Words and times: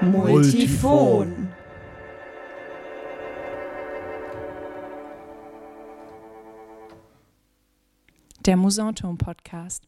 Multifon. 0.00 1.48
Der 8.46 8.56
Musanturm 8.56 9.18
Podcast. 9.18 9.82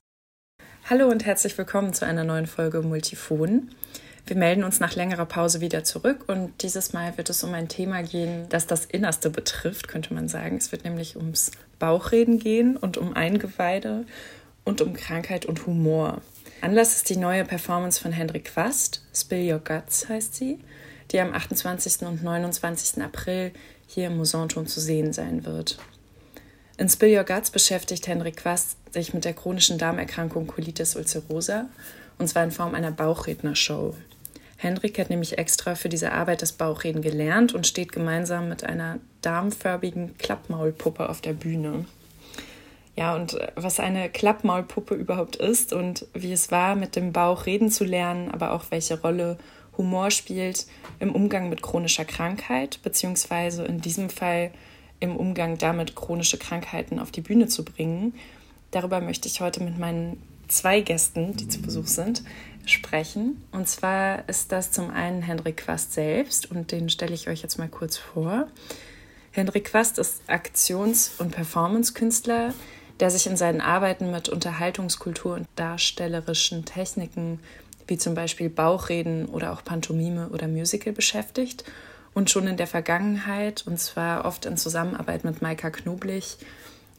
Hallo 0.88 1.06
und 1.06 1.24
herzlich 1.24 1.56
willkommen 1.56 1.94
zu 1.94 2.06
einer 2.06 2.24
neuen 2.24 2.46
Folge 2.46 2.82
Multifon. 2.82 3.70
Wir 4.26 4.36
melden 4.36 4.64
uns 4.64 4.80
nach 4.80 4.96
längerer 4.96 5.26
Pause 5.26 5.60
wieder 5.60 5.84
zurück 5.84 6.24
und 6.26 6.60
dieses 6.62 6.92
Mal 6.92 7.16
wird 7.16 7.30
es 7.30 7.44
um 7.44 7.54
ein 7.54 7.68
Thema 7.68 8.02
gehen, 8.02 8.46
das 8.48 8.66
das 8.66 8.86
Innerste 8.86 9.30
betrifft, 9.30 9.86
könnte 9.86 10.12
man 10.12 10.26
sagen. 10.26 10.56
Es 10.56 10.72
wird 10.72 10.82
nämlich 10.82 11.16
ums 11.16 11.52
Bauchreden 11.78 12.40
gehen 12.40 12.76
und 12.76 12.98
um 12.98 13.14
Eingeweide 13.14 14.06
und 14.64 14.80
um 14.80 14.92
Krankheit 14.92 15.46
und 15.46 15.66
Humor. 15.66 16.20
Anlass 16.62 16.94
ist 16.94 17.08
die 17.08 17.16
neue 17.16 17.46
Performance 17.46 17.98
von 17.98 18.12
Hendrik 18.12 18.52
Quast, 18.52 19.02
Spill 19.14 19.50
Your 19.50 19.60
Guts 19.60 20.10
heißt 20.10 20.34
sie, 20.34 20.58
die 21.10 21.18
am 21.18 21.32
28. 21.32 22.02
und 22.02 22.22
29. 22.22 23.02
April 23.02 23.52
hier 23.86 24.08
im 24.08 24.18
Musanturm 24.18 24.66
zu 24.66 24.78
sehen 24.78 25.14
sein 25.14 25.46
wird. 25.46 25.78
In 26.76 26.90
Spill 26.90 27.16
Your 27.16 27.24
Guts 27.24 27.50
beschäftigt 27.50 28.06
Hendrik 28.06 28.36
Quast 28.36 28.76
sich 28.92 29.14
mit 29.14 29.24
der 29.24 29.32
chronischen 29.32 29.78
Darmerkrankung 29.78 30.46
Colitis 30.46 30.96
ulcerosa, 30.96 31.70
und 32.18 32.28
zwar 32.28 32.44
in 32.44 32.50
Form 32.50 32.74
einer 32.74 32.92
Bauchrednershow. 32.92 33.94
Hendrik 34.58 34.98
hat 34.98 35.08
nämlich 35.08 35.38
extra 35.38 35.74
für 35.74 35.88
diese 35.88 36.12
Arbeit 36.12 36.42
das 36.42 36.52
Bauchreden 36.52 37.00
gelernt 37.00 37.54
und 37.54 37.66
steht 37.66 37.92
gemeinsam 37.92 38.50
mit 38.50 38.64
einer 38.64 38.98
darmförmigen 39.22 40.18
Klappmaulpuppe 40.18 41.08
auf 41.08 41.22
der 41.22 41.32
Bühne. 41.32 41.86
Ja, 42.96 43.14
und 43.14 43.34
äh, 43.34 43.52
was 43.56 43.80
eine 43.80 44.08
Klappmaulpuppe 44.08 44.94
überhaupt 44.94 45.36
ist 45.36 45.72
und 45.72 46.06
wie 46.14 46.32
es 46.32 46.50
war, 46.50 46.76
mit 46.76 46.96
dem 46.96 47.12
Bauch 47.12 47.46
reden 47.46 47.70
zu 47.70 47.84
lernen, 47.84 48.30
aber 48.30 48.52
auch 48.52 48.64
welche 48.70 49.00
Rolle 49.00 49.38
Humor 49.76 50.10
spielt 50.10 50.66
im 50.98 51.14
Umgang 51.14 51.48
mit 51.48 51.62
chronischer 51.62 52.04
Krankheit, 52.04 52.80
beziehungsweise 52.82 53.64
in 53.64 53.80
diesem 53.80 54.10
Fall 54.10 54.50
im 54.98 55.16
Umgang 55.16 55.56
damit, 55.56 55.96
chronische 55.96 56.36
Krankheiten 56.36 56.98
auf 56.98 57.10
die 57.10 57.22
Bühne 57.22 57.46
zu 57.46 57.64
bringen. 57.64 58.14
Darüber 58.70 59.00
möchte 59.00 59.28
ich 59.28 59.40
heute 59.40 59.62
mit 59.62 59.78
meinen 59.78 60.22
zwei 60.48 60.80
Gästen, 60.80 61.36
die 61.36 61.48
zu 61.48 61.62
Besuch 61.62 61.86
sind, 61.86 62.22
sprechen. 62.66 63.42
Und 63.52 63.68
zwar 63.68 64.28
ist 64.28 64.52
das 64.52 64.72
zum 64.72 64.90
einen 64.90 65.22
Hendrik 65.22 65.58
Quast 65.58 65.94
selbst 65.94 66.50
und 66.50 66.72
den 66.72 66.90
stelle 66.90 67.14
ich 67.14 67.28
euch 67.28 67.42
jetzt 67.42 67.58
mal 67.58 67.68
kurz 67.68 67.96
vor. 67.96 68.48
Hendrik 69.32 69.66
Quast 69.66 69.98
ist 69.98 70.22
Aktions- 70.26 71.12
und 71.18 71.30
Performance-Künstler, 71.30 72.52
der 73.00 73.10
sich 73.10 73.26
in 73.26 73.36
seinen 73.36 73.60
Arbeiten 73.60 74.10
mit 74.10 74.28
Unterhaltungskultur 74.28 75.34
und 75.34 75.48
darstellerischen 75.56 76.64
Techniken 76.64 77.40
wie 77.86 77.98
zum 77.98 78.14
Beispiel 78.14 78.48
Bauchreden 78.48 79.26
oder 79.26 79.52
auch 79.52 79.64
Pantomime 79.64 80.28
oder 80.28 80.46
Musical 80.46 80.92
beschäftigt 80.92 81.64
und 82.14 82.30
schon 82.30 82.46
in 82.46 82.56
der 82.56 82.66
Vergangenheit, 82.66 83.64
und 83.66 83.78
zwar 83.78 84.24
oft 84.24 84.46
in 84.46 84.56
Zusammenarbeit 84.56 85.24
mit 85.24 85.42
Maika 85.42 85.70
Knoblich, 85.70 86.38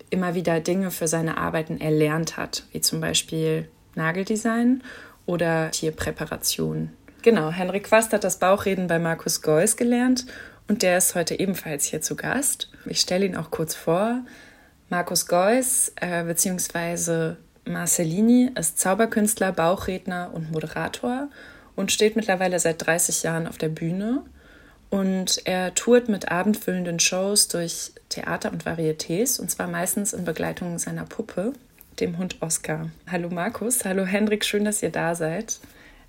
immer 0.10 0.36
wieder 0.36 0.60
Dinge 0.60 0.92
für 0.92 1.08
seine 1.08 1.38
Arbeiten 1.38 1.80
erlernt 1.80 2.36
hat, 2.36 2.66
wie 2.72 2.82
zum 2.82 3.00
Beispiel 3.00 3.70
Nageldesign 3.96 4.84
oder 5.26 5.72
Tierpräparation. 5.72 6.92
Genau, 7.22 7.52
Henrik 7.52 7.86
Quast 7.86 8.12
hat 8.12 8.24
das 8.24 8.40
Bauchreden 8.40 8.88
bei 8.88 9.00
Markus 9.00 9.42
Geuss 9.42 9.78
gelernt 9.78 10.26
und 10.68 10.82
der 10.82 10.98
ist 10.98 11.16
heute 11.16 11.40
ebenfalls 11.40 11.86
hier 11.86 12.02
zu 12.02 12.16
Gast. 12.16 12.70
Ich 12.86 13.00
stelle 13.00 13.26
ihn 13.26 13.38
auch 13.38 13.52
kurz 13.52 13.76
vor. 13.76 14.22
Markus 14.92 15.25
Geuss 15.25 15.94
äh, 15.95 16.25
bzw. 16.25 17.36
Marcellini 17.64 18.52
ist 18.59 18.78
Zauberkünstler, 18.78 19.53
Bauchredner 19.53 20.31
und 20.33 20.52
Moderator 20.52 21.30
und 21.77 21.93
steht 21.93 22.17
mittlerweile 22.17 22.60
seit 22.60 22.86
30 22.86 23.23
Jahren 23.23 23.48
auf 23.48 23.58
der 23.58 23.70
Bühne. 23.70 24.21
Und 24.89 25.43
er 25.45 25.73
tourt 25.76 26.10
mit 26.10 26.30
abendfüllenden 26.30 26.99
Shows 26.99 27.48
durch 27.48 27.93
Theater 28.10 28.52
und 28.52 28.66
Varietés, 28.66 29.39
und 29.39 29.49
zwar 29.49 29.67
meistens 29.67 30.11
in 30.11 30.26
Begleitung 30.26 30.77
seiner 30.77 31.05
Puppe, 31.05 31.54
dem 32.02 32.17
Hund 32.17 32.42
Oscar. 32.42 32.92
Hallo 33.10 33.30
Markus, 33.30 33.86
hallo 33.86 34.04
Hendrik, 34.04 34.43
schön, 34.43 34.66
dass 34.66 34.83
ihr 34.83 34.92
da 34.92 35.16
seid. 35.16 35.61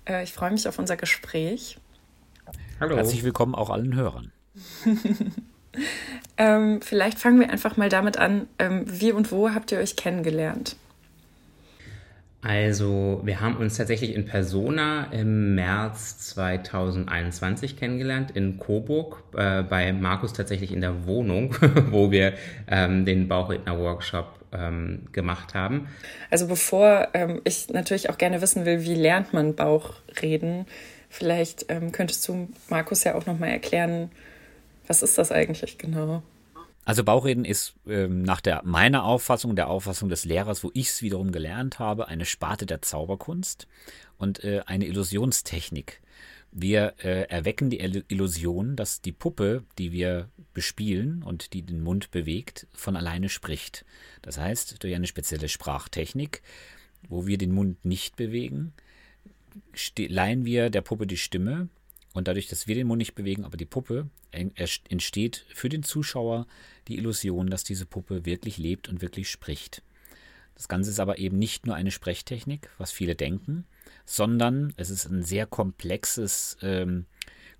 Äh, 0.03 0.23
ich 0.23 0.33
freue 0.33 0.51
mich 0.51 0.67
auf 0.67 0.77
unser 0.77 0.97
Gespräch. 0.97 1.77
Hallo. 2.81 2.97
Herzlich 2.97 3.23
willkommen 3.23 3.55
auch 3.55 3.69
allen 3.69 3.95
Hörern. 3.95 4.33
ähm, 6.37 6.81
vielleicht 6.81 7.19
fangen 7.19 7.39
wir 7.39 7.49
einfach 7.49 7.77
mal 7.77 7.89
damit 7.89 8.17
an, 8.17 8.47
ähm, 8.59 8.83
wie 8.85 9.11
und 9.11 9.31
wo 9.31 9.51
habt 9.51 9.71
ihr 9.71 9.79
euch 9.79 9.95
kennengelernt? 9.95 10.75
Also, 12.45 13.21
wir 13.23 13.39
haben 13.39 13.55
uns 13.55 13.77
tatsächlich 13.77 14.13
in 14.13 14.25
Persona 14.25 15.07
im 15.11 15.55
März 15.55 16.17
2021 16.33 17.77
kennengelernt, 17.77 18.31
in 18.31 18.57
Coburg, 18.57 19.23
äh, 19.33 19.63
bei 19.63 19.93
Markus 19.93 20.33
tatsächlich 20.33 20.73
in 20.73 20.81
der 20.81 21.07
Wohnung, 21.07 21.55
wo 21.89 22.11
wir 22.11 22.33
ähm, 22.67 23.05
den 23.05 23.29
Bauchredner-Workshop 23.29 24.27
ähm, 24.51 25.03
gemacht 25.13 25.53
haben. 25.53 25.87
Also, 26.29 26.47
bevor 26.47 27.07
ähm, 27.13 27.39
ich 27.45 27.69
natürlich 27.69 28.09
auch 28.09 28.17
gerne 28.17 28.41
wissen 28.41 28.65
will, 28.65 28.83
wie 28.83 28.95
lernt 28.95 29.31
man 29.31 29.55
Bauchreden, 29.55 30.65
vielleicht 31.09 31.67
ähm, 31.69 31.93
könntest 31.93 32.27
du 32.27 32.49
Markus 32.67 33.05
ja 33.05 33.15
auch 33.15 33.25
nochmal 33.25 33.51
erklären, 33.51 34.11
was 34.87 35.03
ist 35.03 35.17
das 35.17 35.31
eigentlich 35.31 35.77
genau? 35.77 36.23
Also 36.85 37.03
Bauchreden 37.03 37.45
ist 37.45 37.75
ähm, 37.87 38.23
nach 38.23 38.41
der 38.41 38.61
meiner 38.65 39.05
Auffassung, 39.05 39.55
der 39.55 39.69
Auffassung 39.69 40.09
des 40.09 40.25
Lehrers, 40.25 40.63
wo 40.63 40.71
ich 40.73 40.89
es 40.89 41.01
wiederum 41.01 41.31
gelernt 41.31 41.79
habe, 41.79 42.07
eine 42.07 42.25
Sparte 42.25 42.65
der 42.65 42.81
Zauberkunst 42.81 43.67
und 44.17 44.43
äh, 44.43 44.63
eine 44.65 44.85
Illusionstechnik. 44.85 46.01
Wir 46.51 46.93
äh, 47.03 47.23
erwecken 47.29 47.69
die 47.69 47.79
Illusion, 47.79 48.75
dass 48.75 49.01
die 49.01 49.11
Puppe, 49.11 49.63
die 49.79 49.91
wir 49.91 50.29
bespielen 50.53 51.23
und 51.23 51.53
die 51.53 51.63
den 51.63 51.81
Mund 51.81 52.11
bewegt, 52.11 52.67
von 52.73 52.95
alleine 52.95 53.29
spricht. 53.29 53.85
Das 54.21 54.37
heißt, 54.37 54.83
durch 54.83 54.93
eine 54.93 55.07
spezielle 55.07 55.49
Sprachtechnik, 55.49 56.43
wo 57.09 57.25
wir 57.25 57.37
den 57.37 57.53
Mund 57.53 57.83
nicht 57.85 58.17
bewegen, 58.17 58.73
leihen 59.97 60.45
wir 60.45 60.69
der 60.69 60.81
Puppe 60.81 61.07
die 61.07 61.17
Stimme 61.17 61.69
und 62.13 62.27
dadurch, 62.27 62.47
dass 62.47 62.67
wir 62.67 62.75
den 62.75 62.87
Mund 62.87 62.99
nicht 62.99 63.15
bewegen, 63.15 63.43
aber 63.43 63.57
die 63.57 63.65
Puppe, 63.65 64.07
entsteht 64.31 65.45
für 65.53 65.69
den 65.69 65.83
Zuschauer 65.83 66.47
die 66.87 66.97
Illusion, 66.97 67.47
dass 67.47 67.63
diese 67.63 67.85
Puppe 67.85 68.25
wirklich 68.25 68.57
lebt 68.57 68.87
und 68.87 69.01
wirklich 69.01 69.29
spricht. 69.29 69.83
Das 70.55 70.67
Ganze 70.67 70.91
ist 70.91 70.99
aber 70.99 71.17
eben 71.17 71.37
nicht 71.37 71.65
nur 71.65 71.75
eine 71.75 71.91
Sprechtechnik, 71.91 72.69
was 72.77 72.91
viele 72.91 73.15
denken, 73.15 73.65
sondern 74.05 74.73
es 74.77 74.89
ist 74.89 75.05
ein 75.05 75.23
sehr 75.23 75.47
komplexes 75.47 76.57
ähm, 76.61 77.05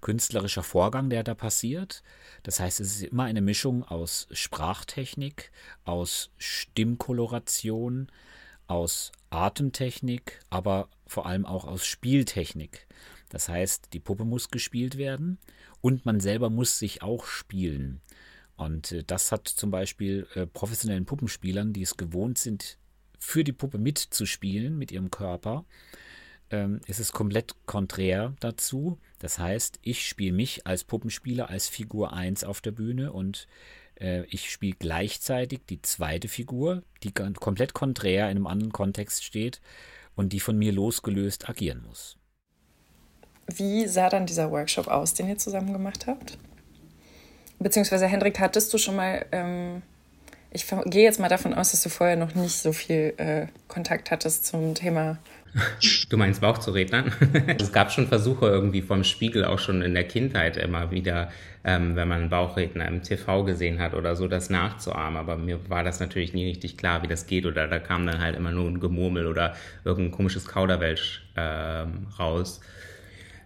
künstlerischer 0.02 0.63
Vorgang, 0.63 1.09
der 1.09 1.24
da 1.24 1.34
passiert. 1.34 2.03
Das 2.44 2.59
heißt, 2.59 2.80
es 2.80 2.97
ist 2.97 3.03
immer 3.03 3.24
eine 3.24 3.42
Mischung 3.42 3.84
aus 3.84 4.28
Sprachtechnik, 4.31 5.52
aus 5.86 6.30
Stimmkoloration, 6.38 8.12
aus 8.68 9.12
Atemtechnik, 9.30 10.42
aber 10.50 10.90
vor 11.08 11.25
allem 11.25 11.46
auch 11.46 11.66
aus 11.66 11.86
Spieltechnik. 11.86 12.86
Das 13.34 13.50
heißt, 13.50 13.90
die 13.94 14.00
Puppe 14.00 14.26
muss 14.26 14.52
gespielt 14.52 14.96
werden 14.98 15.40
und 15.82 16.06
man 16.06 16.20
selber 16.20 16.52
muss 16.52 16.78
sich 16.78 17.02
auch 17.02 17.26
spielen. 17.26 18.00
Und 18.56 18.92
äh, 18.92 19.04
das 19.04 19.32
hat 19.32 19.48
zum 19.48 19.72
Beispiel 19.72 20.28
äh, 20.36 20.46
professionellen 20.46 21.06
Puppenspielern, 21.06 21.74
die 21.74 21.82
es 21.82 21.98
gewohnt 21.98 22.38
sind, 22.38 22.78
für 23.18 23.44
die 23.44 23.52
Puppe 23.52 23.80
mitzuspielen 23.80 24.78
mit 24.78 24.92
ihrem 24.92 25.10
Körper, 25.10 25.66
ähm, 26.52 26.80
ist 26.86 27.00
es 27.00 27.12
komplett 27.12 27.56
konträr 27.66 28.36
dazu. 28.40 29.00
Das 29.18 29.40
heißt, 29.40 29.80
ich 29.82 30.08
spiele 30.08 30.34
mich 30.34 30.68
als 30.68 30.84
Puppenspieler 30.84 31.50
als 31.50 31.68
Figur 31.68 32.14
1 32.14 32.44
auf 32.44 32.62
der 32.62 32.72
Bühne 32.72 33.14
und 33.14 33.48
äh, 34.00 34.26
ich 34.26 34.52
spiele 34.52 34.76
gleichzeitig 34.78 35.62
die 35.68 35.82
zweite 35.82 36.28
Figur, 36.28 36.84
die 37.02 37.12
komplett 37.13 37.74
konträr 37.74 38.25
in 38.30 38.38
einem 38.38 38.48
anderen 38.48 38.74
Kontext 38.74 39.24
steht 39.24 39.60
und 40.13 40.34
die 40.34 40.40
von 40.40 40.56
mir 40.56 40.72
losgelöst 40.72 41.50
agieren 41.50 41.81
muss. 41.88 42.18
Wie 43.48 43.88
sah 43.88 44.10
dann 44.10 44.25
dieser 44.25 44.51
Workshop 44.51 44.88
aus, 44.88 45.13
den 45.13 45.28
ihr 45.28 45.38
zusammen 45.38 45.74
gemacht 45.74 46.07
habt? 46.07 46.38
Beziehungsweise, 47.60 48.07
Hendrik, 48.07 48.40
hattest 48.40 48.74
du 48.74 48.78
schon 48.78 48.95
mal, 48.95 49.25
ähm, 49.31 49.81
ich 50.51 50.66
gehe 50.86 51.04
jetzt 51.04 51.19
mal 51.19 51.30
davon 51.30 51.54
aus, 51.54 51.72
dass 51.72 51.84
du 51.84 51.90
vorher 51.90 52.16
noch 52.16 52.36
nicht 52.36 52.56
so 52.56 52.74
viel 52.74 53.13
äh, 53.18 53.48
Kontakt 53.68 54.12
hattest 54.12 54.45
zum 54.45 54.75
Thema. 54.75 55.18
Du 56.10 56.18
meinst 56.18 56.42
Bauch 56.42 56.57
zu 56.57 56.72
rednern? 56.72 57.12
es 57.60 57.72
gab 57.72 57.92
schon 57.92 58.07
Versuche 58.07 58.48
irgendwie 58.48 58.81
vom 58.81 59.04
Spiegel 59.04 59.45
auch 59.45 59.60
schon 59.60 59.81
in 59.81 59.94
der 59.94 60.04
Kindheit 60.04 60.57
immer 60.57 60.92
wieder, 60.92 61.31
ähm, 61.63 61.95
wenn 61.95 62.07
man 62.07 62.30
Bauchredner 62.30 62.88
im 62.88 63.04
TV 63.04 63.44
gesehen 63.44 63.80
hat 63.80 63.94
oder 63.94 64.16
so, 64.16 64.28
das 64.28 64.50
nachzuahmen. 64.50 65.18
Aber 65.18 65.38
mir 65.38 65.69
war 65.69 65.84
das 65.84 66.00
natürlich 66.00 66.34
nie 66.34 66.48
richtig 66.48 66.78
klar, 66.78 67.04
wie 67.04 67.07
das 67.07 67.28
geht. 67.28 67.45
Oder 67.45 67.68
da 67.68 67.80
kam 67.80 68.06
dann 68.06 68.19
halt 68.19 68.36
immer 68.36 68.51
nur 68.51 68.68
ein 68.68 68.80
Gemurmel 68.80 69.28
oder 69.28 69.56
irgendein 69.86 70.12
komisches 70.12 70.48
Kauderwelsch 70.48 71.24
ähm, 71.38 72.07
raus. 72.18 72.60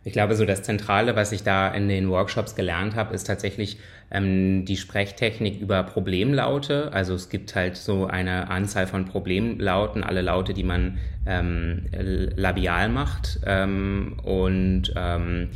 Ich 0.07 0.13
glaube, 0.13 0.35
so 0.35 0.45
das 0.45 0.63
Zentrale, 0.63 1.17
was 1.17 1.33
ich 1.33 1.43
da 1.43 1.67
in 1.67 1.89
den 1.89 2.09
Workshops 2.09 2.55
gelernt 2.55 2.95
habe, 2.95 3.13
ist 3.13 3.25
tatsächlich 3.25 3.77
ähm, 4.09 4.63
die 4.63 4.77
Sprechtechnik 4.77 5.59
über 5.59 5.83
Problemlaute. 5.83 6.93
Also 6.93 7.13
es 7.13 7.27
gibt 7.27 7.55
halt 7.55 7.75
so 7.75 8.07
eine 8.07 8.49
Anzahl 8.49 8.87
von 8.87 9.03
Problemlauten, 9.03 10.05
alle 10.05 10.21
Laute, 10.21 10.53
die 10.53 10.63
man 10.63 10.97
ähm, 11.25 11.87
labial 11.91 12.87
macht. 12.87 13.41
Ähm, 13.45 14.15
und 14.23 14.93
ähm, 14.95 15.49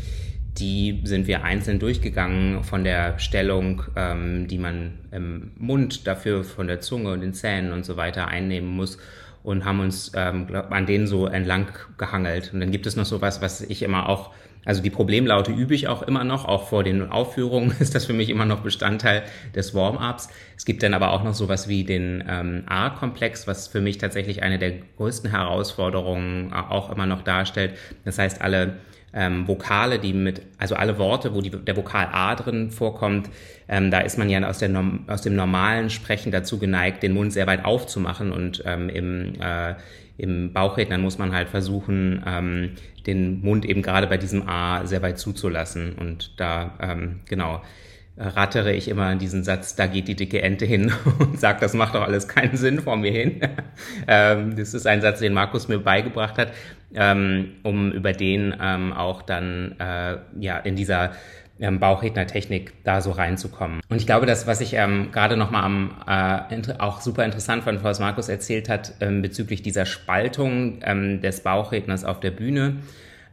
die 0.58 1.00
sind 1.06 1.28
wir 1.28 1.46
einzeln 1.46 1.80
durchgegangen 1.80 2.66
von 2.66 2.84
der 2.84 3.20
Stellung, 3.20 3.84
ähm, 3.96 4.50
die 4.50 4.58
man 4.58 5.00
im 5.14 5.52
Mund 5.60 6.08
dafür 6.08 6.44
von 6.44 6.68
der 6.68 6.82
Zunge 6.82 7.14
und 7.14 7.22
den 7.22 7.34
Zähnen 7.34 7.72
und 7.72 7.86
so 7.86 7.96
weiter 7.96 8.28
einnehmen 8.28 8.70
muss 8.70 8.98
und 9.44 9.66
haben 9.66 9.80
uns 9.80 10.12
ähm, 10.16 10.48
an 10.70 10.86
denen 10.86 11.08
so 11.08 11.26
entlang 11.26 11.68
gehangelt. 11.98 12.54
Und 12.54 12.60
dann 12.60 12.72
gibt 12.72 12.86
es 12.86 12.96
noch 12.96 13.06
so 13.06 13.22
was, 13.22 13.42
was 13.42 13.62
ich 13.62 13.82
immer 13.82 14.08
auch, 14.10 14.32
also 14.66 14.84
die 14.84 14.90
Problemlaute 14.90 15.52
übe 15.52 15.74
ich 15.74 15.88
auch 15.88 16.04
immer 16.04 16.24
noch, 16.24 16.46
auch 16.46 16.68
vor 16.68 16.84
den 16.84 17.10
Aufführungen 17.10 17.76
ist 17.80 17.96
das 17.96 18.06
für 18.06 18.14
mich 18.14 18.30
immer 18.30 18.46
noch 18.46 18.62
Bestandteil 18.62 19.24
des 19.56 19.74
Warm-ups. 19.74 20.30
Es 20.56 20.66
gibt 20.66 20.84
dann 20.84 20.94
aber 20.94 21.12
auch 21.12 21.24
noch 21.24 21.34
sowas 21.34 21.68
wie 21.68 21.84
den 21.84 22.24
ähm, 22.28 22.64
A-Komplex, 22.68 23.48
was 23.48 23.68
für 23.68 23.82
mich 23.82 23.98
tatsächlich 23.98 24.44
eine 24.44 24.60
der 24.60 24.74
größten 24.98 25.30
Herausforderungen 25.32 26.54
auch 26.54 26.92
immer 26.92 27.06
noch 27.06 27.24
darstellt. 27.24 27.74
Das 28.06 28.20
heißt, 28.20 28.42
alle 28.42 28.78
ähm, 29.14 29.48
Vokale, 29.48 30.00
die 30.00 30.14
mit, 30.14 30.42
also 30.58 30.76
alle 30.76 30.98
Worte, 30.98 31.34
wo 31.36 31.42
die, 31.42 31.50
der 31.50 31.76
Vokal 31.76 32.10
A 32.12 32.36
drin 32.36 32.72
vorkommt, 32.72 33.30
ähm, 33.68 33.92
da 33.92 34.00
ist 34.00 34.18
man 34.18 34.30
ja 34.30 34.42
aus, 34.48 34.60
der, 34.60 34.72
aus 35.08 35.22
dem 35.22 35.36
normalen 35.36 35.90
Sprechen 35.90 36.32
dazu 36.32 36.60
geneigt, 36.60 37.04
den 37.04 37.14
Mund 37.14 37.34
sehr 37.34 37.48
weit 37.48 37.66
aufzumachen 37.66 38.32
und 38.32 38.64
ähm, 38.66 38.90
im, 38.90 39.34
äh, 39.42 39.76
im 40.18 40.54
Bauchrednern 40.54 41.02
muss 41.02 41.18
man 41.18 41.34
halt 41.34 41.50
versuchen, 41.50 42.24
ähm, 42.26 42.72
den 43.06 43.42
Mund 43.42 43.66
eben 43.66 43.82
gerade 43.82 44.08
bei 44.08 44.18
diesem 44.18 44.48
A 44.48 44.86
sehr 44.86 45.02
weit 45.02 45.18
zuzulassen 45.18 45.94
und 45.94 46.40
da, 46.40 46.78
ähm, 46.80 47.22
genau, 47.28 47.62
rattere 48.18 48.74
ich 48.74 48.88
immer 48.88 49.16
diesen 49.16 49.44
Satz, 49.44 49.76
da 49.76 49.88
geht 49.88 50.08
die 50.08 50.16
dicke 50.16 50.42
Ente 50.42 50.66
hin 50.66 50.92
und 51.20 51.40
sagt, 51.40 51.62
das 51.62 51.74
macht 51.74 51.96
doch 51.96 52.04
alles 52.04 52.28
keinen 52.28 52.56
Sinn 52.56 52.80
vor 52.80 52.98
mir 52.98 53.12
hin. 53.12 53.42
ähm, 54.08 54.56
das 54.56 54.74
ist 54.74 54.86
ein 54.86 55.02
Satz, 55.02 55.20
den 55.20 55.34
Markus 55.34 55.68
mir 55.68 55.80
beigebracht 55.80 56.38
hat, 56.38 56.54
ähm, 56.96 57.54
um 57.64 57.92
über 57.92 58.14
den 58.14 58.56
ähm, 58.62 58.94
auch 58.94 59.22
dann 59.22 59.76
äh, 59.80 60.18
ja 60.40 60.58
in 60.60 60.76
dieser 60.76 61.12
ähm, 61.60 61.80
Bauchrednertechnik 61.80 62.84
da 62.84 63.02
so 63.02 63.12
reinzukommen. 63.12 63.82
Und 63.88 63.98
ich 63.98 64.06
glaube, 64.06 64.26
das, 64.26 64.48
was 64.48 64.62
ich 64.62 64.74
ähm, 64.74 65.12
gerade 65.12 65.38
nochmal 65.38 65.64
am 65.64 65.92
äh, 66.08 66.74
auch 66.80 67.02
super 67.02 67.24
interessant 67.24 67.64
fand, 67.64 67.84
was 67.84 68.00
Markus 68.00 68.30
erzählt 68.30 68.68
hat, 68.68 68.94
ähm, 69.00 69.22
bezüglich 69.22 69.62
dieser 69.62 69.86
Spaltung 69.86 70.80
ähm, 70.84 71.22
des 71.22 71.42
Bauchredners 71.42 72.04
auf 72.04 72.20
der 72.20 72.32
Bühne 72.32 72.78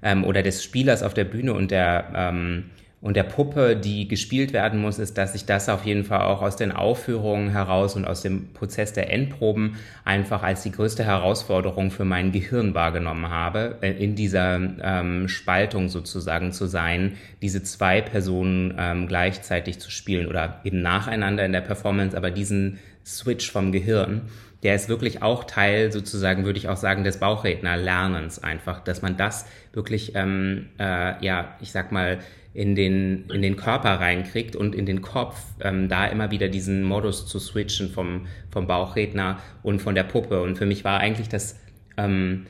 ähm, 0.03 0.25
oder 0.25 0.43
des 0.43 0.63
Spielers 0.63 1.03
auf 1.03 1.15
der 1.15 1.25
Bühne 1.25 1.55
und 1.55 1.71
der 1.71 2.13
ähm, 2.15 2.71
und 3.01 3.15
der 3.15 3.23
Puppe, 3.23 3.77
die 3.77 4.09
gespielt 4.09 4.53
werden 4.53 4.81
muss, 4.81 4.99
ist, 4.99 5.19
dass 5.19 5.37
ich 5.37 5.45
das 5.45 5.69
auf 5.69 5.85
jeden 5.85 6.03
Fall 6.03 6.23
auch 6.23 6.43
aus 6.43 6.57
den 6.57 6.73
Aufführungen 6.73 7.51
heraus 7.51 7.95
und 7.95 8.05
aus 8.05 8.23
dem 8.23 8.53
Prozess 8.55 8.93
der 8.93 9.13
Endproben 9.13 9.77
einfach 10.05 10.43
als 10.43 10.65
die 10.65 10.73
größte 10.73 11.05
Herausforderung 11.05 11.93
für 11.93 12.05
mein 12.05 12.33
Gehirn 12.33 12.75
wahrgenommen 12.75 13.31
habe, 13.31 13.77
äh, 13.83 13.93
in 13.93 14.17
dieser 14.17 14.61
ähm, 14.83 15.29
Spaltung 15.29 15.89
sozusagen 15.89 16.51
zu 16.51 16.67
sein, 16.67 17.13
diese 17.41 17.63
zwei 17.63 18.01
Personen 18.01 18.75
ähm, 18.77 19.07
gleichzeitig 19.07 19.79
zu 19.79 19.93
spielen 19.93 20.27
oder 20.27 20.61
eben 20.65 20.83
nacheinander 20.83 21.45
in 21.45 21.53
der 21.53 21.61
Performance, 21.61 22.17
aber 22.17 22.33
diesen 22.33 22.81
Switch 23.05 23.51
vom 23.51 23.71
Gehirn 23.71 24.23
der 24.63 24.75
ist 24.75 24.89
wirklich 24.89 25.23
auch 25.23 25.45
Teil 25.45 25.93
sozusagen, 25.93 26.45
würde 26.45 26.59
ich 26.59 26.69
auch 26.69 26.77
sagen, 26.77 27.05
des 27.05 27.19
Bauchrednerlernens 27.19 28.43
einfach, 28.43 28.81
dass 28.81 29.03
man 29.03 29.17
das 29.17 29.47
wirklich, 29.73 30.17
ähm, 30.17 30.67
äh, 30.81 31.25
ja, 31.25 31.57
ich 31.61 31.71
sag 31.71 31.93
mal, 31.93 32.19
in 32.55 32.75
den, 32.75 33.27
in 33.31 33.43
den 33.43 33.57
Körper 33.57 34.01
reinkriegt 34.01 34.57
und 34.57 34.75
in 34.75 34.87
den 34.87 35.03
Kopf, 35.03 35.41
ähm, 35.61 35.89
da 35.89 36.07
immer 36.07 36.31
wieder 36.31 36.49
diesen 36.49 36.83
Modus 36.83 37.27
zu 37.27 37.39
switchen 37.39 37.91
vom, 37.91 38.27
vom 38.51 38.67
Bauchredner 38.67 39.39
und 39.63 39.81
von 39.81 39.95
der 39.95 40.05
Puppe. 40.05 40.43
Und 40.43 40.57
für 40.57 40.67
mich 40.67 40.85
war 40.85 41.01
eigentlich 41.01 41.29
das 41.29 41.61
ähm, 41.97 42.47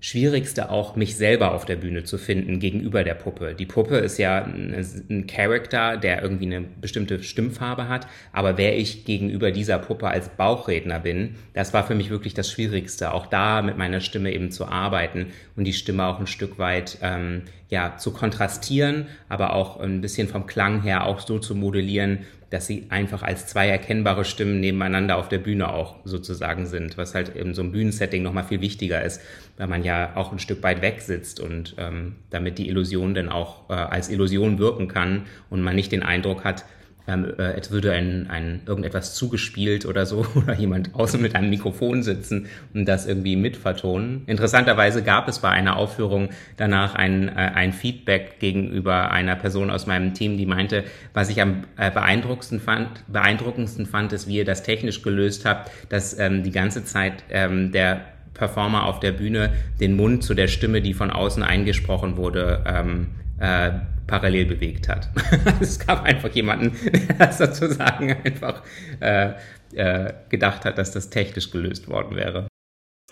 Schwierigste 0.00 0.70
auch, 0.70 0.94
mich 0.94 1.16
selber 1.16 1.52
auf 1.52 1.64
der 1.64 1.76
Bühne 1.76 2.04
zu 2.04 2.18
finden 2.18 2.60
gegenüber 2.60 3.02
der 3.02 3.14
Puppe. 3.14 3.54
Die 3.54 3.66
Puppe 3.66 3.96
ist 3.96 4.18
ja 4.18 4.44
ein 4.44 5.26
Charakter, 5.26 5.96
der 5.96 6.22
irgendwie 6.22 6.46
eine 6.46 6.60
bestimmte 6.60 7.22
Stimmfarbe 7.22 7.88
hat, 7.88 8.06
aber 8.32 8.58
wer 8.58 8.76
ich 8.78 9.04
gegenüber 9.04 9.50
dieser 9.50 9.78
Puppe 9.78 10.08
als 10.08 10.28
Bauchredner 10.28 11.00
bin, 11.00 11.36
das 11.54 11.72
war 11.72 11.86
für 11.86 11.94
mich 11.94 12.10
wirklich 12.10 12.34
das 12.34 12.50
Schwierigste, 12.50 13.12
auch 13.12 13.26
da 13.26 13.62
mit 13.62 13.78
meiner 13.78 14.00
Stimme 14.00 14.32
eben 14.32 14.50
zu 14.50 14.66
arbeiten 14.66 15.28
und 15.56 15.64
die 15.64 15.72
Stimme 15.72 16.04
auch 16.04 16.20
ein 16.20 16.26
Stück 16.26 16.58
weit 16.58 16.98
ähm, 17.00 17.42
ja 17.68 17.96
zu 17.96 18.12
kontrastieren, 18.12 19.06
aber 19.28 19.54
auch 19.54 19.80
ein 19.80 20.00
bisschen 20.00 20.28
vom 20.28 20.46
Klang 20.46 20.82
her 20.82 21.06
auch 21.06 21.20
so 21.20 21.38
zu 21.38 21.54
modellieren, 21.54 22.20
dass 22.50 22.66
sie 22.66 22.86
einfach 22.90 23.22
als 23.22 23.46
zwei 23.46 23.68
erkennbare 23.68 24.24
Stimmen 24.24 24.60
nebeneinander 24.60 25.16
auf 25.16 25.28
der 25.28 25.38
Bühne 25.38 25.72
auch 25.72 25.96
sozusagen 26.04 26.66
sind, 26.66 26.96
was 26.96 27.14
halt 27.14 27.30
in 27.30 27.54
so 27.54 27.62
einem 27.62 27.72
Bühnensetting 27.72 28.22
nochmal 28.22 28.44
viel 28.44 28.60
wichtiger 28.60 29.02
ist, 29.02 29.20
weil 29.56 29.66
man 29.66 29.82
ja 29.82 30.16
auch 30.16 30.32
ein 30.32 30.38
Stück 30.38 30.62
weit 30.62 30.82
weg 30.82 31.00
sitzt 31.00 31.40
und 31.40 31.74
ähm, 31.78 32.16
damit 32.30 32.58
die 32.58 32.68
Illusion 32.68 33.14
dann 33.14 33.28
auch 33.28 33.68
äh, 33.68 33.74
als 33.74 34.08
Illusion 34.08 34.58
wirken 34.58 34.88
kann 34.88 35.26
und 35.50 35.62
man 35.62 35.74
nicht 35.74 35.92
den 35.92 36.02
Eindruck 36.02 36.44
hat, 36.44 36.64
ähm, 37.08 37.32
äh, 37.38 37.42
als 37.42 37.70
würde 37.70 37.92
ein, 37.92 38.28
ein 38.30 38.60
irgendetwas 38.66 39.14
zugespielt 39.14 39.86
oder 39.86 40.06
so 40.06 40.26
oder 40.34 40.54
jemand 40.54 40.94
außen 40.94 41.20
mit 41.20 41.34
einem 41.34 41.50
Mikrofon 41.50 42.02
sitzen 42.02 42.46
und 42.74 42.86
das 42.86 43.06
irgendwie 43.06 43.36
mitvertonen. 43.36 44.22
Interessanterweise 44.26 45.02
gab 45.02 45.28
es 45.28 45.38
bei 45.38 45.50
einer 45.50 45.76
Aufführung 45.76 46.30
danach 46.56 46.94
ein, 46.94 47.28
äh, 47.28 47.32
ein 47.32 47.72
Feedback 47.72 48.38
gegenüber 48.40 49.10
einer 49.10 49.36
Person 49.36 49.70
aus 49.70 49.86
meinem 49.86 50.14
Team, 50.14 50.36
die 50.36 50.46
meinte, 50.46 50.84
was 51.14 51.30
ich 51.30 51.40
am 51.40 51.64
äh, 51.76 51.90
beeindruckendsten 51.90 52.60
fand, 52.60 52.88
beeindruckendsten 53.08 53.86
fand, 53.86 54.12
ist, 54.12 54.28
wie 54.28 54.36
ihr 54.36 54.44
das 54.44 54.62
technisch 54.62 55.02
gelöst 55.02 55.44
habt, 55.44 55.70
dass 55.88 56.18
ähm, 56.18 56.42
die 56.42 56.50
ganze 56.50 56.84
Zeit 56.84 57.24
ähm, 57.30 57.72
der 57.72 58.00
Performer 58.34 58.84
auf 58.84 59.00
der 59.00 59.12
Bühne 59.12 59.54
den 59.80 59.96
Mund 59.96 60.22
zu 60.22 60.34
der 60.34 60.48
Stimme, 60.48 60.82
die 60.82 60.94
von 60.94 61.10
außen 61.10 61.42
eingesprochen 61.42 62.16
wurde, 62.16 62.62
ähm, 62.66 63.08
äh, 63.38 63.70
parallel 64.06 64.46
bewegt 64.46 64.88
hat. 64.88 65.10
es 65.60 65.78
gab 65.78 66.02
einfach 66.02 66.30
jemanden, 66.34 66.76
der 67.18 67.32
sozusagen 67.32 68.12
einfach 68.12 68.62
äh, 69.00 69.34
äh, 69.72 70.14
gedacht 70.28 70.64
hat, 70.64 70.78
dass 70.78 70.92
das 70.92 71.10
technisch 71.10 71.50
gelöst 71.50 71.88
worden 71.88 72.16
wäre. 72.16 72.48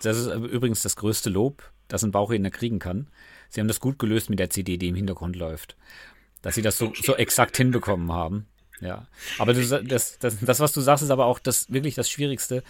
Das 0.02 0.18
ist 0.18 0.26
übrigens 0.26 0.82
das 0.82 0.96
größte 0.96 1.30
Lob, 1.30 1.70
das 1.88 2.02
ein 2.04 2.12
Bauchredner 2.12 2.50
kriegen 2.50 2.78
kann. 2.78 3.08
Sie 3.48 3.60
haben 3.60 3.68
das 3.68 3.80
gut 3.80 3.98
gelöst 3.98 4.30
mit 4.30 4.38
der 4.38 4.50
CD, 4.50 4.76
die 4.76 4.88
im 4.88 4.94
Hintergrund 4.94 5.36
läuft. 5.36 5.76
Dass 6.42 6.56
sie 6.56 6.62
das 6.62 6.76
so, 6.76 6.92
so 6.94 7.16
exakt 7.16 7.56
hinbekommen 7.56 8.12
haben. 8.12 8.46
Ja. 8.80 9.06
Aber 9.38 9.54
das, 9.54 9.70
das, 9.84 10.18
das, 10.18 10.40
das, 10.40 10.60
was 10.60 10.72
du 10.72 10.80
sagst, 10.80 11.02
ist 11.02 11.10
aber 11.10 11.26
auch 11.26 11.38
das 11.38 11.72
wirklich 11.72 11.94
das 11.94 12.10
Schwierigste. 12.10 12.62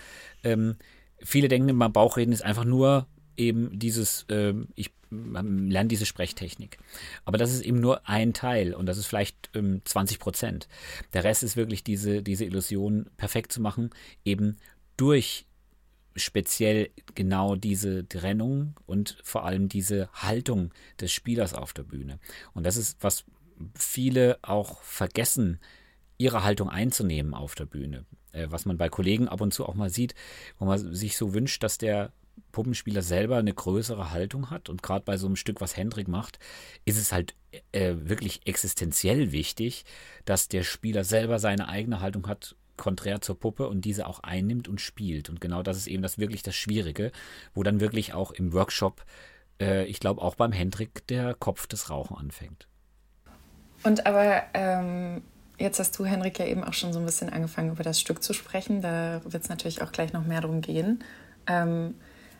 Ähm, 0.43 0.76
viele 1.19 1.49
denken 1.49 1.71
immer, 1.71 1.88
Bauchreden 1.88 2.33
ist 2.33 2.43
einfach 2.43 2.64
nur 2.64 3.07
eben 3.37 3.79
dieses, 3.79 4.25
äh, 4.29 4.55
ich 4.75 4.91
lerne 5.11 5.88
diese 5.88 6.07
Sprechtechnik. 6.07 6.79
Aber 7.25 7.38
das 7.38 7.53
ist 7.53 7.62
eben 7.62 7.81
nur 7.81 8.09
ein 8.09 8.35
Teil 8.35 8.75
und 8.75 8.87
das 8.87 8.99
ist 8.99 9.07
vielleicht 9.07 9.50
ähm, 9.55 9.81
20 9.85 10.19
Prozent. 10.19 10.69
Der 11.12 11.25
Rest 11.25 11.43
ist 11.43 11.57
wirklich 11.57 11.85
diese, 11.85 12.23
diese 12.23 12.45
Illusion 12.45 13.07
perfekt 13.17 13.53
zu 13.53 13.61
machen, 13.61 13.91
eben 14.25 14.57
durch 14.97 15.47
speziell 16.17 16.91
genau 17.14 17.57
diese 17.57 18.09
Trennung 18.09 18.75
und 18.87 19.19
vor 19.23 19.45
allem 19.45 19.69
diese 19.69 20.09
Haltung 20.12 20.73
des 21.00 21.12
Spielers 21.12 21.55
auf 21.55 21.73
der 21.73 21.83
Bühne. 21.83 22.19
Und 22.53 22.64
das 22.64 22.76
ist, 22.76 22.99
was 23.00 23.25
viele 23.75 24.38
auch 24.43 24.83
vergessen, 24.83 25.59
ihre 26.19 26.45
Haltung 26.45 26.71
einzunehmen 26.71 27.35
auf 27.35 27.55
der 27.55 27.67
Bühne. 27.67 28.05
Äh, 28.33 28.47
was 28.50 28.67
man 28.67 28.76
bei 28.76 28.88
Kollegen 28.88 29.29
ab 29.29 29.41
und 29.41 29.53
zu 29.53 29.67
auch 29.67 29.75
mal 29.75 29.91
sieht, 29.91 30.14
wo 30.59 30.64
man 30.64 30.95
sich 30.95 31.17
so 31.17 31.35
wünscht, 31.35 31.62
dass 31.62 31.79
der 31.79 32.12
Puppenspieler 32.53 33.03
selber 33.03 33.37
eine 33.37 33.53
größere 33.53 34.11
Haltung 34.11 34.50
hat. 34.50 34.69
Und 34.69 34.83
gerade 34.83 35.05
bei 35.05 35.17
so 35.17 35.26
einem 35.26 35.37
Stück, 35.37 35.61
was 35.61 35.76
Hendrik 35.76 36.09
macht, 36.09 36.38
ist 36.85 36.99
es 36.99 37.12
halt 37.12 37.35
äh, 37.73 37.95
wirklich 37.97 38.47
existenziell 38.47 39.33
wichtig, 39.33 39.85
dass 40.25 40.49
der 40.49 40.62
Spieler 40.62 41.05
selber 41.05 41.38
seine 41.38 41.69
eigene 41.69 42.00
Haltung 42.00 42.26
hat, 42.26 42.57
konträr 42.76 43.21
zur 43.21 43.38
Puppe 43.38 43.69
und 43.69 43.83
diese 43.83 44.07
auch 44.07 44.21
einnimmt 44.21 44.69
und 44.69 44.81
spielt. 44.81 45.31
Und 45.31 45.41
genau 45.41 45.62
das 45.62 45.76
ist 45.76 45.87
eben 45.87 46.03
das 46.03 46.19
wirklich 46.19 46.43
das 46.43 46.57
Schwierige, 46.57 47.12
wo 47.55 47.62
dann 47.62 47.81
wirklich 47.81 48.14
auch 48.14 48.33
im 48.33 48.53
Workshop, 48.53 49.05
äh, 49.61 49.85
ich 49.85 50.00
glaube 50.00 50.23
auch 50.23 50.35
beim 50.35 50.53
Hendrik, 50.53 51.07
der 51.09 51.35
Kopf 51.35 51.67
des 51.67 51.91
Rauchen 51.91 52.17
anfängt. 52.17 52.67
Und 53.85 54.07
aber 54.07 54.43
ähm, 54.55 55.23
jetzt 55.59 55.79
hast 55.79 55.99
du, 55.99 56.05
Henrik, 56.05 56.38
ja 56.38 56.47
eben 56.47 56.64
auch 56.64 56.73
schon 56.73 56.93
so 56.93 56.99
ein 56.99 57.07
bisschen 57.07 57.31
angefangen, 57.31 57.73
über 57.73 57.85
das 57.85 58.00
Stück 58.00 58.23
zu 58.23 58.33
sprechen. 58.33 58.81
Da 58.81 59.21
wird 59.25 59.43
es 59.43 59.49
natürlich 59.49 59.83
auch 59.83 59.93
gleich 59.93 60.12
noch 60.12 60.25
mehr 60.25 60.41
darum 60.41 60.61
gehen. 60.61 61.05
Ähm, 61.47 61.95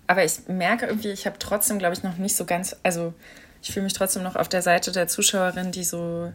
aber 0.07 0.25
ich 0.25 0.49
merke 0.49 0.87
irgendwie, 0.87 1.11
ich 1.11 1.27
habe 1.27 1.39
trotzdem, 1.39 1.79
glaube 1.79 1.95
ich, 1.95 2.03
noch 2.03 2.17
nicht 2.17 2.37
so 2.37 2.45
ganz, 2.45 2.77
also 2.83 3.15
ich 3.63 3.73
fühle 3.73 3.85
mich 3.85 3.95
trotzdem 3.95 4.23
noch 4.23 4.37
auf 4.37 4.49
der 4.49 4.63
Seite 4.63 4.93
der 4.93 5.09
Zuschauerin, 5.09 5.73
die 5.73 5.85
so 5.85 6.33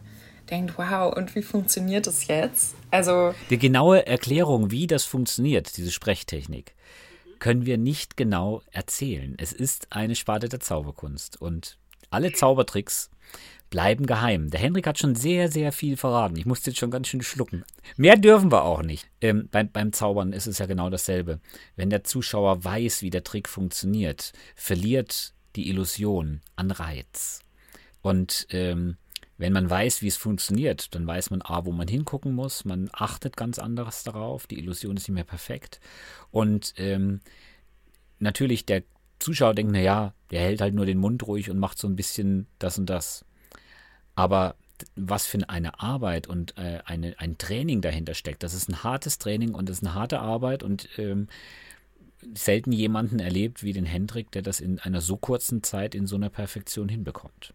denkt, 0.50 0.74
wow, 0.76 1.14
und 1.14 1.34
wie 1.34 1.42
funktioniert 1.42 2.06
das 2.06 2.26
jetzt? 2.26 2.74
Also 2.90 3.34
die 3.50 3.58
genaue 3.58 4.06
Erklärung, 4.06 4.70
wie 4.70 4.86
das 4.86 5.04
funktioniert, 5.04 5.76
diese 5.76 5.92
Sprechtechnik, 5.92 6.74
können 7.38 7.66
wir 7.66 7.78
nicht 7.78 8.16
genau 8.16 8.62
erzählen. 8.72 9.34
Es 9.38 9.52
ist 9.52 9.86
eine 9.90 10.16
Sparte 10.16 10.48
der 10.48 10.60
Zauberkunst 10.60 11.40
und 11.40 11.78
alle 12.10 12.32
Zaubertricks 12.32 13.10
bleiben 13.70 14.06
geheim. 14.06 14.50
Der 14.50 14.60
Henrik 14.60 14.86
hat 14.86 14.98
schon 14.98 15.14
sehr, 15.14 15.50
sehr 15.50 15.72
viel 15.72 15.96
verraten. 15.96 16.36
Ich 16.36 16.46
musste 16.46 16.70
jetzt 16.70 16.78
schon 16.78 16.90
ganz 16.90 17.08
schön 17.08 17.22
schlucken. 17.22 17.64
Mehr 17.96 18.16
dürfen 18.16 18.52
wir 18.52 18.64
auch 18.64 18.82
nicht. 18.82 19.08
Ähm, 19.20 19.48
beim, 19.50 19.70
beim 19.70 19.92
Zaubern 19.92 20.32
ist 20.32 20.46
es 20.46 20.58
ja 20.58 20.66
genau 20.66 20.90
dasselbe. 20.90 21.40
Wenn 21.76 21.90
der 21.90 22.04
Zuschauer 22.04 22.64
weiß, 22.64 23.02
wie 23.02 23.10
der 23.10 23.24
Trick 23.24 23.48
funktioniert, 23.48 24.32
verliert 24.56 25.34
die 25.56 25.68
Illusion 25.68 26.40
an 26.56 26.70
Reiz. 26.70 27.40
Und 28.02 28.46
ähm, 28.50 28.96
wenn 29.38 29.52
man 29.52 29.70
weiß, 29.70 30.02
wie 30.02 30.08
es 30.08 30.18
funktioniert, 30.18 30.94
dann 30.94 31.06
weiß 31.06 31.30
man, 31.30 31.40
A, 31.42 31.64
wo 31.64 31.72
man 31.72 31.88
hingucken 31.88 32.34
muss, 32.34 32.66
man 32.66 32.90
achtet 32.92 33.38
ganz 33.38 33.58
anderes 33.58 34.02
darauf, 34.02 34.46
die 34.46 34.58
Illusion 34.58 34.96
ist 34.96 35.08
nicht 35.08 35.14
mehr 35.14 35.24
perfekt. 35.24 35.80
Und 36.30 36.74
ähm, 36.76 37.20
natürlich, 38.18 38.66
der 38.66 38.82
Zuschauer 39.18 39.54
denkt, 39.54 39.72
naja, 39.72 40.12
der 40.30 40.40
hält 40.40 40.60
halt 40.60 40.74
nur 40.74 40.86
den 40.86 40.98
Mund 40.98 41.26
ruhig 41.26 41.50
und 41.50 41.58
macht 41.58 41.78
so 41.78 41.88
ein 41.88 41.96
bisschen 41.96 42.48
das 42.58 42.78
und 42.78 42.90
das. 42.90 43.24
Aber 44.20 44.54
was 44.96 45.24
für 45.24 45.38
eine 45.48 45.80
Arbeit 45.80 46.26
und 46.26 46.58
äh, 46.58 46.80
eine, 46.84 47.14
ein 47.16 47.38
Training 47.38 47.80
dahinter 47.80 48.12
steckt, 48.12 48.42
das 48.42 48.52
ist 48.52 48.68
ein 48.68 48.84
hartes 48.84 49.16
Training 49.16 49.54
und 49.54 49.70
das 49.70 49.78
ist 49.78 49.86
eine 49.86 49.94
harte 49.94 50.20
Arbeit 50.20 50.62
und 50.62 50.90
ähm, 50.98 51.28
selten 52.34 52.70
jemanden 52.70 53.18
erlebt 53.18 53.62
wie 53.62 53.72
den 53.72 53.86
Hendrik, 53.86 54.30
der 54.30 54.42
das 54.42 54.60
in 54.60 54.78
einer 54.78 55.00
so 55.00 55.16
kurzen 55.16 55.62
Zeit 55.62 55.94
in 55.94 56.06
so 56.06 56.16
einer 56.16 56.28
Perfektion 56.28 56.90
hinbekommt. 56.90 57.54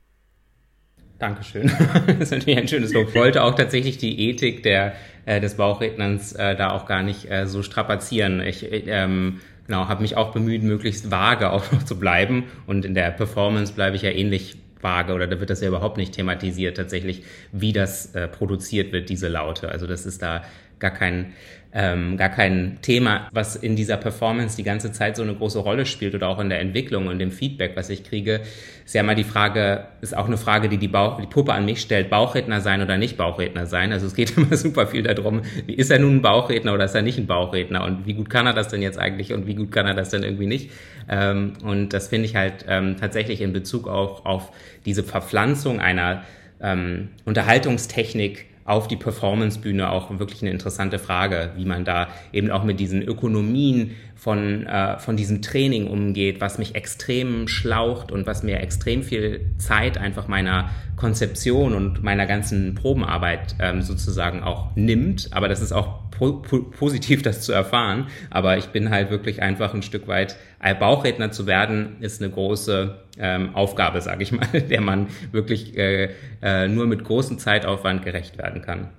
Dankeschön. 1.20 1.72
das 2.08 2.18
ist 2.18 2.32
natürlich 2.32 2.58
ein 2.58 2.68
schönes 2.68 2.94
Lob. 2.94 3.10
Ich 3.10 3.16
wollte 3.16 3.44
auch 3.44 3.54
tatsächlich 3.54 4.00
die 4.00 4.28
Ethik 4.28 4.64
der, 4.64 4.96
äh, 5.26 5.40
des 5.40 5.58
Bauchredners 5.58 6.34
äh, 6.34 6.56
da 6.56 6.72
auch 6.72 6.88
gar 6.88 7.04
nicht 7.04 7.30
äh, 7.30 7.46
so 7.46 7.62
strapazieren. 7.62 8.42
Ich 8.42 8.66
ähm, 8.72 9.40
genau, 9.68 9.88
habe 9.88 10.02
mich 10.02 10.18
auch 10.18 10.32
bemüht, 10.32 10.64
möglichst 10.64 11.12
vage 11.12 11.52
auch 11.52 11.72
noch 11.72 11.84
zu 11.84 12.00
bleiben. 12.00 12.46
Und 12.66 12.86
in 12.86 12.96
der 12.96 13.12
Performance 13.12 13.72
bleibe 13.74 13.96
ich 13.96 14.02
ja 14.02 14.10
ähnlich 14.10 14.58
vage 14.86 15.14
oder 15.14 15.28
da 15.28 15.40
wird 15.40 15.50
das 15.50 15.62
ja 15.62 15.68
überhaupt 15.68 15.98
nicht 15.98 16.14
thematisiert 16.14 16.78
tatsächlich, 16.78 17.24
wie 17.52 17.74
das 17.74 18.14
äh, 18.14 18.28
produziert 18.28 18.94
wird, 18.94 19.10
diese 19.10 19.28
Laute. 19.28 19.70
Also 19.70 19.88
das 19.88 20.06
ist 20.06 20.22
da 20.22 20.44
gar 20.80 20.92
kein 20.92 21.34
ähm, 21.78 22.16
gar 22.16 22.30
kein 22.30 22.78
Thema, 22.82 23.28
was 23.34 23.58
in 23.58 23.76
dieser 23.76 23.98
Performance 23.98 24.56
die 24.56 24.64
ganze 24.64 24.94
Zeit 24.94 25.18
so 25.18 25.24
eine 25.24 25.36
große 25.36 25.60
Rolle 25.60 25.86
spielt 25.86 26.16
oder 26.16 26.30
auch 26.30 26.40
in 26.40 26.48
der 26.48 26.62
Entwicklung 26.62 27.08
und 27.08 27.20
dem 27.20 27.32
Feedback, 27.32 27.74
was 27.76 27.90
ich 27.90 28.06
kriege, 28.06 28.40
ist 28.86 28.96
ja 28.96 29.04
mal 29.04 29.14
die 29.14 29.26
Frage, 29.26 29.88
ist 30.00 30.16
auch 30.16 30.28
eine 30.28 30.38
Frage, 30.38 30.70
die 30.70 30.78
die, 30.78 30.88
Bauch, 30.88 31.20
die 31.20 31.28
Puppe 31.28 31.52
an 31.52 31.66
mich 31.66 31.82
stellt, 31.82 32.10
Bauchredner 32.10 32.62
sein 32.62 32.82
oder 32.82 32.98
nicht 32.98 33.18
Bauchredner 33.18 33.66
sein. 33.66 33.92
Also 33.92 34.08
es 34.08 34.16
geht 34.16 34.38
immer 34.38 34.56
super 34.56 34.88
viel 34.88 35.04
darum, 35.04 35.42
wie 35.66 35.74
ist 35.74 35.92
er 35.92 36.00
nun 36.00 36.16
ein 36.16 36.22
Bauchredner 36.22 36.74
oder 36.74 36.86
ist 36.86 36.96
er 36.96 37.02
nicht 37.02 37.18
ein 37.18 37.28
Bauchredner 37.28 37.84
und 37.84 38.08
wie 38.08 38.14
gut 38.14 38.30
kann 38.30 38.48
er 38.48 38.54
das 38.54 38.70
denn 38.70 38.82
jetzt 38.82 38.98
eigentlich 38.98 39.34
und 39.34 39.46
wie 39.46 39.56
gut 39.56 39.74
kann 39.74 39.86
er 39.86 39.96
das 39.96 40.10
denn 40.10 40.24
irgendwie 40.24 40.48
nicht. 40.48 40.72
Ähm, 41.10 41.54
und 41.62 41.90
das 41.90 42.08
finde 42.08 42.26
ich 42.28 42.38
halt 42.38 42.66
ähm, 42.70 42.96
tatsächlich 42.98 43.42
in 43.42 43.52
Bezug 43.52 43.90
auch 43.90 44.26
auf 44.26 44.54
diese 44.86 45.04
Verpflanzung 45.04 45.82
einer 45.82 46.24
ähm, 46.62 47.10
Unterhaltungstechnik 47.26 48.46
auf 48.66 48.88
die 48.88 48.96
Performancebühne 48.96 49.92
auch 49.92 50.10
wirklich 50.18 50.42
eine 50.42 50.50
interessante 50.50 50.98
Frage, 50.98 51.52
wie 51.56 51.66
man 51.66 51.86
da 51.86 52.08
eben 52.34 52.50
auch 52.50 52.64
mit 52.64 52.80
diesen 52.80 53.04
Ökonomien 53.04 53.92
von, 54.16 54.66
äh, 54.66 54.98
von 54.98 55.16
diesem 55.16 55.44
Training 55.44 55.86
umgeht, 55.88 56.42
was 56.42 56.58
mich 56.58 56.74
extrem 56.74 57.48
schlaucht 57.48 58.12
und 58.12 58.26
was 58.26 58.42
mir 58.42 58.60
extrem 58.60 59.04
viel 59.04 59.52
Zeit 59.60 60.00
einfach 60.00 60.28
meiner 60.28 60.72
Konzeption 60.96 61.76
und 61.76 62.02
meiner 62.04 62.26
ganzen 62.26 62.74
Probenarbeit 62.74 63.56
ähm, 63.60 63.84
sozusagen 63.84 64.42
auch 64.42 64.76
nimmt. 64.76 65.30
Aber 65.32 65.48
das 65.48 65.62
ist 65.62 65.72
auch 65.72 66.10
po 66.10 66.42
po 66.42 66.62
positiv, 66.62 67.22
das 67.22 67.42
zu 67.42 67.52
erfahren. 67.52 68.08
Aber 68.32 68.58
ich 68.58 68.68
bin 68.68 68.90
halt 68.90 69.12
wirklich 69.12 69.44
einfach 69.44 69.76
ein 69.76 69.84
Stück 69.84 70.08
weit, 70.08 70.38
Bauchredner 70.80 71.30
zu 71.30 71.46
werden, 71.46 71.98
ist 72.00 72.24
eine 72.24 72.32
große 72.32 73.05
ähm, 73.18 73.56
Aufgabe, 73.56 74.02
sage 74.02 74.24
ich 74.24 74.32
mal, 74.32 74.48
der 74.70 74.82
man 74.82 75.08
wirklich 75.32 75.78
äh, 75.78 76.10
äh, 76.42 76.68
nur 76.68 76.88
mit 76.88 77.04
großem 77.04 77.40
Zeitaufwand 77.40 78.04
gerecht 78.04 78.38
werden 78.38 78.62
kann. 78.62 78.90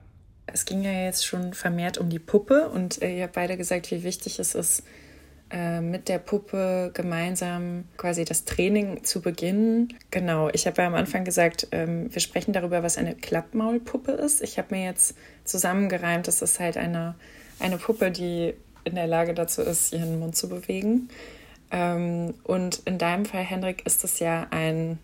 Es 0.47 0.65
ging 0.65 0.83
ja 0.83 0.93
jetzt 0.93 1.27
schon 1.27 1.55
vermehrt 1.55 1.99
um 1.99 2.09
die 2.09 2.19
Puppe 2.19 2.69
und 2.69 3.03
äh, 3.03 3.17
ihr 3.17 3.25
habt 3.25 3.35
beide 3.35 3.57
gesagt, 3.57 3.91
wie 3.91 4.05
wichtig 4.05 4.39
es 4.39 4.55
ist, 4.55 4.85
äh, 5.51 5.81
mit 5.81 6.09
der 6.09 6.19
Puppe 6.19 6.91
gemeinsam 6.93 7.85
quasi 7.97 8.25
das 8.25 8.45
Training 8.45 9.05
zu 9.05 9.21
beginnen. 9.21 9.95
Genau, 10.11 10.49
ich 10.53 10.67
habe 10.67 10.83
ja 10.83 10.89
am 10.89 10.95
Anfang 10.95 11.25
gesagt, 11.25 11.69
ähm, 11.71 12.13
wir 12.13 12.21
sprechen 12.21 12.53
darüber, 12.53 12.83
was 12.83 12.99
eine 12.99 13.15
Klappmaulpuppe 13.15 14.13
ist. 14.13 14.43
Ich 14.43 14.59
habe 14.59 14.75
mir 14.75 14.85
jetzt 14.85 15.17
zusammengereimt, 15.45 16.27
das 16.27 16.43
ist 16.43 16.59
halt 16.59 16.77
eine, 16.77 17.15
eine 17.61 17.79
Puppe, 17.79 18.11
die 18.11 18.55
in 18.83 18.95
der 18.95 19.07
Lage 19.07 19.35
dazu 19.35 19.63
ist, 19.63 19.93
ihren 19.93 20.19
Mund 20.19 20.37
zu 20.37 20.49
bewegen. 20.49 21.11
Ähm, 21.71 22.35
und 22.45 22.83
in 22.85 22.99
deinem 22.99 23.25
Fall, 23.25 23.43
Hendrik, 23.43 23.85
ist 23.87 24.05
es 24.05 24.19
ja 24.19 24.47
ein 24.51 24.99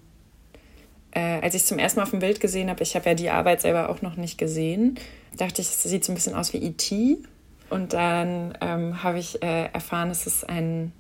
äh, 1.13 1.41
als 1.43 1.55
ich 1.55 1.65
zum 1.65 1.79
ersten 1.79 2.01
Mal 2.01 2.05
auf 2.05 2.11
dem 2.11 2.21
Bild 2.21 2.41
gesehen 2.41 2.71
habe, 2.71 2.83
ich 2.83 2.97
habe 2.97 3.11
ja 3.11 3.15
die 3.15 3.31
Arbeit 3.31 3.61
selber 3.61 3.91
auch 3.91 4.03
noch 4.03 4.17
nicht 4.17 4.39
gesehen, 4.39 4.99
dachte 5.37 5.61
ich, 5.61 5.69
es 5.69 5.83
sieht 5.83 6.05
so 6.05 6.13
ein 6.13 6.15
bisschen 6.15 6.35
aus 6.35 6.53
wie 6.53 6.59
E.T. 6.59 7.19
Und 7.71 7.93
dann 7.93 8.57
ähm, 8.61 9.03
habe 9.03 9.19
ich 9.19 9.43
äh, 9.43 9.67
erfahren, 9.73 10.11
es 10.11 10.27
ist 10.27 10.49
ein, 10.49 10.93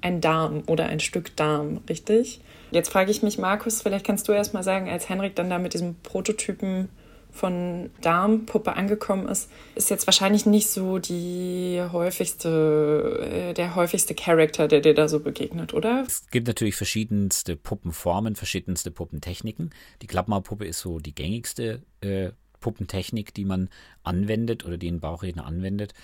ein 0.00 0.20
Darm 0.20 0.62
oder 0.66 0.86
ein 0.86 1.00
Stück 1.00 1.36
Darm, 1.36 1.80
richtig? 1.88 2.40
Jetzt 2.70 2.90
frage 2.90 3.10
ich 3.10 3.22
mich, 3.22 3.38
Markus, 3.38 3.82
vielleicht 3.82 4.06
kannst 4.06 4.28
du 4.28 4.32
erst 4.32 4.54
mal 4.54 4.62
sagen, 4.62 4.88
als 4.88 5.08
Henrik 5.08 5.34
dann 5.36 5.50
da 5.50 5.58
mit 5.58 5.74
diesem 5.74 5.96
Prototypen 6.02 6.88
von 7.32 7.90
Darmpuppe 8.00 8.74
angekommen 8.74 9.28
ist, 9.28 9.50
ist 9.74 9.90
jetzt 9.90 10.06
wahrscheinlich 10.06 10.46
nicht 10.46 10.68
so 10.70 10.98
die 10.98 11.80
häufigste, 11.92 13.50
äh, 13.50 13.54
der 13.54 13.74
häufigste 13.74 14.14
Charakter, 14.14 14.68
der 14.68 14.80
dir 14.80 14.94
da 14.94 15.08
so 15.08 15.20
begegnet, 15.20 15.74
oder? 15.74 16.04
Es 16.06 16.28
gibt 16.30 16.46
natürlich 16.46 16.76
verschiedenste 16.76 17.56
Puppenformen, 17.56 18.36
verschiedenste 18.36 18.90
Puppentechniken. 18.90 19.70
Die 20.02 20.06
Klappmaulpuppe 20.06 20.66
ist 20.66 20.80
so 20.80 20.98
die 20.98 21.14
gängigste 21.14 21.82
äh, 22.00 22.30
Puppentechnik, 22.60 23.34
die 23.34 23.44
man 23.44 23.68
anwendet 24.02 24.64
oder 24.64 24.76
die 24.76 24.90
ein 24.90 25.00
Bauchredner 25.00 25.46
anwendet. 25.46 25.94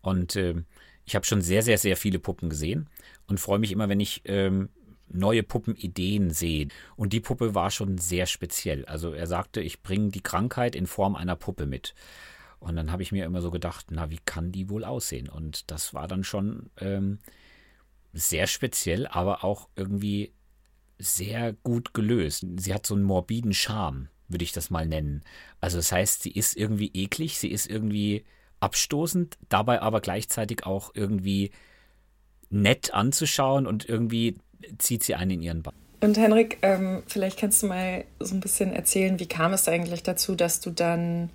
Und 0.00 0.36
äh, 0.36 0.54
ich 1.04 1.14
habe 1.14 1.24
schon 1.24 1.40
sehr, 1.40 1.62
sehr, 1.62 1.78
sehr 1.78 1.96
viele 1.96 2.18
Puppen 2.18 2.50
gesehen 2.50 2.88
und 3.26 3.40
freue 3.40 3.58
mich 3.58 3.72
immer, 3.72 3.88
wenn 3.88 4.00
ich 4.00 4.22
ähm, 4.24 4.68
neue 5.10 5.42
Puppenideen 5.42 6.30
sehe. 6.30 6.68
Und 6.96 7.12
die 7.12 7.20
Puppe 7.20 7.54
war 7.54 7.70
schon 7.70 7.98
sehr 7.98 8.26
speziell. 8.26 8.84
Also 8.86 9.12
er 9.12 9.26
sagte, 9.26 9.60
ich 9.60 9.82
bringe 9.82 10.08
die 10.10 10.22
Krankheit 10.22 10.74
in 10.74 10.86
Form 10.86 11.16
einer 11.16 11.36
Puppe 11.36 11.66
mit. 11.66 11.94
Und 12.60 12.76
dann 12.76 12.90
habe 12.90 13.02
ich 13.02 13.12
mir 13.12 13.24
immer 13.24 13.40
so 13.40 13.50
gedacht, 13.50 13.86
na, 13.90 14.10
wie 14.10 14.20
kann 14.24 14.52
die 14.52 14.68
wohl 14.68 14.84
aussehen? 14.84 15.28
Und 15.28 15.70
das 15.70 15.94
war 15.94 16.08
dann 16.08 16.24
schon 16.24 16.70
ähm, 16.78 17.18
sehr 18.12 18.46
speziell, 18.46 19.06
aber 19.06 19.44
auch 19.44 19.68
irgendwie 19.76 20.32
sehr 20.98 21.52
gut 21.52 21.94
gelöst. 21.94 22.44
Sie 22.56 22.74
hat 22.74 22.86
so 22.86 22.94
einen 22.94 23.04
morbiden 23.04 23.52
Charme 23.52 24.08
würde 24.28 24.44
ich 24.44 24.52
das 24.52 24.70
mal 24.70 24.86
nennen. 24.86 25.22
Also 25.60 25.78
das 25.78 25.90
heißt, 25.90 26.22
sie 26.22 26.30
ist 26.30 26.56
irgendwie 26.56 26.90
eklig, 26.94 27.38
sie 27.38 27.50
ist 27.50 27.68
irgendwie 27.68 28.24
abstoßend, 28.60 29.38
dabei 29.48 29.82
aber 29.82 30.00
gleichzeitig 30.00 30.66
auch 30.66 30.92
irgendwie 30.94 31.50
nett 32.50 32.94
anzuschauen 32.94 33.66
und 33.66 33.88
irgendwie 33.88 34.38
zieht 34.78 35.02
sie 35.02 35.14
einen 35.14 35.32
in 35.32 35.42
ihren 35.42 35.62
Bann. 35.62 35.74
Und 36.00 36.16
Henrik, 36.16 36.58
ähm, 36.62 37.02
vielleicht 37.06 37.38
kannst 37.38 37.62
du 37.62 37.66
mal 37.66 38.04
so 38.20 38.34
ein 38.34 38.40
bisschen 38.40 38.72
erzählen, 38.72 39.18
wie 39.18 39.26
kam 39.26 39.52
es 39.52 39.66
eigentlich 39.68 40.02
dazu, 40.02 40.34
dass 40.34 40.60
du 40.60 40.70
dann 40.70 41.30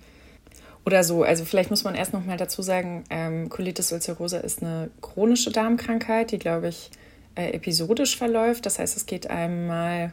oder 0.86 1.02
so, 1.02 1.22
also 1.22 1.44
vielleicht 1.44 1.70
muss 1.70 1.84
man 1.84 1.94
erst 1.94 2.12
noch 2.12 2.24
mal 2.24 2.36
dazu 2.36 2.62
sagen, 2.62 3.04
ähm, 3.08 3.48
Colitis 3.48 3.92
ulcerosa 3.92 4.38
ist 4.38 4.62
eine 4.62 4.90
chronische 5.00 5.50
Darmkrankheit, 5.50 6.30
die, 6.30 6.38
glaube 6.38 6.68
ich, 6.68 6.90
äh, 7.36 7.52
episodisch 7.52 8.16
verläuft. 8.16 8.66
Das 8.66 8.78
heißt, 8.78 8.96
es 8.96 9.06
geht 9.06 9.30
einem 9.30 9.66
mal 9.66 10.12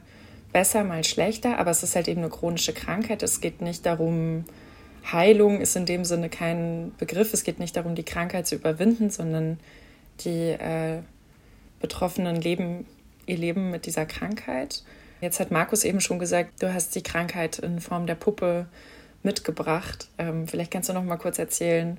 besser, 0.54 0.84
mal 0.84 1.04
schlechter, 1.04 1.58
aber 1.58 1.72
es 1.72 1.84
ist 1.84 1.96
halt 1.96 2.08
eben 2.08 2.22
eine 2.22 2.30
chronische 2.30 2.74
Krankheit. 2.74 3.22
Es 3.24 3.42
geht 3.42 3.62
nicht 3.62 3.86
darum, 3.86 4.46
Heilung 5.12 5.60
ist 5.62 5.76
in 5.76 5.86
dem 5.86 6.06
Sinne 6.06 6.30
kein 6.30 6.94
Begriff. 6.98 7.34
Es 7.34 7.44
geht 7.44 7.60
nicht 7.60 7.76
darum, 7.76 7.96
die 7.96 8.04
Krankheit 8.04 8.48
zu 8.48 8.56
überwinden, 8.56 9.10
sondern 9.10 9.60
die 10.22 10.52
äh, 10.52 11.00
Betroffenen 11.80 12.40
leben 12.40 12.86
ihr 13.26 13.38
Leben 13.38 13.72
mit 13.72 13.86
dieser 13.86 14.06
Krankheit. 14.06 14.84
Jetzt 15.22 15.40
hat 15.40 15.52
Markus 15.52 15.84
eben 15.84 16.02
schon 16.02 16.20
gesagt, 16.20 16.64
du 16.64 16.74
hast 16.74 16.96
die 16.96 17.04
Krankheit 17.04 17.60
in 17.60 17.80
Form 17.80 18.08
der 18.08 18.16
Puppe 18.16 18.68
mitgebracht. 19.24 20.08
Ähm, 20.18 20.48
vielleicht 20.48 20.72
kannst 20.72 20.90
du 20.90 20.94
noch 20.94 21.04
mal 21.04 21.18
kurz 21.18 21.38
erzählen, 21.38 21.98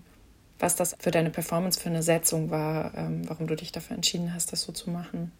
was 0.58 0.76
das 0.76 0.96
für 0.98 1.10
deine 1.10 1.30
Performance 1.30 1.78
für 1.80 1.88
eine 1.88 2.02
Setzung 2.02 2.50
war, 2.50 2.92
ähm, 2.96 3.28
warum 3.28 3.46
du 3.46 3.56
dich 3.56 3.72
dafür 3.72 3.96
entschieden 3.96 4.34
hast, 4.34 4.52
das 4.52 4.62
so 4.62 4.72
zu 4.72 4.90
machen. 4.90 5.32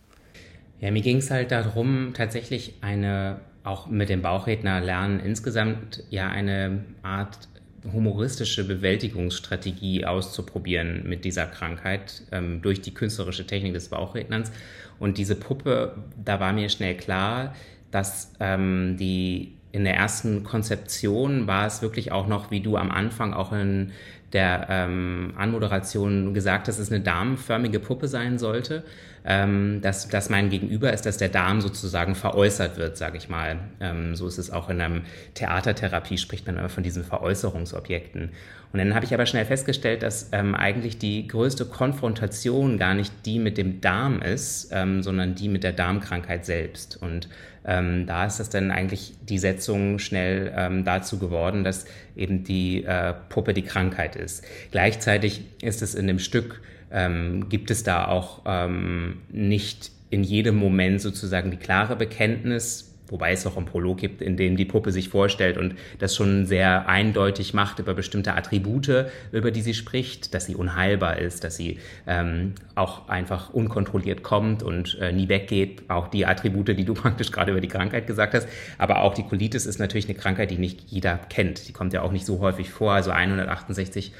Ja, 0.81 0.91
mir 0.91 1.03
ging 1.03 1.19
es 1.19 1.31
halt 1.31 1.53
darum, 1.53 2.13
tatsächlich 2.15 2.75
eine, 2.81 3.41
auch 3.63 3.87
mit 3.87 4.09
dem 4.09 4.23
Bauchredner 4.23 4.81
lernen, 4.81 5.21
insgesamt 5.21 6.03
ja 6.11 6.29
eine 6.29 6.85
Art 7.03 7.49
humoristische 7.91 8.67
Bewältigungsstrategie 8.67 10.05
auszuprobieren 10.05 11.03
mit 11.09 11.25
dieser 11.25 11.47
Krankheit 11.47 12.23
ähm, 12.31 12.63
durch 12.63 12.81
die 12.81 12.95
künstlerische 12.95 13.47
Technik 13.47 13.75
des 13.75 13.89
Bauchredners. 13.89 14.53
Und 14.99 15.19
diese 15.19 15.35
Puppe, 15.35 15.97
da 16.25 16.39
war 16.39 16.53
mir 16.53 16.69
schnell 16.69 16.97
klar, 16.97 17.55
dass 17.91 18.33
ähm, 18.41 18.97
die 18.99 19.55
in 19.73 19.85
der 19.85 19.97
ersten 19.97 20.45
Konzeption 20.45 21.47
war 21.47 21.67
es 21.67 21.83
wirklich 21.83 22.13
auch 22.13 22.27
noch, 22.27 22.51
wie 22.51 22.61
du 22.61 22.77
am 22.77 22.91
Anfang 22.91 23.33
auch 23.33 23.53
in 23.53 23.93
der 24.33 24.67
ähm, 24.71 25.33
Anmoderation 25.37 26.35
gesagt 26.35 26.69
hast, 26.69 26.79
dass 26.79 26.87
es 26.87 26.93
eine 26.93 27.03
damenförmige 27.03 27.81
Puppe 27.81 28.07
sein 28.07 28.39
sollte 28.39 28.85
ähm, 29.25 29.81
dass, 29.83 30.09
dass 30.09 30.31
mein 30.31 30.51
Gegenüber 30.51 30.93
ist, 30.93 31.07
dass 31.07 31.17
der 31.17 31.29
Darm 31.29 31.61
sozusagen 31.61 32.15
veräußert 32.15 32.77
wird, 32.77 32.97
sage 32.97 33.19
ich 33.19 33.29
mal. 33.29 33.59
Ähm, 33.81 34.15
so 34.15 34.27
ist 34.27 34.39
es 34.39 34.51
auch 34.51 34.69
in 34.69 34.81
einem 34.81 35.03
Theatertherapie, 35.35 36.19
spricht 36.19 36.47
man 36.47 36.59
immer 36.59 36.69
von 36.69 36.83
diesen 36.83 37.05
Veräußerungsobjekten. 37.05 38.31
Und 38.73 38.79
dann 38.79 38.95
habe 38.95 39.05
ich 39.05 39.13
aber 39.13 39.27
schnell 39.27 39.45
festgestellt, 39.45 40.03
dass 40.03 40.31
ähm, 40.33 40.55
eigentlich 40.55 40.97
die 40.97 41.27
größte 41.29 41.67
Konfrontation 41.67 42.79
gar 42.79 42.95
nicht 42.95 43.13
die 43.27 43.39
mit 43.39 43.59
dem 43.59 43.83
Darm 43.83 44.23
ist, 44.23 44.71
ähm, 44.73 45.03
sondern 45.03 45.35
die 45.35 45.49
mit 45.49 45.63
der 45.63 45.73
Darmkrankheit 45.73 46.47
selbst. 46.47 47.01
Und 47.01 47.29
ähm, 47.65 48.07
da 48.07 48.25
ist 48.25 48.41
das 48.41 48.49
dann 48.49 48.71
eigentlich 48.71 49.15
die 49.23 49.39
Setzung 49.39 49.99
schnell 49.99 50.53
ähm, 50.57 50.85
dazu 50.85 51.19
geworden, 51.19 51.65
dass 51.65 51.85
eben 52.17 52.45
die 52.45 52.85
äh, 52.85 53.13
Puppe 53.29 53.53
die 53.53 53.63
Krankheit 53.63 54.17
ist. 54.17 54.43
Gleichzeitig 54.71 55.43
ist 55.61 55.83
es 55.83 55.95
in 55.95 56.07
dem 56.07 56.19
Stück, 56.19 56.63
ähm, 56.93 57.49
gibt 57.49 57.71
es 57.71 57.83
da 57.83 58.07
auch 58.07 58.43
ähm, 58.47 59.19
nicht 59.31 59.91
in 60.11 60.23
jedem 60.23 60.57
Moment 60.57 61.01
sozusagen 61.01 61.51
die 61.51 61.57
klare 61.57 61.97
Bekenntnis, 61.97 62.93
wobei 63.09 63.33
es 63.33 63.47
auch 63.47 63.57
einen 63.57 63.67
Prolog 63.67 63.99
gibt, 63.99 64.21
in 64.23 64.37
dem 64.37 64.57
die 64.57 64.65
Puppe 64.65 64.93
sich 64.93 65.09
vorstellt 65.09 65.57
und 65.57 65.75
das 65.99 66.15
schon 66.15 66.47
sehr 66.47 66.89
eindeutig 66.89 67.55
macht 67.55 67.79
über 67.79 67.95
bestimmte 67.95 68.35
Attribute, 68.35 69.07
über 69.33 69.51
die 69.51 69.63
sie 69.63 69.75
spricht, 69.75 70.35
dass 70.35 70.47
sie 70.47 70.55
unheilbar 70.55 71.19
ist, 71.19 71.45
dass 71.45 71.57
sie 71.57 71.79
ähm, 72.07 72.55
auch 72.75 73.09
einfach 73.09 73.53
unkontrolliert 73.55 74.23
kommt 74.23 74.63
und 74.63 74.99
äh, 75.01 75.13
nie 75.13 75.29
weggeht. 75.29 75.83
Auch 75.89 76.09
die 76.09 76.27
Attribute, 76.27 76.69
die 76.69 76.85
du 76.85 76.95
praktisch 76.95 77.33
gerade 77.33 77.53
über 77.53 77.61
die 77.61 77.69
Krankheit 77.69 78.07
gesagt 78.07 78.35
hast. 78.35 78.49
Aber 78.79 79.01
auch 79.01 79.15
die 79.15 79.25
Colitis 79.25 79.67
ist 79.67 79.79
natürlich 79.79 80.09
eine 80.09 80.17
Krankheit, 80.17 80.51
die 80.51 80.59
nicht 80.59 80.81
jeder 80.89 81.19
kennt. 81.29 81.69
Die 81.69 81.73
kommt 81.73 81.93
ja 81.93 82.03
auch 82.03 82.13
nicht 82.13 82.27
so 82.27 82.41
häufig 82.41 82.71
vor. 82.71 82.93
Also 82.93 83.11
168 83.11 84.13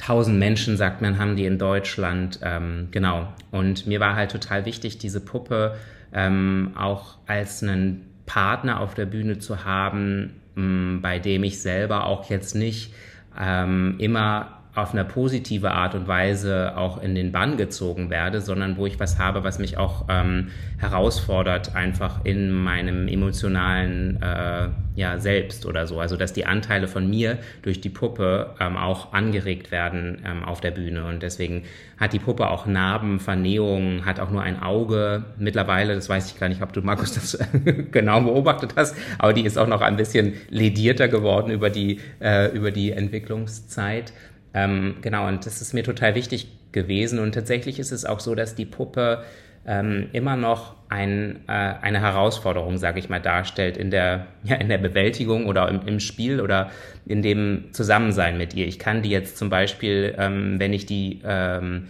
1000 0.00 0.38
Menschen, 0.38 0.76
sagt 0.76 1.02
man, 1.02 1.18
haben 1.18 1.36
die 1.36 1.44
in 1.44 1.58
Deutschland. 1.58 2.40
Ähm, 2.42 2.88
genau. 2.90 3.28
Und 3.50 3.86
mir 3.86 4.00
war 4.00 4.14
halt 4.14 4.30
total 4.30 4.64
wichtig, 4.64 4.98
diese 4.98 5.20
Puppe 5.20 5.76
ähm, 6.12 6.72
auch 6.76 7.18
als 7.26 7.62
einen 7.62 8.06
Partner 8.26 8.80
auf 8.80 8.94
der 8.94 9.06
Bühne 9.06 9.38
zu 9.38 9.64
haben, 9.64 10.40
mm, 10.54 11.00
bei 11.00 11.18
dem 11.18 11.44
ich 11.44 11.60
selber 11.60 12.06
auch 12.06 12.30
jetzt 12.30 12.54
nicht 12.54 12.92
ähm, 13.38 13.96
immer 13.98 14.57
auf 14.78 14.92
eine 14.92 15.04
positive 15.04 15.70
Art 15.70 15.94
und 15.94 16.08
Weise 16.08 16.76
auch 16.76 17.02
in 17.02 17.14
den 17.14 17.32
Bann 17.32 17.56
gezogen 17.56 18.10
werde, 18.10 18.40
sondern 18.40 18.76
wo 18.76 18.86
ich 18.86 18.98
was 19.00 19.18
habe, 19.18 19.44
was 19.44 19.58
mich 19.58 19.76
auch 19.76 20.06
ähm, 20.08 20.48
herausfordert, 20.78 21.74
einfach 21.74 22.24
in 22.24 22.50
meinem 22.50 23.08
emotionalen 23.08 24.22
äh, 24.22 24.68
ja, 24.98 25.18
Selbst 25.18 25.64
oder 25.64 25.86
so. 25.86 26.00
Also 26.00 26.16
dass 26.16 26.32
die 26.32 26.46
Anteile 26.46 26.88
von 26.88 27.08
mir 27.08 27.38
durch 27.62 27.80
die 27.80 27.88
Puppe 27.88 28.54
ähm, 28.58 28.76
auch 28.76 29.12
angeregt 29.12 29.70
werden 29.70 30.22
ähm, 30.26 30.42
auf 30.44 30.60
der 30.60 30.72
Bühne. 30.72 31.04
Und 31.04 31.22
deswegen 31.22 31.62
hat 31.98 32.12
die 32.12 32.18
Puppe 32.18 32.48
auch 32.48 32.66
Narben, 32.66 33.20
Vernähungen, 33.20 34.04
hat 34.04 34.18
auch 34.18 34.30
nur 34.30 34.42
ein 34.42 34.60
Auge. 34.60 35.24
Mittlerweile, 35.38 35.94
das 35.94 36.08
weiß 36.08 36.32
ich 36.32 36.38
gar 36.38 36.48
nicht, 36.48 36.62
ob 36.62 36.72
du, 36.72 36.82
Markus, 36.82 37.14
das 37.14 37.38
genau 37.92 38.20
beobachtet 38.20 38.74
hast, 38.76 38.96
aber 39.18 39.32
die 39.32 39.42
ist 39.42 39.56
auch 39.56 39.66
noch 39.68 39.80
ein 39.80 39.96
bisschen 39.96 40.34
ledierter 40.50 41.08
geworden 41.08 41.50
über 41.50 41.70
die, 41.70 42.00
äh, 42.20 42.50
über 42.52 42.70
die 42.70 42.90
Entwicklungszeit. 42.90 44.12
Ähm, 44.54 44.96
genau, 45.02 45.28
und 45.28 45.46
das 45.46 45.60
ist 45.60 45.74
mir 45.74 45.84
total 45.84 46.14
wichtig 46.14 46.48
gewesen. 46.72 47.18
Und 47.18 47.32
tatsächlich 47.32 47.78
ist 47.78 47.92
es 47.92 48.04
auch 48.04 48.20
so, 48.20 48.34
dass 48.34 48.54
die 48.54 48.64
Puppe 48.66 49.24
ähm, 49.66 50.08
immer 50.12 50.36
noch 50.36 50.76
ein, 50.88 51.40
äh, 51.46 51.52
eine 51.52 52.00
Herausforderung, 52.00 52.78
sage 52.78 52.98
ich 52.98 53.10
mal, 53.10 53.20
darstellt 53.20 53.76
in 53.76 53.90
der, 53.90 54.26
ja, 54.44 54.56
in 54.56 54.68
der 54.68 54.78
Bewältigung 54.78 55.46
oder 55.46 55.68
im, 55.68 55.82
im, 55.86 56.00
Spiel 56.00 56.40
oder 56.40 56.70
in 57.06 57.22
dem 57.22 57.66
Zusammensein 57.72 58.38
mit 58.38 58.54
ihr. 58.54 58.66
Ich 58.66 58.78
kann 58.78 59.02
die 59.02 59.10
jetzt 59.10 59.36
zum 59.36 59.50
Beispiel, 59.50 60.14
ähm, 60.18 60.58
wenn 60.58 60.72
ich 60.72 60.86
die 60.86 61.20
ähm, 61.24 61.88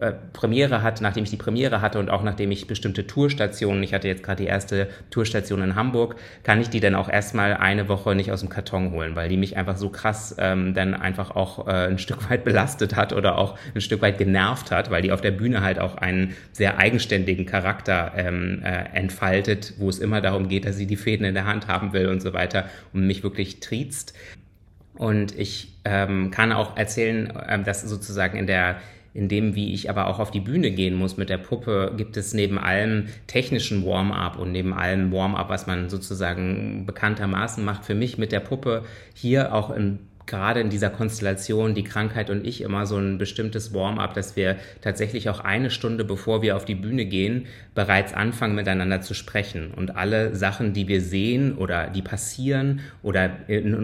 äh, 0.00 0.12
Premiere 0.32 0.82
hat, 0.82 1.00
nachdem 1.00 1.24
ich 1.24 1.30
die 1.30 1.36
Premiere 1.36 1.80
hatte 1.80 1.98
und 1.98 2.10
auch 2.10 2.22
nachdem 2.22 2.50
ich 2.50 2.66
bestimmte 2.66 3.06
Tourstationen, 3.06 3.82
ich 3.82 3.94
hatte 3.94 4.08
jetzt 4.08 4.22
gerade 4.22 4.42
die 4.42 4.48
erste 4.48 4.88
Tourstation 5.10 5.62
in 5.62 5.74
Hamburg, 5.74 6.16
kann 6.42 6.60
ich 6.60 6.70
die 6.70 6.80
dann 6.80 6.94
auch 6.94 7.08
erstmal 7.08 7.54
eine 7.54 7.88
Woche 7.88 8.14
nicht 8.14 8.32
aus 8.32 8.40
dem 8.40 8.48
Karton 8.48 8.92
holen, 8.92 9.16
weil 9.16 9.28
die 9.28 9.36
mich 9.36 9.56
einfach 9.56 9.76
so 9.76 9.88
krass 9.88 10.36
ähm, 10.38 10.74
dann 10.74 10.94
einfach 10.94 11.30
auch 11.30 11.66
äh, 11.66 11.88
ein 11.88 11.98
Stück 11.98 12.30
weit 12.30 12.44
belastet 12.44 12.96
hat 12.96 13.12
oder 13.12 13.38
auch 13.38 13.58
ein 13.74 13.80
Stück 13.80 14.02
weit 14.02 14.18
genervt 14.18 14.70
hat, 14.70 14.90
weil 14.90 15.02
die 15.02 15.12
auf 15.12 15.20
der 15.20 15.32
Bühne 15.32 15.62
halt 15.62 15.78
auch 15.78 15.96
einen 15.96 16.34
sehr 16.52 16.78
eigenständigen 16.78 17.46
Charakter 17.46 18.12
ähm, 18.16 18.62
äh, 18.62 18.96
entfaltet, 18.96 19.74
wo 19.78 19.88
es 19.88 19.98
immer 19.98 20.20
darum 20.20 20.48
geht, 20.48 20.64
dass 20.64 20.76
sie 20.76 20.86
die 20.86 20.96
Fäden 20.96 21.26
in 21.26 21.34
der 21.34 21.46
Hand 21.46 21.68
haben 21.68 21.92
will 21.92 22.08
und 22.08 22.20
so 22.20 22.32
weiter 22.32 22.66
und 22.92 23.06
mich 23.06 23.22
wirklich 23.22 23.60
triezt. 23.60 24.14
Und 24.96 25.38
ich 25.38 25.74
ähm, 25.84 26.30
kann 26.30 26.52
auch 26.52 26.76
erzählen, 26.76 27.32
ähm, 27.48 27.64
dass 27.64 27.82
sozusagen 27.82 28.38
in 28.38 28.46
der 28.46 28.76
in 29.16 29.28
dem, 29.28 29.54
wie 29.54 29.72
ich 29.72 29.88
aber 29.88 30.06
auch 30.08 30.18
auf 30.18 30.30
die 30.30 30.40
Bühne 30.40 30.70
gehen 30.70 30.94
muss 30.94 31.16
mit 31.16 31.30
der 31.30 31.38
Puppe, 31.38 31.92
gibt 31.96 32.16
es 32.16 32.34
neben 32.34 32.58
allem 32.58 33.06
technischen 33.26 33.84
Warm-up 33.84 34.38
und 34.38 34.52
neben 34.52 34.74
allem 34.74 35.10
Warm-up, 35.10 35.48
was 35.48 35.66
man 35.66 35.88
sozusagen 35.88 36.84
bekanntermaßen 36.86 37.64
macht, 37.64 37.84
für 37.84 37.94
mich 37.94 38.18
mit 38.18 38.32
der 38.32 38.40
Puppe 38.40 38.84
hier 39.14 39.54
auch 39.54 39.70
in 39.70 40.00
gerade 40.26 40.60
in 40.60 40.70
dieser 40.70 40.90
Konstellation, 40.90 41.74
die 41.74 41.84
Krankheit 41.84 42.30
und 42.30 42.46
ich, 42.46 42.60
immer 42.60 42.86
so 42.86 42.96
ein 42.96 43.18
bestimmtes 43.18 43.72
Warm-up, 43.72 44.14
dass 44.14 44.36
wir 44.36 44.56
tatsächlich 44.80 45.28
auch 45.28 45.40
eine 45.40 45.70
Stunde 45.70 46.04
bevor 46.04 46.42
wir 46.42 46.56
auf 46.56 46.64
die 46.64 46.74
Bühne 46.74 47.06
gehen, 47.06 47.46
bereits 47.74 48.12
anfangen 48.12 48.54
miteinander 48.54 49.00
zu 49.00 49.14
sprechen. 49.14 49.72
Und 49.74 49.96
alle 49.96 50.34
Sachen, 50.34 50.72
die 50.72 50.88
wir 50.88 51.00
sehen 51.00 51.56
oder 51.56 51.88
die 51.88 52.02
passieren 52.02 52.80
oder 53.02 53.30
in 53.48 53.74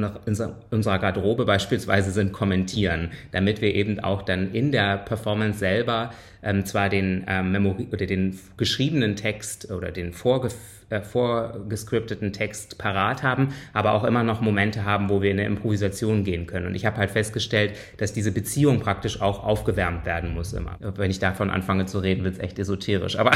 unserer 0.70 0.98
Garderobe 0.98 1.44
beispielsweise 1.44 2.10
sind, 2.10 2.32
kommentieren, 2.32 3.10
damit 3.30 3.60
wir 3.60 3.74
eben 3.74 4.00
auch 4.00 4.22
dann 4.22 4.52
in 4.52 4.72
der 4.72 4.98
Performance 4.98 5.58
selber 5.58 6.12
ähm, 6.42 6.64
zwar 6.64 6.88
den 6.88 7.24
ähm, 7.28 7.52
Memory 7.52 7.88
oder 7.92 8.06
den 8.06 8.38
geschriebenen 8.56 9.16
Text 9.16 9.70
oder 9.70 9.92
den 9.92 10.12
vorgeführten 10.12 10.81
äh, 10.92 11.00
vorgescripteten 11.00 12.32
Text 12.32 12.78
parat 12.78 13.22
haben, 13.22 13.54
aber 13.72 13.92
auch 13.92 14.04
immer 14.04 14.22
noch 14.22 14.40
Momente 14.40 14.84
haben, 14.84 15.08
wo 15.08 15.22
wir 15.22 15.30
in 15.30 15.38
eine 15.38 15.46
Improvisation 15.46 16.22
gehen 16.22 16.46
können. 16.46 16.66
Und 16.66 16.74
ich 16.74 16.84
habe 16.84 16.98
halt 16.98 17.10
festgestellt, 17.10 17.74
dass 17.96 18.12
diese 18.12 18.30
Beziehung 18.30 18.80
praktisch 18.80 19.20
auch 19.20 19.42
aufgewärmt 19.42 20.04
werden 20.04 20.34
muss 20.34 20.52
immer. 20.52 20.76
Wenn 20.80 21.10
ich 21.10 21.18
davon 21.18 21.50
anfange 21.50 21.86
zu 21.86 21.98
reden, 21.98 22.24
wird 22.24 22.34
es 22.34 22.40
echt 22.40 22.58
esoterisch. 22.58 23.18
Aber 23.18 23.32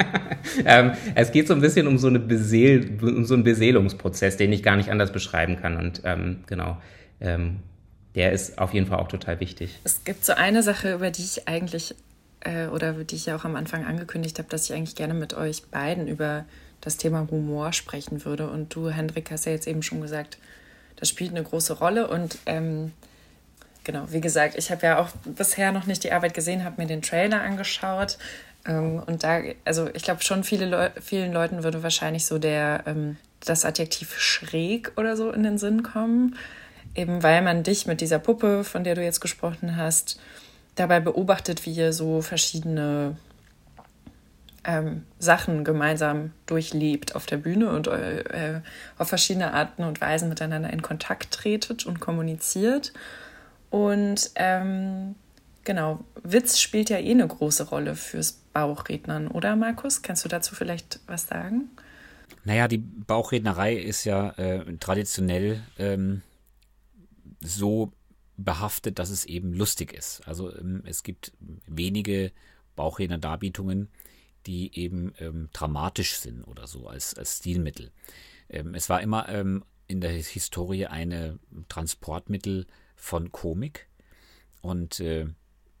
ähm, 0.64 0.92
es 1.14 1.30
geht 1.30 1.46
so 1.46 1.54
ein 1.54 1.60
bisschen 1.60 1.86
um 1.86 1.98
so, 1.98 2.08
eine 2.08 2.18
Beseel 2.18 2.98
um 3.00 3.24
so 3.24 3.34
einen 3.34 3.44
Beseelungsprozess, 3.44 4.36
den 4.36 4.52
ich 4.52 4.62
gar 4.62 4.76
nicht 4.76 4.90
anders 4.90 5.12
beschreiben 5.12 5.56
kann. 5.56 5.76
Und 5.76 6.02
ähm, 6.04 6.38
genau. 6.46 6.78
Ähm, 7.20 7.60
der 8.14 8.32
ist 8.32 8.58
auf 8.58 8.74
jeden 8.74 8.86
Fall 8.86 8.98
auch 8.98 9.08
total 9.08 9.38
wichtig. 9.38 9.78
Es 9.84 10.02
gibt 10.02 10.24
so 10.24 10.32
eine 10.32 10.64
Sache, 10.64 10.94
über 10.94 11.10
die 11.12 11.22
ich 11.22 11.46
eigentlich 11.46 11.94
äh, 12.40 12.66
oder 12.66 12.92
die 12.92 13.14
ich 13.14 13.26
ja 13.26 13.36
auch 13.36 13.44
am 13.44 13.56
Anfang 13.56 13.84
angekündigt 13.84 14.38
habe, 14.38 14.48
dass 14.48 14.68
ich 14.68 14.74
eigentlich 14.74 14.96
gerne 14.96 15.14
mit 15.14 15.34
euch 15.34 15.64
beiden 15.66 16.08
über 16.08 16.44
das 16.80 16.96
Thema 16.96 17.26
Humor 17.30 17.72
sprechen 17.72 18.24
würde. 18.24 18.48
Und 18.48 18.74
du, 18.74 18.90
Hendrik, 18.90 19.30
hast 19.30 19.46
ja 19.46 19.52
jetzt 19.52 19.66
eben 19.66 19.82
schon 19.82 20.00
gesagt, 20.00 20.38
das 20.96 21.08
spielt 21.08 21.30
eine 21.30 21.42
große 21.42 21.74
Rolle. 21.74 22.08
Und 22.08 22.38
ähm, 22.46 22.92
genau, 23.84 24.04
wie 24.10 24.20
gesagt, 24.20 24.56
ich 24.56 24.70
habe 24.70 24.86
ja 24.86 24.98
auch 24.98 25.08
bisher 25.24 25.72
noch 25.72 25.86
nicht 25.86 26.04
die 26.04 26.12
Arbeit 26.12 26.34
gesehen, 26.34 26.64
habe 26.64 26.80
mir 26.80 26.88
den 26.88 27.02
Trailer 27.02 27.40
angeschaut. 27.42 28.18
Ähm, 28.66 29.02
und 29.06 29.24
da, 29.24 29.40
also 29.64 29.88
ich 29.94 30.02
glaube 30.02 30.22
schon 30.22 30.44
viele 30.44 30.66
Leu 30.66 30.90
vielen 31.00 31.32
Leuten 31.32 31.62
würde 31.62 31.82
wahrscheinlich 31.82 32.26
so 32.26 32.38
der, 32.38 32.84
ähm, 32.86 33.16
das 33.44 33.64
Adjektiv 33.64 34.18
schräg 34.18 34.92
oder 34.96 35.16
so 35.16 35.30
in 35.30 35.42
den 35.42 35.58
Sinn 35.58 35.82
kommen. 35.82 36.36
Eben 36.94 37.22
weil 37.22 37.42
man 37.42 37.62
dich 37.62 37.86
mit 37.86 38.00
dieser 38.00 38.18
Puppe, 38.18 38.64
von 38.64 38.82
der 38.82 38.94
du 38.94 39.04
jetzt 39.04 39.20
gesprochen 39.20 39.76
hast, 39.76 40.18
dabei 40.74 41.00
beobachtet, 41.00 41.66
wie 41.66 41.72
ihr 41.72 41.92
so 41.92 42.22
verschiedene 42.22 43.16
ähm, 44.68 45.04
Sachen 45.18 45.64
gemeinsam 45.64 46.32
durchlebt 46.44 47.16
auf 47.16 47.24
der 47.24 47.38
Bühne 47.38 47.70
und 47.70 47.86
äh, 47.86 48.60
auf 48.98 49.08
verschiedene 49.08 49.54
Arten 49.54 49.82
und 49.82 50.02
Weisen 50.02 50.28
miteinander 50.28 50.70
in 50.70 50.82
Kontakt 50.82 51.32
tretet 51.32 51.86
und 51.86 52.00
kommuniziert. 52.00 52.92
Und 53.70 54.30
ähm, 54.34 55.14
genau, 55.64 56.04
Witz 56.22 56.58
spielt 56.58 56.90
ja 56.90 56.98
eh 56.98 57.10
eine 57.10 57.26
große 57.26 57.70
Rolle 57.70 57.94
fürs 57.94 58.42
Bauchrednern, 58.52 59.28
oder 59.28 59.56
Markus? 59.56 60.02
Kannst 60.02 60.26
du 60.26 60.28
dazu 60.28 60.54
vielleicht 60.54 61.00
was 61.06 61.28
sagen? 61.28 61.70
Naja, 62.44 62.68
die 62.68 62.78
Bauchrednerei 62.78 63.74
ist 63.74 64.04
ja 64.04 64.30
äh, 64.32 64.76
traditionell 64.78 65.62
ähm, 65.78 66.22
so 67.40 67.90
behaftet, 68.36 68.98
dass 68.98 69.08
es 69.08 69.24
eben 69.24 69.54
lustig 69.54 69.94
ist. 69.94 70.20
Also 70.26 70.54
ähm, 70.54 70.82
es 70.84 71.02
gibt 71.02 71.32
wenige 71.66 72.32
Bauchrednerdarbietungen, 72.76 73.88
die 74.46 74.78
eben 74.78 75.12
ähm, 75.18 75.48
dramatisch 75.52 76.16
sind 76.16 76.44
oder 76.44 76.66
so 76.66 76.86
als, 76.86 77.14
als 77.14 77.38
Stilmittel. 77.38 77.92
Ähm, 78.48 78.74
es 78.74 78.88
war 78.88 79.00
immer 79.00 79.28
ähm, 79.28 79.64
in 79.86 80.00
der 80.00 80.10
Historie 80.10 80.86
eine 80.86 81.38
Transportmittel 81.68 82.66
von 82.96 83.32
Komik 83.32 83.88
und 84.60 85.00
äh, 85.00 85.26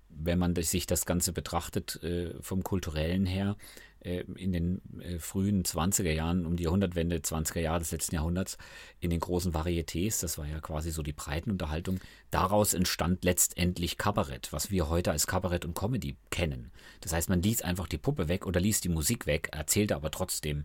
wenn 0.08 0.38
man 0.38 0.54
sich 0.56 0.86
das 0.86 1.06
Ganze 1.06 1.32
betrachtet 1.32 2.02
äh, 2.02 2.34
vom 2.42 2.64
kulturellen 2.64 3.26
her, 3.26 3.56
in 4.00 4.52
den 4.52 4.80
äh, 5.00 5.18
frühen 5.18 5.64
20er 5.64 6.12
Jahren, 6.12 6.46
um 6.46 6.56
die 6.56 6.64
Jahrhundertwende, 6.64 7.16
20er 7.16 7.60
Jahre 7.60 7.80
des 7.80 7.90
letzten 7.90 8.14
Jahrhunderts, 8.14 8.56
in 9.00 9.10
den 9.10 9.20
großen 9.20 9.52
Varietés, 9.52 10.20
das 10.20 10.38
war 10.38 10.46
ja 10.46 10.60
quasi 10.60 10.90
so 10.90 11.02
die 11.02 11.12
Breitenunterhaltung, 11.12 11.98
daraus 12.30 12.74
entstand 12.74 13.24
letztendlich 13.24 13.98
Kabarett, 13.98 14.52
was 14.52 14.70
wir 14.70 14.88
heute 14.88 15.10
als 15.10 15.26
Kabarett 15.26 15.64
und 15.64 15.74
Comedy 15.74 16.16
kennen. 16.30 16.70
Das 17.00 17.12
heißt, 17.12 17.28
man 17.28 17.42
ließ 17.42 17.62
einfach 17.62 17.88
die 17.88 17.98
Puppe 17.98 18.28
weg 18.28 18.46
oder 18.46 18.60
ließ 18.60 18.80
die 18.80 18.88
Musik 18.88 19.26
weg, 19.26 19.48
erzählte 19.52 19.96
aber 19.96 20.10
trotzdem 20.10 20.64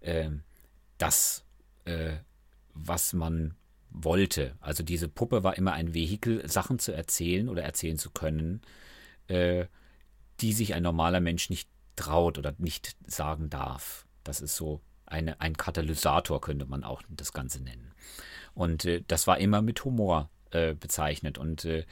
äh, 0.00 0.30
das, 0.98 1.44
äh, 1.84 2.16
was 2.74 3.12
man 3.12 3.54
wollte. 3.90 4.56
Also 4.60 4.82
diese 4.82 5.08
Puppe 5.08 5.42
war 5.42 5.56
immer 5.56 5.72
ein 5.72 5.94
Vehikel, 5.94 6.48
Sachen 6.48 6.78
zu 6.78 6.92
erzählen 6.92 7.48
oder 7.48 7.62
erzählen 7.62 7.98
zu 7.98 8.10
können, 8.10 8.60
äh, 9.26 9.66
die 10.40 10.52
sich 10.52 10.74
ein 10.74 10.82
normaler 10.82 11.20
Mensch 11.20 11.50
nicht 11.50 11.68
traut 11.98 12.38
oder 12.38 12.54
nicht 12.58 12.96
sagen 13.06 13.50
darf. 13.50 14.06
Das 14.24 14.40
ist 14.40 14.56
so 14.56 14.80
eine, 15.06 15.40
ein 15.40 15.56
Katalysator, 15.56 16.40
könnte 16.40 16.66
man 16.66 16.84
auch 16.84 17.02
das 17.08 17.32
Ganze 17.32 17.62
nennen. 17.62 17.92
Und 18.54 18.84
äh, 18.84 19.02
das 19.06 19.26
war 19.26 19.38
immer 19.38 19.62
mit 19.62 19.84
Humor 19.84 20.30
äh, 20.50 20.74
bezeichnet. 20.74 21.38
Und 21.38 21.64
äh, 21.64 21.84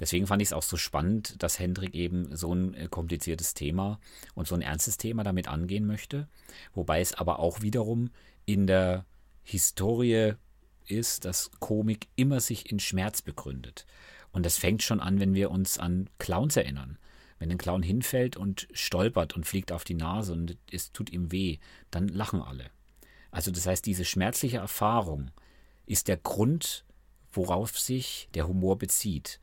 deswegen 0.00 0.26
fand 0.26 0.42
ich 0.42 0.48
es 0.48 0.52
auch 0.52 0.62
so 0.62 0.76
spannend, 0.76 1.42
dass 1.42 1.58
Hendrik 1.58 1.94
eben 1.94 2.36
so 2.36 2.54
ein 2.54 2.74
äh, 2.74 2.88
kompliziertes 2.88 3.54
Thema 3.54 3.98
und 4.34 4.46
so 4.46 4.54
ein 4.54 4.62
ernstes 4.62 4.98
Thema 4.98 5.24
damit 5.24 5.48
angehen 5.48 5.86
möchte. 5.86 6.28
Wobei 6.74 7.00
es 7.00 7.14
aber 7.14 7.38
auch 7.38 7.62
wiederum 7.62 8.10
in 8.44 8.66
der 8.66 9.04
Historie 9.42 10.34
ist, 10.86 11.24
dass 11.24 11.50
Komik 11.60 12.08
immer 12.16 12.40
sich 12.40 12.70
in 12.70 12.78
Schmerz 12.78 13.22
begründet. 13.22 13.86
Und 14.32 14.44
das 14.44 14.58
fängt 14.58 14.82
schon 14.82 15.00
an, 15.00 15.20
wenn 15.20 15.34
wir 15.34 15.50
uns 15.50 15.78
an 15.78 16.10
Clowns 16.18 16.56
erinnern. 16.56 16.98
Wenn 17.38 17.50
ein 17.50 17.58
Clown 17.58 17.82
hinfällt 17.82 18.36
und 18.36 18.68
stolpert 18.72 19.34
und 19.34 19.44
fliegt 19.44 19.72
auf 19.72 19.84
die 19.84 19.94
Nase 19.94 20.32
und 20.32 20.56
es 20.70 20.92
tut 20.92 21.10
ihm 21.10 21.32
weh, 21.32 21.58
dann 21.90 22.08
lachen 22.08 22.40
alle. 22.40 22.70
Also 23.30 23.50
das 23.50 23.66
heißt, 23.66 23.84
diese 23.84 24.04
schmerzliche 24.04 24.58
Erfahrung 24.58 25.30
ist 25.86 26.08
der 26.08 26.16
Grund, 26.16 26.84
worauf 27.32 27.78
sich 27.78 28.28
der 28.34 28.46
Humor 28.46 28.78
bezieht. 28.78 29.40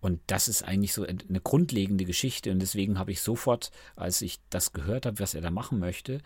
Und 0.00 0.20
das 0.26 0.48
ist 0.48 0.62
eigentlich 0.62 0.92
so 0.92 1.04
eine 1.04 1.40
grundlegende 1.40 2.04
Geschichte. 2.04 2.50
Und 2.50 2.60
deswegen 2.60 2.98
habe 2.98 3.12
ich 3.12 3.20
sofort, 3.20 3.70
als 3.94 4.22
ich 4.22 4.40
das 4.50 4.72
gehört 4.72 5.06
habe, 5.06 5.20
was 5.20 5.34
er 5.34 5.40
da 5.40 5.50
machen 5.50 5.78
möchte, 5.78 6.20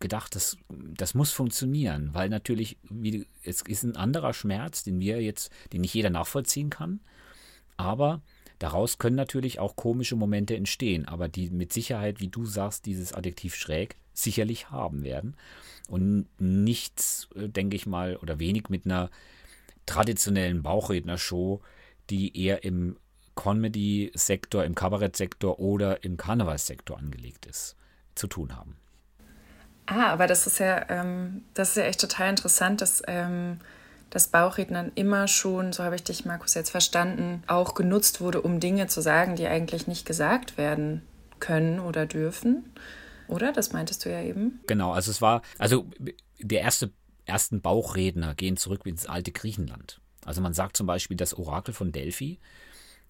gedacht, 0.00 0.34
das, 0.34 0.56
das 0.68 1.14
muss 1.14 1.30
funktionieren, 1.30 2.10
weil 2.14 2.30
natürlich, 2.30 2.78
wie, 2.82 3.26
es 3.44 3.62
ist 3.62 3.84
ein 3.84 3.96
anderer 3.96 4.32
Schmerz, 4.32 4.82
den 4.82 4.98
wir 4.98 5.20
jetzt, 5.20 5.52
den 5.72 5.82
nicht 5.82 5.94
jeder 5.94 6.10
nachvollziehen 6.10 6.70
kann, 6.70 7.00
aber 7.76 8.22
daraus 8.60 8.98
können 8.98 9.16
natürlich 9.16 9.58
auch 9.58 9.74
komische 9.74 10.14
Momente 10.14 10.54
entstehen, 10.54 11.08
aber 11.08 11.26
die 11.26 11.50
mit 11.50 11.72
Sicherheit, 11.72 12.20
wie 12.20 12.28
du 12.28 12.46
sagst, 12.46 12.86
dieses 12.86 13.12
Adjektiv 13.12 13.56
schräg 13.56 13.96
sicherlich 14.12 14.70
haben 14.70 15.02
werden 15.02 15.34
und 15.88 16.26
nichts, 16.38 17.28
äh, 17.34 17.48
denke 17.48 17.74
ich 17.74 17.86
mal, 17.86 18.16
oder 18.16 18.38
wenig 18.38 18.68
mit 18.68 18.84
einer 18.84 19.10
traditionellen 19.86 20.62
Bauchrednershow, 20.62 21.60
die 22.10 22.36
eher 22.40 22.62
im 22.62 22.96
Comedy-Sektor, 23.34 24.64
im 24.64 24.74
Kabarettsektor 24.74 25.58
oder 25.58 26.04
im 26.04 26.16
Karnevalssektor 26.16 26.98
angelegt 26.98 27.46
ist, 27.46 27.76
zu 28.14 28.26
tun 28.26 28.56
haben. 28.56 28.76
Ah, 29.86 30.12
aber 30.12 30.26
das 30.26 30.46
ist 30.46 30.58
ja, 30.58 30.88
ähm, 30.90 31.42
das 31.54 31.70
ist 31.70 31.76
ja 31.76 31.84
echt 31.84 32.00
total 32.00 32.30
interessant, 32.30 32.80
dass 32.80 33.02
ähm, 33.08 33.58
das 34.10 34.28
Bauchrednern 34.28 34.92
immer 34.96 35.28
schon, 35.28 35.72
so 35.72 35.84
habe 35.84 35.94
ich 35.94 36.02
dich, 36.02 36.24
Markus, 36.24 36.54
jetzt 36.54 36.70
verstanden, 36.70 37.42
auch 37.46 37.74
genutzt 37.74 38.20
wurde, 38.20 38.42
um 38.42 38.60
Dinge 38.60 38.88
zu 38.88 39.00
sagen, 39.00 39.36
die 39.36 39.46
eigentlich 39.46 39.86
nicht 39.86 40.04
gesagt 40.04 40.58
werden 40.58 41.02
können 41.38 41.80
oder 41.80 42.06
dürfen. 42.06 42.72
Oder? 43.28 43.52
Das 43.52 43.72
meintest 43.72 44.04
du 44.04 44.10
ja 44.10 44.20
eben. 44.22 44.60
Genau, 44.66 44.92
also 44.92 45.10
es 45.10 45.22
war, 45.22 45.42
also 45.58 45.88
der 46.40 46.60
erste, 46.60 46.92
ersten 47.24 47.60
Bauchredner 47.60 48.34
gehen 48.34 48.56
zurück 48.56 48.84
ins 48.84 49.06
alte 49.06 49.30
Griechenland. 49.30 50.00
Also 50.24 50.40
man 50.40 50.52
sagt 50.52 50.76
zum 50.76 50.86
Beispiel, 50.86 51.16
das 51.16 51.32
Orakel 51.32 51.72
von 51.72 51.92
Delphi 51.92 52.40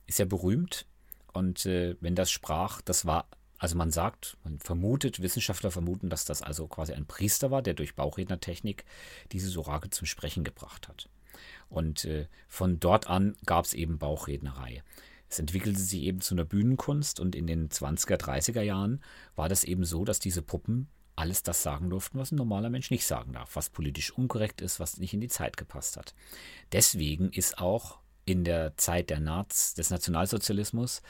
ist 0.07 0.19
ja 0.19 0.27
berühmt. 0.27 0.87
Und 1.33 1.65
äh, 1.65 1.97
wenn 2.01 2.15
das 2.15 2.31
sprach, 2.31 2.83
das 2.83 3.07
war 3.07 3.27
also 3.61 3.77
man 3.77 3.91
sagt, 3.91 4.39
man 4.43 4.59
vermutet, 4.59 5.21
Wissenschaftler 5.21 5.71
vermuten, 5.71 6.09
dass 6.09 6.25
das 6.25 6.41
also 6.41 6.67
quasi 6.67 6.95
ein 6.95 7.05
Priester 7.05 7.51
war, 7.51 7.61
der 7.61 7.75
durch 7.75 7.95
Bauchrednertechnik 7.95 8.87
dieses 9.33 9.57
Orakel 9.59 9.91
zum 9.91 10.07
Sprechen 10.07 10.45
gebracht 10.45 10.89
hat. 10.89 11.11
Und 11.69 12.07
äh, 12.07 12.27
von 12.49 12.81
dort 12.81 13.09
an 13.09 13.37
gab 13.45 13.67
es 13.67 13.75
eben 13.75 13.99
Bauchrednerei. 13.99 14.83
Es 15.29 15.39
entwickelte 15.39 15.79
sich 15.79 16.03
eben 16.03 16.23
zu 16.23 16.35
einer 16.35 16.47
Bühnenkunst 16.47 17.21
und 17.21 17.37
in 17.37 17.47
den 17.47 17.69
20er, 17.69 18.17
30er 18.17 18.63
Jahren 18.63 19.03
war 19.37 19.51
das 19.51 19.63
eben 19.63 19.85
so, 19.85 20.07
dass 20.07 20.21
diese 20.21 20.41
Puppen 20.41 20.89
alles 21.15 21.43
das 21.43 21.63
sagen 21.63 21.91
durften, 21.91 22.19
was 22.19 22.33
ein 22.33 22.37
normaler 22.37 22.71
Mensch 22.71 22.91
nicht 22.91 23.07
sagen 23.07 23.35
darf, 23.35 23.57
was 23.57 23.69
politisch 23.69 24.11
unkorrekt 24.11 24.63
ist, 24.63 24.81
was 24.81 24.97
nicht 24.97 25.13
in 25.13 25.21
die 25.21 25.29
Zeit 25.29 25.59
gepasst 25.59 25.99
hat. 25.99 26.15
Deswegen 26.73 27.31
ist 27.31 27.59
auch 27.59 27.99
in 28.25 28.43
der 28.43 28.75
Zeit 28.79 29.11
der 29.11 29.21
Naz, 29.21 29.75
des 29.75 29.91
Nationalsozialismus 29.91 31.03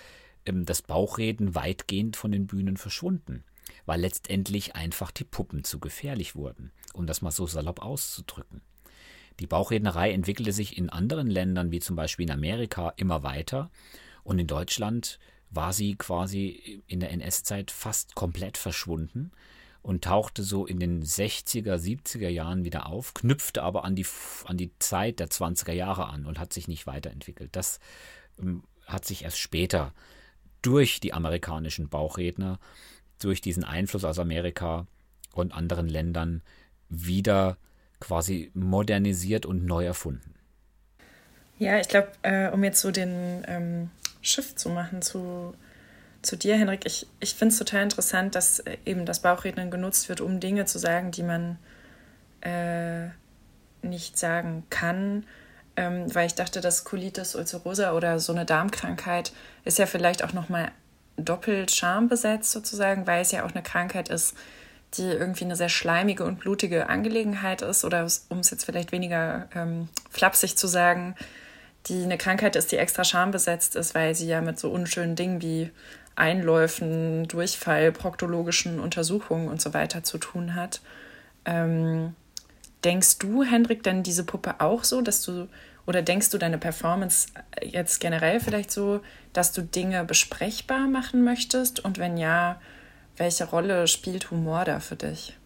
das 0.44 0.82
Bauchreden 0.82 1.54
weitgehend 1.54 2.16
von 2.16 2.32
den 2.32 2.46
Bühnen 2.46 2.76
verschwunden, 2.76 3.44
weil 3.86 4.00
letztendlich 4.00 4.74
einfach 4.74 5.10
die 5.10 5.24
Puppen 5.24 5.64
zu 5.64 5.78
gefährlich 5.78 6.34
wurden, 6.34 6.72
um 6.92 7.06
das 7.06 7.22
mal 7.22 7.30
so 7.30 7.46
salopp 7.46 7.82
auszudrücken. 7.82 8.62
Die 9.38 9.46
Bauchrednerei 9.46 10.12
entwickelte 10.12 10.52
sich 10.52 10.76
in 10.76 10.90
anderen 10.90 11.28
Ländern, 11.28 11.70
wie 11.70 11.80
zum 11.80 11.96
Beispiel 11.96 12.26
in 12.26 12.32
Amerika, 12.32 12.92
immer 12.96 13.22
weiter 13.22 13.70
und 14.22 14.38
in 14.38 14.46
Deutschland 14.46 15.18
war 15.50 15.72
sie 15.72 15.96
quasi 15.96 16.82
in 16.86 17.00
der 17.00 17.10
NS-Zeit 17.10 17.70
fast 17.70 18.14
komplett 18.14 18.56
verschwunden 18.56 19.32
und 19.82 20.04
tauchte 20.04 20.42
so 20.42 20.66
in 20.66 20.78
den 20.78 21.02
60er, 21.02 21.76
70er 21.76 22.28
Jahren 22.28 22.64
wieder 22.64 22.86
auf, 22.86 23.14
knüpfte 23.14 23.62
aber 23.62 23.84
an 23.84 23.96
die, 23.96 24.06
an 24.44 24.56
die 24.56 24.72
Zeit 24.78 25.20
der 25.20 25.28
20er 25.28 25.72
Jahre 25.72 26.06
an 26.06 26.26
und 26.26 26.38
hat 26.38 26.52
sich 26.52 26.68
nicht 26.68 26.86
weiterentwickelt. 26.86 27.56
Das 27.56 27.80
ähm, 28.38 28.62
hat 28.86 29.04
sich 29.04 29.24
erst 29.24 29.38
später 29.38 29.94
durch 30.62 31.00
die 31.00 31.12
amerikanischen 31.12 31.88
Bauchredner, 31.88 32.58
durch 33.18 33.40
diesen 33.40 33.64
Einfluss 33.64 34.04
aus 34.04 34.18
Amerika 34.18 34.86
und 35.32 35.52
anderen 35.52 35.88
Ländern 35.88 36.42
wieder 36.88 37.56
quasi 38.00 38.50
modernisiert 38.54 39.46
und 39.46 39.64
neu 39.64 39.84
erfunden. 39.84 40.34
Ja, 41.58 41.78
ich 41.78 41.88
glaube, 41.88 42.08
äh, 42.22 42.48
um 42.50 42.64
jetzt 42.64 42.80
so 42.80 42.90
den 42.90 43.44
ähm, 43.46 43.90
Shift 44.22 44.58
zu 44.58 44.70
machen 44.70 45.02
zu, 45.02 45.54
zu 46.22 46.36
dir, 46.36 46.56
Henrik, 46.56 46.86
ich, 46.86 47.06
ich 47.20 47.34
finde 47.34 47.52
es 47.52 47.58
total 47.58 47.82
interessant, 47.82 48.34
dass 48.34 48.60
äh, 48.60 48.78
eben 48.86 49.04
das 49.04 49.20
Bauchrednen 49.20 49.70
genutzt 49.70 50.08
wird, 50.08 50.22
um 50.22 50.40
Dinge 50.40 50.64
zu 50.64 50.78
sagen, 50.78 51.10
die 51.10 51.22
man 51.22 51.58
äh, 52.40 53.08
nicht 53.82 54.18
sagen 54.18 54.64
kann 54.70 55.24
ähm, 55.76 56.12
weil 56.14 56.26
ich 56.26 56.34
dachte, 56.34 56.60
dass 56.60 56.84
Colitis 56.84 57.34
ulcerosa 57.34 57.92
oder 57.92 58.18
so 58.18 58.32
eine 58.32 58.44
Darmkrankheit 58.44 59.32
ist 59.64 59.78
ja 59.78 59.86
vielleicht 59.86 60.24
auch 60.24 60.32
nochmal 60.32 60.70
doppelt 61.16 61.70
schambesetzt 61.70 62.50
sozusagen, 62.50 63.06
weil 63.06 63.22
es 63.22 63.32
ja 63.32 63.44
auch 63.44 63.52
eine 63.52 63.62
Krankheit 63.62 64.08
ist, 64.08 64.34
die 64.94 65.04
irgendwie 65.04 65.44
eine 65.44 65.56
sehr 65.56 65.68
schleimige 65.68 66.24
und 66.24 66.40
blutige 66.40 66.88
Angelegenheit 66.88 67.62
ist 67.62 67.84
oder 67.84 68.06
um 68.28 68.38
es 68.38 68.50
jetzt 68.50 68.64
vielleicht 68.64 68.92
weniger 68.92 69.48
ähm, 69.54 69.88
flapsig 70.10 70.56
zu 70.56 70.66
sagen, 70.66 71.14
die 71.86 72.02
eine 72.02 72.18
Krankheit 72.18 72.56
ist, 72.56 72.72
die 72.72 72.76
extra 72.76 73.04
schambesetzt 73.04 73.76
ist, 73.76 73.94
weil 73.94 74.14
sie 74.14 74.26
ja 74.26 74.40
mit 74.40 74.58
so 74.58 74.70
unschönen 74.70 75.16
Dingen 75.16 75.40
wie 75.40 75.70
Einläufen, 76.16 77.28
Durchfall, 77.28 77.92
proktologischen 77.92 78.80
Untersuchungen 78.80 79.48
und 79.48 79.62
so 79.62 79.72
weiter 79.72 80.02
zu 80.02 80.18
tun 80.18 80.54
hat. 80.54 80.80
Ähm, 81.44 82.14
denkst 82.84 83.18
du, 83.18 83.42
Hendrik, 83.42 83.82
denn 83.82 84.02
diese 84.02 84.24
Puppe 84.24 84.60
auch 84.60 84.84
so, 84.84 85.02
dass 85.02 85.22
du 85.22 85.48
oder 85.86 86.02
denkst 86.02 86.30
du 86.30 86.38
deine 86.38 86.58
Performance 86.58 87.28
jetzt 87.62 88.00
generell 88.00 88.38
vielleicht 88.38 88.70
so, 88.70 89.00
dass 89.32 89.52
du 89.52 89.62
Dinge 89.62 90.04
besprechbar 90.04 90.86
machen 90.86 91.24
möchtest? 91.24 91.84
Und 91.84 91.98
wenn 91.98 92.16
ja, 92.16 92.60
welche 93.16 93.44
Rolle 93.44 93.88
spielt 93.88 94.30
Humor 94.30 94.64
da 94.64 94.78
für 94.78 94.96
dich? 94.96 95.36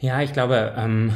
Ja, 0.00 0.22
ich 0.22 0.32
glaube, 0.32 0.74
ähm, 0.76 1.12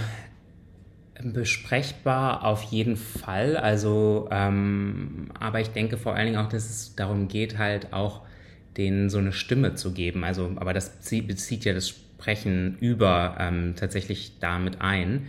besprechbar 1.22 2.44
auf 2.44 2.62
jeden 2.64 2.96
Fall. 2.96 3.56
Also, 3.56 4.28
ähm, 4.30 5.30
aber 5.38 5.60
ich 5.60 5.68
denke 5.68 5.96
vor 5.96 6.14
allen 6.14 6.26
Dingen 6.26 6.38
auch, 6.38 6.48
dass 6.48 6.68
es 6.68 6.94
darum 6.96 7.28
geht, 7.28 7.58
halt 7.58 7.92
auch 7.92 8.22
denen 8.76 9.08
so 9.08 9.18
eine 9.18 9.32
Stimme 9.32 9.76
zu 9.76 9.92
geben. 9.92 10.24
Also, 10.24 10.50
aber 10.56 10.74
das 10.74 10.98
bezieht 10.98 11.64
ja 11.64 11.74
das 11.74 11.94
Sprechen 12.22 12.76
über 12.78 13.36
ähm, 13.40 13.74
tatsächlich 13.74 14.38
damit 14.38 14.80
ein. 14.80 15.26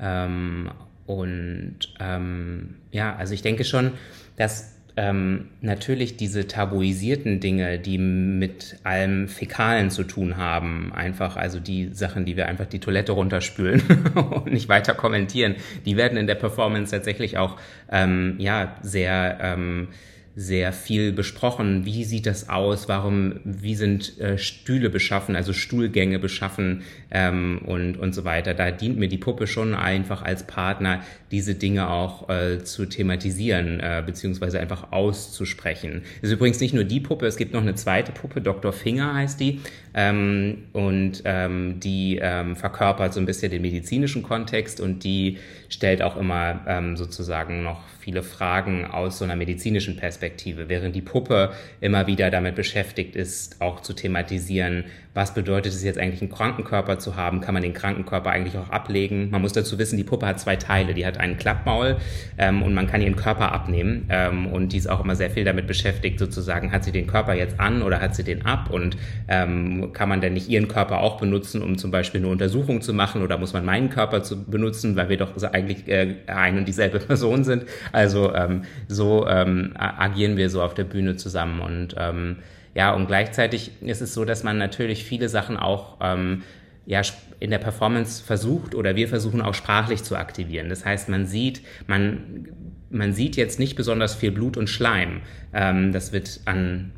Ähm, 0.00 0.70
und 1.04 1.76
ähm, 1.98 2.76
ja, 2.92 3.14
also 3.14 3.34
ich 3.34 3.42
denke 3.42 3.64
schon, 3.64 3.92
dass 4.36 4.74
ähm, 4.96 5.48
natürlich 5.60 6.16
diese 6.16 6.46
tabuisierten 6.46 7.40
Dinge, 7.40 7.78
die 7.78 7.98
mit 7.98 8.78
allem 8.84 9.28
Fäkalen 9.28 9.90
zu 9.90 10.04
tun 10.04 10.38
haben, 10.38 10.92
einfach, 10.94 11.36
also 11.36 11.60
die 11.60 11.90
Sachen, 11.92 12.24
die 12.24 12.38
wir 12.38 12.48
einfach 12.48 12.66
die 12.66 12.80
Toilette 12.80 13.12
runterspülen 13.12 13.82
und 14.14 14.46
nicht 14.46 14.70
weiter 14.70 14.94
kommentieren, 14.94 15.56
die 15.84 15.98
werden 15.98 16.16
in 16.16 16.26
der 16.26 16.36
Performance 16.36 16.90
tatsächlich 16.90 17.36
auch 17.36 17.56
ähm, 17.92 18.36
ja 18.38 18.76
sehr 18.80 19.38
ähm, 19.42 19.88
sehr 20.36 20.72
viel 20.72 21.12
besprochen. 21.12 21.84
Wie 21.84 22.04
sieht 22.04 22.26
das 22.26 22.48
aus? 22.48 22.88
Warum, 22.88 23.40
wie 23.44 23.74
sind 23.74 24.18
äh, 24.20 24.38
Stühle 24.38 24.88
beschaffen, 24.88 25.34
also 25.34 25.52
Stuhlgänge 25.52 26.18
beschaffen 26.18 26.82
ähm, 27.10 27.60
und, 27.66 27.96
und 27.96 28.14
so 28.14 28.24
weiter. 28.24 28.54
Da 28.54 28.70
dient 28.70 28.98
mir 28.98 29.08
die 29.08 29.18
Puppe 29.18 29.46
schon 29.46 29.74
einfach 29.74 30.22
als 30.22 30.46
Partner, 30.46 31.02
diese 31.30 31.54
Dinge 31.54 31.90
auch 31.90 32.28
äh, 32.28 32.62
zu 32.62 32.86
thematisieren, 32.86 33.80
äh, 33.80 34.02
beziehungsweise 34.04 34.60
einfach 34.60 34.92
auszusprechen. 34.92 36.02
Es 36.22 36.28
ist 36.28 36.34
übrigens 36.34 36.60
nicht 36.60 36.74
nur 36.74 36.84
die 36.84 37.00
Puppe, 37.00 37.26
es 37.26 37.36
gibt 37.36 37.52
noch 37.52 37.62
eine 37.62 37.74
zweite 37.74 38.12
Puppe, 38.12 38.40
Dr. 38.40 38.72
Finger 38.72 39.14
heißt 39.14 39.40
die, 39.40 39.60
ähm, 39.94 40.64
und 40.72 41.22
ähm, 41.24 41.80
die 41.80 42.20
ähm, 42.22 42.54
verkörpert 42.54 43.12
so 43.12 43.20
ein 43.20 43.26
bisschen 43.26 43.50
den 43.50 43.62
medizinischen 43.62 44.22
Kontext 44.22 44.80
und 44.80 45.02
die 45.02 45.38
stellt 45.68 46.02
auch 46.02 46.16
immer 46.16 46.60
ähm, 46.66 46.96
sozusagen 46.96 47.62
noch 47.62 47.82
viele 48.10 48.24
Fragen 48.24 48.86
aus 48.86 49.18
so 49.18 49.24
einer 49.24 49.36
medizinischen 49.36 49.94
Perspektive, 49.94 50.68
während 50.68 50.96
die 50.96 51.00
Puppe 51.00 51.52
immer 51.80 52.08
wieder 52.08 52.28
damit 52.32 52.56
beschäftigt 52.56 53.14
ist, 53.14 53.60
auch 53.60 53.82
zu 53.82 53.92
thematisieren, 53.92 54.86
was 55.12 55.34
bedeutet 55.34 55.72
es 55.72 55.82
jetzt 55.82 55.98
eigentlich, 55.98 56.20
einen 56.20 56.30
Krankenkörper 56.30 57.00
zu 57.00 57.16
haben? 57.16 57.40
Kann 57.40 57.54
man 57.54 57.64
den 57.64 57.74
Krankenkörper 57.74 58.30
eigentlich 58.30 58.56
auch 58.56 58.70
ablegen? 58.70 59.30
Man 59.30 59.42
muss 59.42 59.52
dazu 59.52 59.76
wissen, 59.78 59.96
die 59.96 60.04
Puppe 60.04 60.26
hat 60.26 60.38
zwei 60.38 60.54
Teile. 60.54 60.94
Die 60.94 61.04
hat 61.04 61.18
einen 61.18 61.36
Klappmaul 61.36 61.96
ähm, 62.38 62.62
und 62.62 62.74
man 62.74 62.86
kann 62.86 63.02
ihren 63.02 63.16
Körper 63.16 63.50
abnehmen. 63.50 64.06
Ähm, 64.08 64.46
und 64.46 64.72
die 64.72 64.76
ist 64.76 64.88
auch 64.88 65.02
immer 65.02 65.16
sehr 65.16 65.30
viel 65.30 65.44
damit 65.44 65.66
beschäftigt, 65.66 66.20
sozusagen, 66.20 66.70
hat 66.70 66.84
sie 66.84 66.92
den 66.92 67.08
Körper 67.08 67.34
jetzt 67.34 67.58
an 67.58 67.82
oder 67.82 68.00
hat 68.00 68.14
sie 68.14 68.22
den 68.22 68.46
ab? 68.46 68.70
Und 68.70 68.96
ähm, 69.26 69.92
kann 69.92 70.08
man 70.08 70.20
denn 70.20 70.34
nicht 70.34 70.48
ihren 70.48 70.68
Körper 70.68 71.00
auch 71.00 71.18
benutzen, 71.18 71.60
um 71.60 71.76
zum 71.76 71.90
Beispiel 71.90 72.20
eine 72.20 72.28
Untersuchung 72.28 72.80
zu 72.80 72.94
machen? 72.94 73.22
Oder 73.22 73.36
muss 73.36 73.52
man 73.52 73.64
meinen 73.64 73.90
Körper 73.90 74.22
zu 74.22 74.44
benutzen, 74.44 74.94
weil 74.94 75.08
wir 75.08 75.16
doch 75.16 75.36
eigentlich 75.42 75.88
äh, 75.88 76.14
ein 76.28 76.56
und 76.56 76.68
dieselbe 76.68 77.00
Person 77.00 77.42
sind? 77.42 77.64
Also 77.90 77.99
ähm, 78.34 78.64
so 78.88 79.26
ähm, 79.26 79.72
agieren 79.76 80.36
wir 80.36 80.50
so 80.50 80.62
auf 80.62 80.74
der 80.74 80.84
Bühne 80.84 81.16
zusammen 81.16 81.60
und 81.60 81.94
ähm, 81.98 82.36
ja, 82.74 82.94
und 82.94 83.06
gleichzeitig 83.06 83.72
ist 83.82 84.00
es 84.00 84.14
so, 84.14 84.24
dass 84.24 84.44
man 84.44 84.58
natürlich 84.58 85.04
viele 85.04 85.28
Sachen 85.28 85.56
auch 85.56 85.96
ähm, 86.00 86.42
ja, 86.86 87.02
in 87.40 87.50
der 87.50 87.58
Performance 87.58 88.22
versucht 88.22 88.74
oder 88.74 88.96
wir 88.96 89.08
versuchen 89.08 89.42
auch 89.42 89.54
sprachlich 89.54 90.02
zu 90.02 90.16
aktivieren. 90.16 90.68
Das 90.68 90.84
heißt, 90.84 91.08
man 91.08 91.26
sieht, 91.26 91.62
man, 91.86 92.48
man 92.90 93.12
sieht 93.12 93.36
jetzt 93.36 93.58
nicht 93.58 93.76
besonders 93.76 94.14
viel 94.14 94.30
Blut 94.30 94.56
und 94.56 94.68
Schleim. 94.68 95.22
Ähm, 95.52 95.92
das 95.92 96.12
wird 96.12 96.40
an 96.44 96.92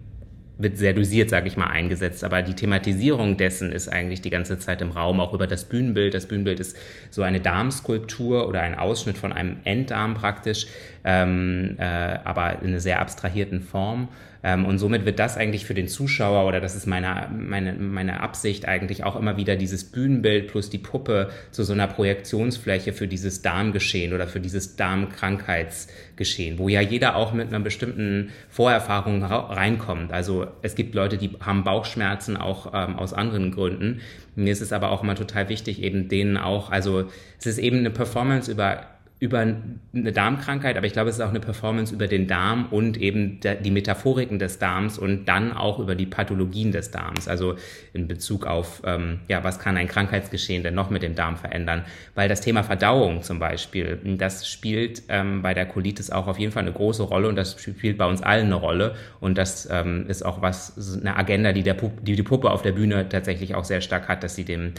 wird 0.62 0.79
sehr 0.79 0.92
dosiert, 0.92 1.31
sage 1.31 1.48
ich 1.48 1.57
mal, 1.57 1.66
eingesetzt. 1.66 2.25
Aber 2.25 2.42
die 2.42 2.55
Thematisierung 2.55 3.37
dessen 3.37 3.72
ist 3.72 3.88
eigentlich 3.88 4.20
die 4.20 4.31
ganze 4.31 4.59
Zeit 4.59 4.81
im 4.83 4.90
Raum, 4.90 5.20
auch 5.20 5.35
über 5.35 5.46
das 5.46 5.64
Bühnenbild. 5.64 6.14
Das 6.14 6.27
Bühnenbild 6.27 6.61
ist 6.61 6.77
so 7.11 7.22
eine 7.22 7.40
Darmskulptur 7.40 8.48
oder 8.48 8.62
ein 8.62 8.79
Ausschnitt 8.79 9.18
von 9.18 9.33
einem 9.33 9.57
Enddarm 9.64 10.14
praktisch, 10.14 10.66
ähm, 11.04 11.76
äh, 11.78 11.84
aber 11.84 12.62
in 12.62 12.68
einer 12.68 12.80
sehr 12.80 13.00
abstrahierten 13.00 13.60
Form. 13.60 14.08
Ähm, 14.44 14.64
und 14.64 14.78
somit 14.78 15.04
wird 15.04 15.18
das 15.18 15.36
eigentlich 15.36 15.64
für 15.64 15.74
den 15.74 15.88
Zuschauer, 15.88 16.46
oder 16.46 16.60
das 16.60 16.74
ist 16.74 16.86
meine, 16.86 17.28
meine, 17.32 17.74
meine 17.74 18.20
Absicht 18.20 18.66
eigentlich 18.66 19.04
auch 19.04 19.14
immer 19.14 19.36
wieder 19.36 19.56
dieses 19.56 19.84
Bühnenbild 19.84 20.48
plus 20.48 20.68
die 20.68 20.78
Puppe 20.78 21.30
zu 21.52 21.62
so 21.62 21.72
einer 21.72 21.86
Projektionsfläche 21.86 22.92
für 22.92 23.06
dieses 23.06 23.42
Darmgeschehen 23.42 24.12
oder 24.12 24.26
für 24.26 24.40
dieses 24.40 24.76
Darmkrankheitsgeschehen, 24.76 26.58
wo 26.58 26.68
ja 26.68 26.80
jeder 26.80 27.14
auch 27.14 27.32
mit 27.32 27.48
einer 27.48 27.60
bestimmten 27.60 28.30
Vorerfahrung 28.48 29.22
reinkommt. 29.24 30.12
Also 30.12 30.46
es 30.62 30.74
gibt 30.74 30.94
Leute, 30.94 31.18
die 31.18 31.30
haben 31.40 31.62
Bauchschmerzen 31.62 32.36
auch 32.36 32.72
ähm, 32.74 32.96
aus 32.96 33.12
anderen 33.12 33.52
Gründen. 33.52 34.00
Mir 34.34 34.52
ist 34.52 34.62
es 34.62 34.72
aber 34.72 34.90
auch 34.90 35.02
immer 35.02 35.14
total 35.14 35.48
wichtig, 35.48 35.82
eben 35.82 36.08
denen 36.08 36.36
auch, 36.36 36.70
also 36.70 37.08
es 37.38 37.46
ist 37.46 37.58
eben 37.58 37.78
eine 37.78 37.90
Performance 37.90 38.50
über 38.50 38.86
über 39.22 39.38
eine 39.38 40.11
Darmkrankheit, 40.11 40.76
aber 40.76 40.85
ich 40.85 40.94
glaube, 40.94 41.08
es 41.08 41.14
ist 41.14 41.20
auch 41.20 41.28
eine 41.28 41.38
Performance 41.38 41.94
über 41.94 42.08
den 42.08 42.26
Darm 42.26 42.66
und 42.72 42.96
eben 42.96 43.38
die 43.62 43.70
Metaphoriken 43.70 44.40
des 44.40 44.58
Darms 44.58 44.98
und 44.98 45.26
dann 45.26 45.52
auch 45.52 45.78
über 45.78 45.94
die 45.94 46.06
Pathologien 46.06 46.72
des 46.72 46.90
Darms, 46.90 47.28
also 47.28 47.54
in 47.92 48.08
Bezug 48.08 48.48
auf, 48.48 48.82
ähm, 48.85 49.20
ja, 49.28 49.44
was 49.44 49.61
kann 49.61 49.76
ein 49.76 49.87
Krankheitsgeschehen 49.87 50.64
denn 50.64 50.74
noch 50.74 50.90
mit 50.90 51.04
dem 51.04 51.14
Darm 51.14 51.37
verändern? 51.37 51.85
Weil 52.16 52.28
das 52.28 52.40
Thema 52.40 52.64
Verdauung 52.64 53.22
zum 53.22 53.38
Beispiel, 53.38 54.00
das 54.18 54.48
spielt 54.48 55.04
ähm, 55.08 55.40
bei 55.40 55.54
der 55.54 55.66
Colitis 55.66 56.11
auch 56.11 56.26
auf 56.26 56.40
jeden 56.40 56.50
Fall 56.50 56.64
eine 56.64 56.72
große 56.72 57.04
Rolle 57.04 57.28
und 57.28 57.37
das 57.37 57.62
spielt 57.62 57.98
bei 57.98 58.06
uns 58.06 58.22
allen 58.22 58.46
eine 58.46 58.56
Rolle 58.56 58.96
und 59.20 59.38
das 59.38 59.68
ähm, 59.70 60.06
ist 60.08 60.24
auch 60.24 60.42
was, 60.42 60.98
eine 61.00 61.16
Agenda, 61.16 61.52
die, 61.52 61.62
der 61.62 61.74
Puppe, 61.74 62.02
die 62.02 62.16
die 62.16 62.24
Puppe 62.24 62.50
auf 62.50 62.62
der 62.62 62.72
Bühne 62.72 63.08
tatsächlich 63.08 63.54
auch 63.54 63.62
sehr 63.62 63.82
stark 63.82 64.08
hat, 64.08 64.24
dass 64.24 64.35
sie 64.35 64.44
dem 64.44 64.72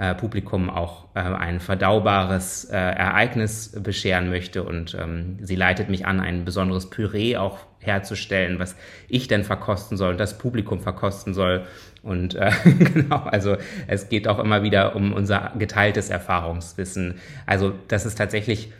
äh, 0.00 0.14
Publikum 0.14 0.70
auch 0.70 1.08
äh, 1.14 1.20
ein 1.20 1.60
verdaubares 1.60 2.64
äh, 2.64 2.74
Ereignis 2.74 3.76
bescheren 3.90 4.30
möchte. 4.30 4.62
Und 4.62 4.94
ähm, 4.94 5.38
sie 5.42 5.56
leitet 5.56 5.88
mich 5.88 6.06
an, 6.06 6.20
ein 6.20 6.44
besonderes 6.44 6.90
Püree 6.90 7.36
auch 7.36 7.58
herzustellen, 7.80 8.60
was 8.60 8.76
ich 9.08 9.26
denn 9.26 9.42
verkosten 9.42 9.96
soll 9.96 10.12
und 10.12 10.20
das 10.20 10.38
Publikum 10.38 10.78
verkosten 10.78 11.34
soll. 11.34 11.64
Und 12.04 12.36
äh, 12.36 12.52
genau, 12.94 13.16
also 13.16 13.56
es 13.88 14.08
geht 14.08 14.28
auch 14.28 14.38
immer 14.38 14.62
wieder 14.62 14.94
um 14.94 15.12
unser 15.12 15.50
geteiltes 15.58 16.08
Erfahrungswissen. 16.08 17.16
Also 17.46 17.72
das 17.88 18.06
ist 18.06 18.14
tatsächlich, 18.14 18.72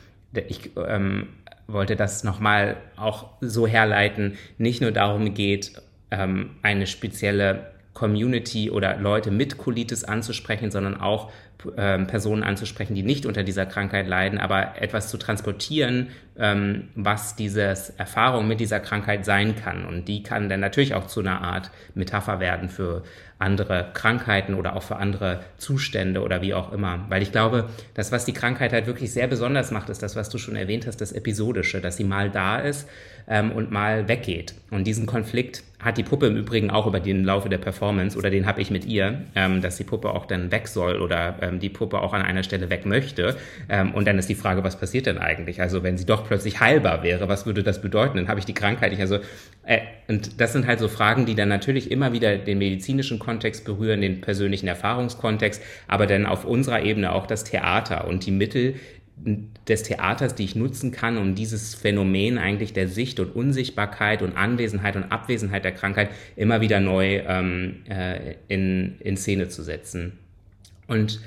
ich 0.46 0.70
ähm, 0.76 1.26
wollte 1.66 1.96
das 1.96 2.22
nochmal 2.22 2.76
auch 2.96 3.30
so 3.40 3.66
herleiten, 3.66 4.38
nicht 4.58 4.80
nur 4.80 4.92
darum 4.92 5.34
geht, 5.34 5.72
ähm, 6.12 6.50
eine 6.62 6.86
spezielle 6.86 7.72
Community 7.92 8.70
oder 8.70 8.96
Leute 8.98 9.30
mit 9.30 9.58
Colitis 9.58 10.04
anzusprechen, 10.04 10.70
sondern 10.70 11.00
auch 11.00 11.30
ähm, 11.76 12.06
Personen 12.06 12.42
anzusprechen, 12.42 12.94
die 12.94 13.02
nicht 13.02 13.26
unter 13.26 13.42
dieser 13.42 13.66
Krankheit 13.66 14.06
leiden, 14.06 14.38
aber 14.38 14.80
etwas 14.80 15.08
zu 15.08 15.18
transportieren, 15.18 16.08
ähm, 16.38 16.88
was 16.94 17.36
diese 17.36 17.62
Erfahrung 17.98 18.48
mit 18.48 18.60
dieser 18.60 18.80
Krankheit 18.80 19.24
sein 19.24 19.56
kann. 19.56 19.84
Und 19.84 20.06
die 20.06 20.22
kann 20.22 20.48
dann 20.48 20.60
natürlich 20.60 20.94
auch 20.94 21.06
zu 21.06 21.20
einer 21.20 21.42
Art 21.42 21.70
Metapher 21.94 22.40
werden 22.40 22.68
für 22.68 23.02
andere 23.38 23.90
Krankheiten 23.94 24.54
oder 24.54 24.76
auch 24.76 24.82
für 24.82 24.96
andere 24.96 25.40
Zustände 25.56 26.22
oder 26.22 26.42
wie 26.42 26.54
auch 26.54 26.72
immer. 26.72 27.06
Weil 27.08 27.22
ich 27.22 27.32
glaube, 27.32 27.68
das, 27.94 28.12
was 28.12 28.24
die 28.24 28.34
Krankheit 28.34 28.72
halt 28.72 28.86
wirklich 28.86 29.12
sehr 29.12 29.26
besonders 29.26 29.70
macht, 29.70 29.88
ist 29.88 30.02
das, 30.02 30.16
was 30.16 30.28
du 30.28 30.38
schon 30.38 30.56
erwähnt 30.56 30.86
hast, 30.86 31.00
das 31.00 31.12
Episodische, 31.12 31.80
dass 31.80 31.96
sie 31.96 32.04
mal 32.04 32.30
da 32.30 32.58
ist 32.58 32.88
ähm, 33.28 33.50
und 33.52 33.70
mal 33.70 34.08
weggeht. 34.08 34.54
Und 34.70 34.84
diesen 34.84 35.06
Konflikt 35.06 35.64
hat 35.80 35.96
die 35.96 36.02
Puppe 36.02 36.26
im 36.26 36.36
Übrigen 36.36 36.70
auch 36.70 36.86
über 36.86 37.00
den 37.00 37.24
Laufe 37.24 37.48
der 37.48 37.58
Performance 37.58 38.16
oder 38.16 38.30
den 38.30 38.46
habe 38.46 38.60
ich 38.60 38.70
mit 38.70 38.84
ihr, 38.84 39.22
ähm, 39.34 39.62
dass 39.62 39.76
die 39.76 39.84
Puppe 39.84 40.10
auch 40.10 40.26
dann 40.26 40.52
weg 40.52 40.68
soll 40.68 41.00
oder 41.00 41.36
ähm, 41.40 41.58
die 41.58 41.70
Puppe 41.70 42.00
auch 42.00 42.12
an 42.12 42.22
einer 42.22 42.42
Stelle 42.42 42.68
weg 42.70 42.84
möchte. 42.84 43.36
Ähm, 43.68 43.94
und 43.94 44.06
dann 44.06 44.18
ist 44.18 44.28
die 44.28 44.34
Frage, 44.34 44.62
was 44.62 44.78
passiert 44.78 45.06
denn 45.06 45.18
eigentlich? 45.18 45.60
Also 45.60 45.82
wenn 45.82 45.96
sie 45.96 46.04
doch 46.04 46.26
plötzlich 46.26 46.60
heilbar 46.60 47.02
wäre, 47.02 47.28
was 47.28 47.46
würde 47.46 47.62
das 47.62 47.80
bedeuten? 47.80 48.18
Dann 48.18 48.28
habe 48.28 48.38
ich 48.38 48.46
die 48.46 48.54
Krankheit 48.54 48.90
nicht. 48.90 49.00
Also 49.00 49.20
äh, 49.64 49.80
und 50.08 50.40
das 50.40 50.52
sind 50.52 50.66
halt 50.66 50.80
so 50.80 50.88
Fragen, 50.88 51.24
die 51.24 51.34
dann 51.34 51.48
natürlich 51.48 51.90
immer 51.90 52.12
wieder 52.12 52.36
den 52.36 52.58
medizinischen 52.58 53.18
Kontext 53.18 53.64
berühren, 53.64 54.00
den 54.00 54.20
persönlichen 54.20 54.66
Erfahrungskontext, 54.66 55.62
aber 55.88 56.06
dann 56.06 56.26
auf 56.26 56.44
unserer 56.44 56.82
Ebene 56.82 57.12
auch 57.12 57.26
das 57.26 57.44
Theater 57.44 58.06
und 58.06 58.26
die 58.26 58.32
Mittel, 58.32 58.74
des 59.68 59.82
Theaters, 59.82 60.34
die 60.34 60.44
ich 60.44 60.56
nutzen 60.56 60.92
kann, 60.92 61.18
um 61.18 61.34
dieses 61.34 61.74
Phänomen 61.74 62.38
eigentlich 62.38 62.72
der 62.72 62.88
Sicht 62.88 63.20
und 63.20 63.34
Unsichtbarkeit 63.34 64.22
und 64.22 64.36
Anwesenheit 64.36 64.96
und 64.96 65.12
Abwesenheit 65.12 65.64
der 65.64 65.72
Krankheit 65.72 66.10
immer 66.36 66.60
wieder 66.60 66.80
neu 66.80 67.22
ähm, 67.26 67.82
äh, 67.88 68.34
in, 68.48 68.96
in 69.00 69.16
Szene 69.16 69.48
zu 69.48 69.62
setzen. 69.62 70.18
Und 70.86 71.20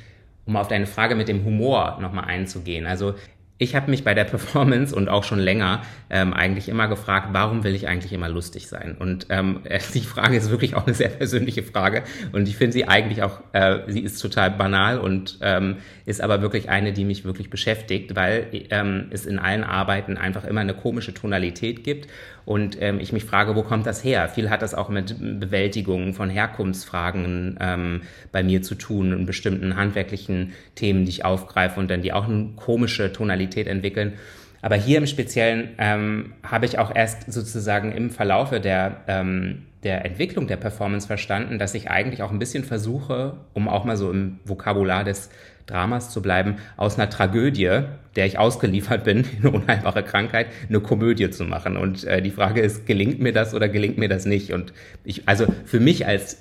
um 0.45 0.55
auf 0.57 0.67
deine 0.67 0.87
Frage 0.87 1.15
mit 1.15 1.27
dem 1.27 1.45
Humor 1.45 1.97
nochmal 2.01 2.25
einzugehen. 2.25 2.85
Also 2.85 3.15
ich 3.63 3.75
habe 3.75 3.89
mich 3.89 4.03
bei 4.03 4.13
der 4.13 4.23
Performance 4.33 4.95
und 4.95 5.09
auch 5.09 5.23
schon 5.23 5.39
länger 5.39 5.81
ähm, 6.09 6.33
eigentlich 6.33 6.69
immer 6.69 6.87
gefragt, 6.87 7.29
warum 7.31 7.63
will 7.63 7.75
ich 7.75 7.87
eigentlich 7.87 8.13
immer 8.13 8.29
lustig 8.29 8.67
sein? 8.67 8.95
Und 8.97 9.27
ähm, 9.29 9.61
die 9.93 10.01
Frage 10.01 10.37
ist 10.37 10.49
wirklich 10.49 10.75
auch 10.75 10.85
eine 10.85 10.93
sehr 10.93 11.09
persönliche 11.09 11.63
Frage 11.63 12.03
und 12.31 12.47
ich 12.47 12.57
finde 12.57 12.73
sie 12.73 12.87
eigentlich 12.87 13.23
auch, 13.23 13.39
äh, 13.53 13.79
sie 13.87 14.01
ist 14.01 14.19
total 14.19 14.51
banal 14.51 14.99
und 14.99 15.39
ähm, 15.41 15.77
ist 16.05 16.21
aber 16.21 16.41
wirklich 16.41 16.69
eine, 16.69 16.93
die 16.93 17.05
mich 17.05 17.25
wirklich 17.25 17.49
beschäftigt, 17.49 18.15
weil 18.15 18.47
ähm, 18.69 19.07
es 19.11 19.25
in 19.25 19.39
allen 19.39 19.63
Arbeiten 19.63 20.17
einfach 20.17 20.43
immer 20.43 20.61
eine 20.61 20.73
komische 20.73 21.13
Tonalität 21.13 21.83
gibt 21.83 22.07
und 22.45 22.77
ähm, 22.81 22.99
ich 22.99 23.13
mich 23.13 23.23
frage, 23.23 23.55
wo 23.55 23.63
kommt 23.63 23.85
das 23.85 24.03
her? 24.03 24.27
Viel 24.27 24.49
hat 24.49 24.61
das 24.61 24.73
auch 24.73 24.89
mit 24.89 25.39
Bewältigung 25.39 26.13
von 26.13 26.29
Herkunftsfragen 26.29 27.57
ähm, 27.61 28.01
bei 28.31 28.43
mir 28.43 28.61
zu 28.61 28.75
tun 28.75 29.13
und 29.13 29.25
bestimmten 29.25 29.77
handwerklichen 29.77 30.51
Themen, 30.75 31.05
die 31.05 31.09
ich 31.09 31.25
aufgreife 31.25 31.79
und 31.79 31.89
dann 31.89 32.01
die 32.01 32.11
auch 32.11 32.27
eine 32.27 32.49
komische 32.57 33.13
Tonalität 33.13 33.52
entwickeln. 33.61 34.13
Aber 34.61 34.75
hier 34.75 34.97
im 34.97 35.07
Speziellen 35.07 35.71
ähm, 35.77 36.33
habe 36.41 36.65
ich 36.65 36.79
auch 36.79 36.95
erst 36.95 37.31
sozusagen 37.31 37.91
im 37.91 38.09
Verlaufe 38.09 38.61
der, 38.61 39.01
ähm, 39.07 39.63
der 39.83 40.05
Entwicklung 40.05 40.47
der 40.47 40.55
Performance 40.55 41.05
verstanden, 41.05 41.59
dass 41.59 41.75
ich 41.75 41.91
eigentlich 41.91 42.23
auch 42.23 42.31
ein 42.31 42.39
bisschen 42.39 42.63
versuche, 42.63 43.35
um 43.53 43.67
auch 43.67 43.83
mal 43.83 43.97
so 43.97 44.09
im 44.09 44.39
Vokabular 44.45 45.03
des 45.03 45.29
Dramas 45.65 46.11
zu 46.11 46.21
bleiben, 46.21 46.55
aus 46.77 46.97
einer 46.97 47.09
Tragödie, 47.09 47.81
der 48.15 48.25
ich 48.25 48.37
ausgeliefert 48.37 49.03
bin, 49.03 49.25
eine 49.41 49.51
unheilbare 49.51 50.03
Krankheit, 50.03 50.47
eine 50.69 50.79
Komödie 50.79 51.29
zu 51.29 51.43
machen. 51.43 51.75
Und 51.75 52.05
äh, 52.05 52.21
die 52.21 52.31
Frage 52.31 52.61
ist, 52.61 52.85
gelingt 52.85 53.19
mir 53.19 53.33
das 53.33 53.53
oder 53.53 53.67
gelingt 53.67 53.97
mir 53.97 54.09
das 54.09 54.25
nicht? 54.25 54.53
Und 54.53 54.73
ich, 55.03 55.27
also 55.27 55.45
für 55.65 55.81
mich 55.81 56.07
als 56.07 56.37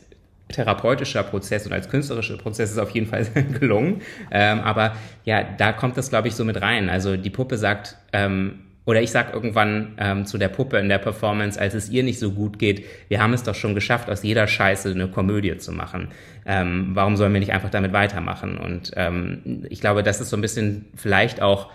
therapeutischer 0.53 1.23
Prozess 1.23 1.67
und 1.67 1.73
als 1.73 1.88
künstlerischer 1.88 2.37
Prozess 2.37 2.71
ist 2.71 2.79
auf 2.79 2.91
jeden 2.91 3.07
Fall 3.07 3.27
gelungen. 3.61 4.03
Ähm, 4.31 4.61
aber 4.61 4.97
ja, 5.25 5.43
da 5.43 5.73
kommt 5.73 5.97
das, 5.97 6.11
glaube 6.11 6.29
ich, 6.29 6.35
so 6.35 6.45
mit 6.45 6.61
rein. 6.61 6.88
Also 6.88 7.17
die 7.17 7.31
Puppe 7.31 7.59
sagt, 7.59 7.97
ähm, 8.12 8.61
oder 8.85 9.01
ich 9.01 9.11
sag 9.12 9.33
irgendwann 9.33 9.95
ähm, 9.99 10.27
zu 10.27 10.38
der 10.38 10.49
Puppe 10.49 10.79
in 10.79 10.88
der 10.88 10.99
Performance, 10.99 11.61
als 11.61 11.75
es 11.75 11.88
ihr 11.88 12.03
nicht 12.03 12.19
so 12.19 12.33
gut 12.33 12.59
geht, 12.59 12.85
wir 13.09 13.23
haben 13.23 13.33
es 13.33 13.45
doch 13.45 13.55
schon 13.55 13.75
geschafft, 13.75 14.11
aus 14.11 14.23
jeder 14.23 14.47
Scheiße 14.47 14.91
eine 14.91 15.09
Komödie 15.09 15.57
zu 15.57 15.73
machen. 15.73 16.09
Ähm, 16.45 16.91
warum 16.95 17.17
sollen 17.17 17.33
wir 17.33 17.41
nicht 17.41 17.53
einfach 17.53 17.71
damit 17.71 17.93
weitermachen? 17.93 18.59
Und 18.59 18.93
ähm, 18.97 19.65
ich 19.71 19.81
glaube, 19.81 20.03
das 20.03 20.21
ist 20.21 20.31
so 20.31 20.37
ein 20.37 20.41
bisschen 20.41 20.87
vielleicht 20.97 21.41
auch 21.41 21.71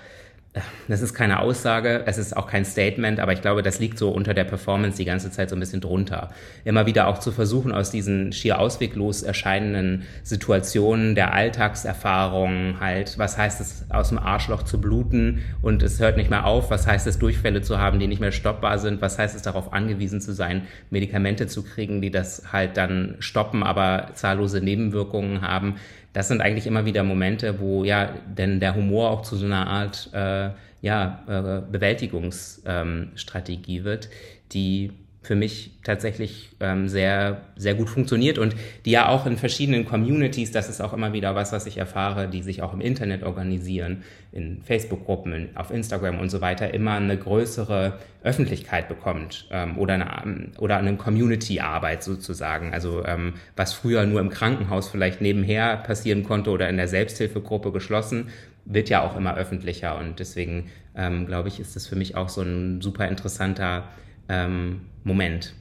das 0.87 1.01
ist 1.01 1.13
keine 1.13 1.39
Aussage, 1.39 2.03
es 2.05 2.17
ist 2.17 2.35
auch 2.35 2.47
kein 2.47 2.65
Statement, 2.65 3.19
aber 3.19 3.33
ich 3.33 3.41
glaube, 3.41 3.61
das 3.63 3.79
liegt 3.79 3.97
so 3.97 4.09
unter 4.09 4.33
der 4.33 4.43
Performance 4.43 4.97
die 4.97 5.05
ganze 5.05 5.31
Zeit 5.31 5.49
so 5.49 5.55
ein 5.55 5.59
bisschen 5.59 5.81
drunter. 5.81 6.29
Immer 6.65 6.85
wieder 6.85 7.07
auch 7.07 7.19
zu 7.19 7.31
versuchen, 7.31 7.71
aus 7.71 7.91
diesen 7.91 8.31
schier 8.31 8.59
ausweglos 8.59 9.23
erscheinenden 9.23 10.03
Situationen 10.23 11.15
der 11.15 11.33
Alltagserfahrung 11.33 12.79
halt, 12.79 13.17
was 13.17 13.37
heißt 13.37 13.61
es, 13.61 13.85
aus 13.89 14.09
dem 14.09 14.19
Arschloch 14.19 14.63
zu 14.63 14.79
bluten 14.79 15.43
und 15.61 15.83
es 15.83 15.99
hört 15.99 16.17
nicht 16.17 16.29
mehr 16.29 16.45
auf, 16.45 16.69
was 16.69 16.87
heißt 16.87 17.07
es, 17.07 17.19
Durchfälle 17.19 17.61
zu 17.61 17.79
haben, 17.79 17.99
die 17.99 18.07
nicht 18.07 18.21
mehr 18.21 18.31
stoppbar 18.31 18.79
sind, 18.79 19.01
was 19.01 19.17
heißt 19.17 19.35
es, 19.35 19.41
darauf 19.41 19.73
angewiesen 19.73 20.21
zu 20.21 20.33
sein, 20.33 20.63
Medikamente 20.89 21.47
zu 21.47 21.63
kriegen, 21.63 22.01
die 22.01 22.11
das 22.11 22.51
halt 22.51 22.77
dann 22.77 23.15
stoppen, 23.19 23.63
aber 23.63 24.09
zahllose 24.13 24.61
Nebenwirkungen 24.61 25.41
haben 25.41 25.75
das 26.17 26.27
sind 26.29 26.41
eigentlich 26.41 26.65
immer 26.65 26.85
wieder 26.85 27.03
Momente, 27.03 27.59
wo 27.59 27.83
ja 27.83 28.09
denn 28.25 28.59
der 28.59 28.73
Humor 28.73 29.11
auch 29.11 29.21
zu 29.21 29.35
so 29.35 29.45
einer 29.45 29.67
Art 29.67 30.09
äh, 30.13 30.49
ja, 30.81 31.23
äh, 31.27 31.61
Bewältigungsstrategie 31.71 33.77
ähm, 33.77 33.83
wird, 33.83 34.09
die 34.51 34.93
für 35.27 35.35
mich 35.35 35.71
tatsächlich 35.83 36.51
ähm, 36.61 36.87
sehr, 36.87 37.41
sehr 37.57 37.75
gut 37.75 37.89
funktioniert 37.89 38.37
und 38.37 38.55
die 38.85 38.91
ja 38.91 39.09
auch 39.09 39.25
in 39.25 39.35
verschiedenen 39.35 39.83
Communities, 39.83 40.51
das 40.51 40.69
ist 40.69 40.79
auch 40.79 40.93
immer 40.93 41.11
wieder 41.11 41.35
was, 41.35 41.51
was 41.51 41.65
ich 41.65 41.77
erfahre, 41.77 42.29
die 42.29 42.41
sich 42.41 42.61
auch 42.61 42.73
im 42.73 42.79
Internet 42.79 43.23
organisieren, 43.23 44.03
in 44.31 44.61
Facebook-Gruppen, 44.63 45.49
auf 45.55 45.69
Instagram 45.69 46.19
und 46.19 46.29
so 46.29 46.39
weiter, 46.39 46.73
immer 46.73 46.93
eine 46.93 47.17
größere 47.17 47.99
Öffentlichkeit 48.23 48.87
bekommt 48.87 49.49
ähm, 49.51 49.77
oder, 49.77 49.95
eine, 49.95 50.51
oder 50.59 50.77
eine 50.77 50.95
Community-Arbeit 50.95 52.03
sozusagen. 52.03 52.73
Also 52.73 53.03
ähm, 53.03 53.33
was 53.57 53.73
früher 53.73 54.05
nur 54.05 54.21
im 54.21 54.29
Krankenhaus 54.29 54.87
vielleicht 54.87 55.19
nebenher 55.19 55.75
passieren 55.75 56.23
konnte 56.23 56.51
oder 56.51 56.69
in 56.69 56.77
der 56.77 56.87
Selbsthilfegruppe 56.87 57.73
geschlossen, 57.73 58.29
wird 58.63 58.87
ja 58.87 59.01
auch 59.01 59.17
immer 59.17 59.35
öffentlicher 59.35 59.97
und 59.97 60.19
deswegen 60.19 60.69
ähm, 60.95 61.25
glaube 61.25 61.49
ich, 61.49 61.59
ist 61.59 61.75
das 61.75 61.85
für 61.85 61.97
mich 61.97 62.15
auch 62.15 62.29
so 62.29 62.41
ein 62.41 62.81
super 62.81 63.09
interessanter 63.09 63.89
ähm, 64.29 64.81
Moment. 65.03 65.53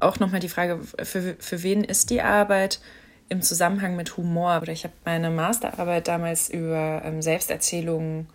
Auch 0.00 0.18
nochmal 0.18 0.40
die 0.40 0.48
Frage, 0.48 0.80
für, 1.02 1.36
für 1.38 1.62
wen 1.62 1.84
ist 1.84 2.10
die 2.10 2.22
Arbeit 2.22 2.80
im 3.28 3.42
Zusammenhang 3.42 3.96
mit 3.96 4.16
Humor? 4.16 4.60
Oder 4.62 4.72
ich 4.72 4.84
habe 4.84 4.94
meine 5.04 5.30
Masterarbeit 5.30 6.08
damals 6.08 6.50
über 6.50 7.02
ähm, 7.04 7.22
Selbsterzählungen 7.22 8.26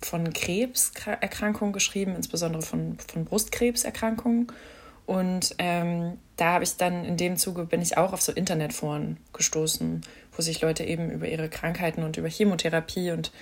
von 0.00 0.32
Krebserkrankungen 0.32 1.72
geschrieben, 1.72 2.14
insbesondere 2.14 2.62
von, 2.62 2.98
von 2.98 3.24
Brustkrebserkrankungen. 3.24 4.48
Und 5.06 5.54
ähm, 5.58 6.18
da 6.36 6.52
habe 6.52 6.64
ich 6.64 6.76
dann 6.76 7.04
in 7.04 7.16
dem 7.16 7.36
Zuge 7.36 7.64
bin 7.64 7.80
ich 7.80 7.96
auch 7.96 8.12
auf 8.12 8.20
so 8.20 8.30
Internetforen 8.30 9.16
gestoßen, 9.32 10.02
wo 10.36 10.42
sich 10.42 10.60
Leute 10.60 10.84
eben 10.84 11.10
über 11.10 11.26
ihre 11.26 11.48
Krankheiten 11.48 12.02
und 12.02 12.16
über 12.18 12.28
Chemotherapie 12.28 13.10
und 13.10 13.32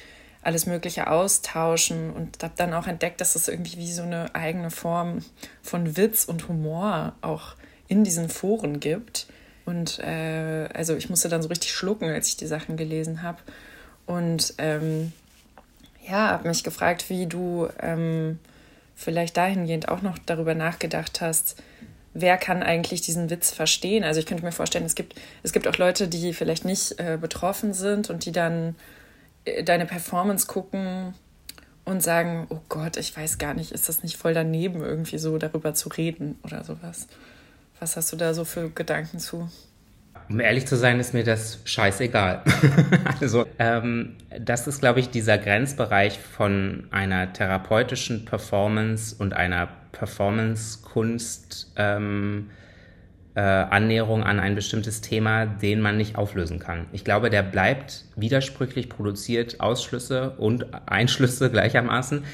alles 0.46 0.66
Mögliche 0.66 1.10
austauschen 1.10 2.12
und 2.12 2.42
habe 2.42 2.54
dann 2.56 2.72
auch 2.72 2.86
entdeckt, 2.86 3.20
dass 3.20 3.34
es 3.34 3.48
irgendwie 3.48 3.78
wie 3.78 3.92
so 3.92 4.02
eine 4.02 4.32
eigene 4.34 4.70
Form 4.70 5.24
von 5.60 5.96
Witz 5.96 6.24
und 6.24 6.48
Humor 6.48 7.14
auch 7.20 7.56
in 7.88 8.04
diesen 8.04 8.28
Foren 8.28 8.78
gibt. 8.78 9.26
Und 9.64 9.98
äh, 9.98 10.68
also 10.72 10.94
ich 10.94 11.10
musste 11.10 11.28
dann 11.28 11.42
so 11.42 11.48
richtig 11.48 11.72
schlucken, 11.72 12.08
als 12.08 12.28
ich 12.28 12.36
die 12.36 12.46
Sachen 12.46 12.76
gelesen 12.76 13.22
habe. 13.22 13.38
Und 14.06 14.54
ähm, 14.58 15.12
ja, 16.08 16.30
habe 16.30 16.46
mich 16.46 16.62
gefragt, 16.62 17.10
wie 17.10 17.26
du 17.26 17.68
ähm, 17.80 18.38
vielleicht 18.94 19.36
dahingehend 19.36 19.88
auch 19.88 20.02
noch 20.02 20.16
darüber 20.26 20.54
nachgedacht 20.54 21.20
hast, 21.20 21.60
wer 22.14 22.38
kann 22.38 22.62
eigentlich 22.62 23.00
diesen 23.00 23.30
Witz 23.30 23.50
verstehen? 23.50 24.04
Also 24.04 24.20
ich 24.20 24.26
könnte 24.26 24.44
mir 24.44 24.52
vorstellen, 24.52 24.84
es 24.86 24.94
gibt, 24.94 25.16
es 25.42 25.52
gibt 25.52 25.66
auch 25.66 25.76
Leute, 25.76 26.06
die 26.06 26.32
vielleicht 26.32 26.64
nicht 26.64 27.00
äh, 27.00 27.18
betroffen 27.20 27.74
sind 27.74 28.10
und 28.10 28.24
die 28.24 28.32
dann 28.32 28.76
deine 29.64 29.86
Performance 29.86 30.46
gucken 30.46 31.14
und 31.84 32.02
sagen, 32.02 32.46
oh 32.50 32.60
Gott, 32.68 32.96
ich 32.96 33.16
weiß 33.16 33.38
gar 33.38 33.54
nicht, 33.54 33.72
ist 33.72 33.88
das 33.88 34.02
nicht 34.02 34.16
voll 34.16 34.34
daneben, 34.34 34.82
irgendwie 34.82 35.18
so 35.18 35.38
darüber 35.38 35.74
zu 35.74 35.88
reden 35.88 36.38
oder 36.42 36.64
sowas? 36.64 37.06
Was 37.78 37.96
hast 37.96 38.12
du 38.12 38.16
da 38.16 38.34
so 38.34 38.44
für 38.44 38.70
Gedanken 38.70 39.18
zu? 39.18 39.48
Um 40.28 40.40
ehrlich 40.40 40.66
zu 40.66 40.76
sein, 40.76 40.98
ist 40.98 41.14
mir 41.14 41.22
das 41.22 41.60
scheißegal. 41.64 42.42
also, 43.20 43.46
ähm, 43.60 44.16
das 44.40 44.66
ist, 44.66 44.80
glaube 44.80 44.98
ich, 44.98 45.10
dieser 45.10 45.38
Grenzbereich 45.38 46.18
von 46.18 46.88
einer 46.90 47.32
therapeutischen 47.32 48.24
Performance 48.24 49.14
und 49.16 49.34
einer 49.34 49.68
Performance-Kunst. 49.92 51.72
Ähm, 51.76 52.50
äh, 53.36 53.40
Annäherung 53.40 54.24
an 54.24 54.40
ein 54.40 54.54
bestimmtes 54.54 55.02
Thema, 55.02 55.44
den 55.44 55.82
man 55.82 55.98
nicht 55.98 56.16
auflösen 56.16 56.58
kann. 56.58 56.86
Ich 56.92 57.04
glaube, 57.04 57.28
der 57.28 57.42
bleibt 57.42 58.06
widersprüchlich 58.16 58.88
produziert 58.88 59.60
Ausschlüsse 59.60 60.30
und 60.38 60.66
Einschlüsse 60.86 61.50
gleichermaßen. 61.52 62.24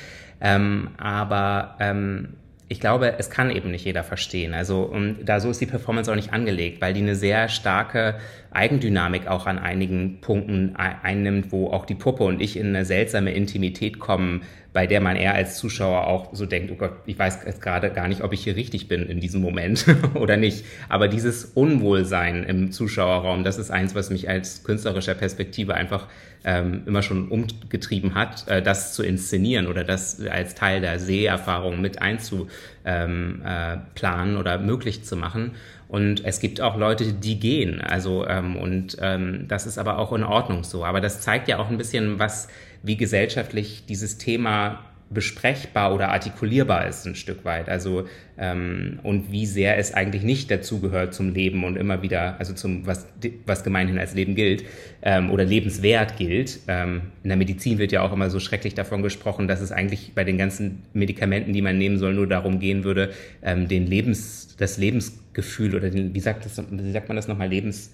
Ähm, 0.41 0.91
aber 0.99 1.77
ähm, 1.81 2.35
ich 2.69 2.79
glaube, 2.79 3.17
es 3.19 3.31
kann 3.31 3.51
eben 3.51 3.73
nicht 3.73 3.85
jeder 3.85 4.05
verstehen. 4.05 4.55
Also 4.55 4.83
und 4.83 5.25
da 5.25 5.41
so 5.41 5.51
ist 5.51 5.61
die 5.61 5.67
Performance 5.67 6.11
auch 6.11 6.17
nicht 6.17 6.33
angelegt, 6.33 6.81
weil 6.81 6.95
die 6.95 7.03
eine 7.03 7.17
sehr 7.17 7.49
starke 7.49 8.15
Eigendynamik 8.53 9.27
auch 9.27 9.47
an 9.47 9.59
einigen 9.59 10.21
Punkten 10.21 10.77
einnimmt, 10.77 11.51
wo 11.51 11.71
auch 11.71 11.85
die 11.85 11.97
Puppe 11.97 12.23
und 12.23 12.41
ich 12.41 12.57
in 12.57 12.69
eine 12.69 12.85
seltsame 12.85 13.33
Intimität 13.33 13.99
kommen, 13.99 14.43
bei 14.73 14.87
der 14.87 15.01
man 15.01 15.17
eher 15.17 15.35
als 15.35 15.59
Zuschauer 15.59 16.07
auch 16.07 16.35
so 16.35 16.47
denkt, 16.47 16.71
oh 16.73 16.77
Gott, 16.77 16.93
ich 17.05 17.19
weiß 17.19 17.41
jetzt 17.45 17.61
gerade 17.61 17.91
gar 17.91 18.09
nicht, 18.09 18.23
ob 18.23 18.33
ich 18.33 18.43
hier 18.43 18.57
richtig 18.57 18.89
bin 18.89 19.07
in 19.07 19.21
diesem 19.21 19.43
Moment 19.43 19.85
oder 20.15 20.37
nicht. 20.37 20.65
Aber 20.89 21.09
dieses 21.09 21.45
Unwohlsein 21.45 22.45
im 22.45 22.73
Zuschauerraum, 22.73 23.45
das 23.45 23.59
ist 23.59 23.71
eins, 23.71 23.95
was 23.95 24.09
mich 24.11 24.29
als 24.29 24.65
künstlerischer 24.65 25.15
Perspektive 25.15 25.75
einfach 25.75 26.09
ähm, 26.45 26.83
immer 26.87 27.03
schon 27.03 27.29
umgetrieben 27.29 28.15
hat, 28.15 28.49
äh, 28.49 28.63
das 28.63 28.95
zu 28.95 29.03
inszenieren 29.03 29.67
oder 29.67 29.85
das 29.85 30.21
als 30.21 30.55
Teil 30.55 30.81
der 30.81 30.99
Seherfahrung 30.99 31.81
mit 31.81 32.01
einzuplanen 32.01 33.43
äh, 33.45 34.39
oder 34.39 34.59
möglich 34.59 35.05
zu 35.05 35.17
machen. 35.17 35.53
Und 35.93 36.25
es 36.25 36.41
gibt 36.41 36.63
auch 36.63 36.79
Leute, 36.79 37.13
die 37.13 37.39
gehen. 37.39 37.83
Also, 37.83 38.27
ähm, 38.27 38.57
und 38.57 38.97
ähm, 39.03 39.45
das 39.47 39.67
ist 39.67 39.77
aber 39.77 39.99
auch 39.99 40.15
in 40.15 40.25
Ordnung 40.25 40.65
so. 40.65 40.87
Aber 40.87 41.03
das 41.03 41.21
zeigt 41.21 41.49
ja 41.49 41.59
auch 41.59 41.69
ein 41.69 41.77
bisschen, 41.77 42.19
was, 42.19 42.49
wie 42.83 42.97
gesellschaftlich 42.97 43.85
dieses 43.89 44.19
Thema 44.19 44.81
besprechbar 45.13 45.95
oder 45.95 46.09
artikulierbar 46.09 46.87
ist 46.87 47.07
ein 47.07 47.15
Stück 47.15 47.45
weit. 47.45 47.69
Also 47.69 48.07
ähm, 48.39 48.99
und 49.03 49.31
wie 49.31 49.47
sehr 49.47 49.79
es 49.79 49.93
eigentlich 49.93 50.23
nicht 50.23 50.51
dazugehört 50.51 51.15
zum 51.15 51.35
Leben 51.35 51.65
und 51.65 51.77
immer 51.77 52.03
wieder, 52.03 52.37
also 52.39 52.55
zum 52.55 52.87
was 52.87 53.07
was 53.47 53.65
gemeinhin 53.65 53.99
als 53.99 54.15
Leben 54.15 54.35
gilt 54.35 54.65
ähm, 55.03 55.31
oder 55.31 55.45
lebenswert 55.45 56.17
gilt. 56.17 56.61
Ähm, 56.69 57.03
in 57.23 57.29
der 57.29 57.37
Medizin 57.37 57.79
wird 57.79 57.93
ja 57.93 58.03
auch 58.03 58.13
immer 58.13 58.31
so 58.31 58.41
schrecklich 58.41 58.75
davon 58.75 59.03
gesprochen, 59.03 59.49
dass 59.49 59.61
es 59.61 59.73
eigentlich 59.73 60.13
bei 60.15 60.25
den 60.25 60.39
ganzen 60.39 60.83
Medikamenten, 60.93 61.53
die 61.53 61.63
man 61.63 61.79
nehmen 61.79 61.99
soll, 61.99 62.15
nur 62.15 62.27
darum 62.27 62.59
gehen 62.59 62.85
würde, 62.85 63.11
ähm, 63.43 63.69
den 63.69 63.87
Lebens 63.87 64.57
das 64.59 64.79
Lebensgefühl 64.79 65.75
oder 65.75 65.91
den, 65.91 66.15
wie 66.15 66.21
sagt 66.21 66.45
das, 66.45 66.63
wie 66.71 66.93
sagt 66.93 67.09
man 67.09 67.17
das 67.17 67.29
nochmal 67.29 67.49
Lebens 67.49 67.93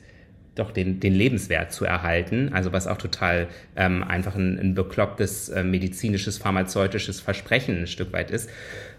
doch 0.59 0.71
den, 0.71 1.01
den 1.01 1.14
Lebenswert 1.14 1.73
zu 1.73 1.85
erhalten, 1.85 2.51
also 2.53 2.73
was 2.73 2.87
auch 2.87 2.99
total 2.99 3.49
ähm, 3.77 4.03
einfach 4.03 4.35
ein, 4.35 4.59
ein 4.59 4.75
beklopptes 4.75 5.49
äh, 5.49 5.62
medizinisches, 5.62 6.38
pharmazeutisches 6.38 7.21
Versprechen 7.21 7.81
ein 7.81 7.87
Stück 7.87 8.12
weit 8.12 8.31
ist 8.31 8.51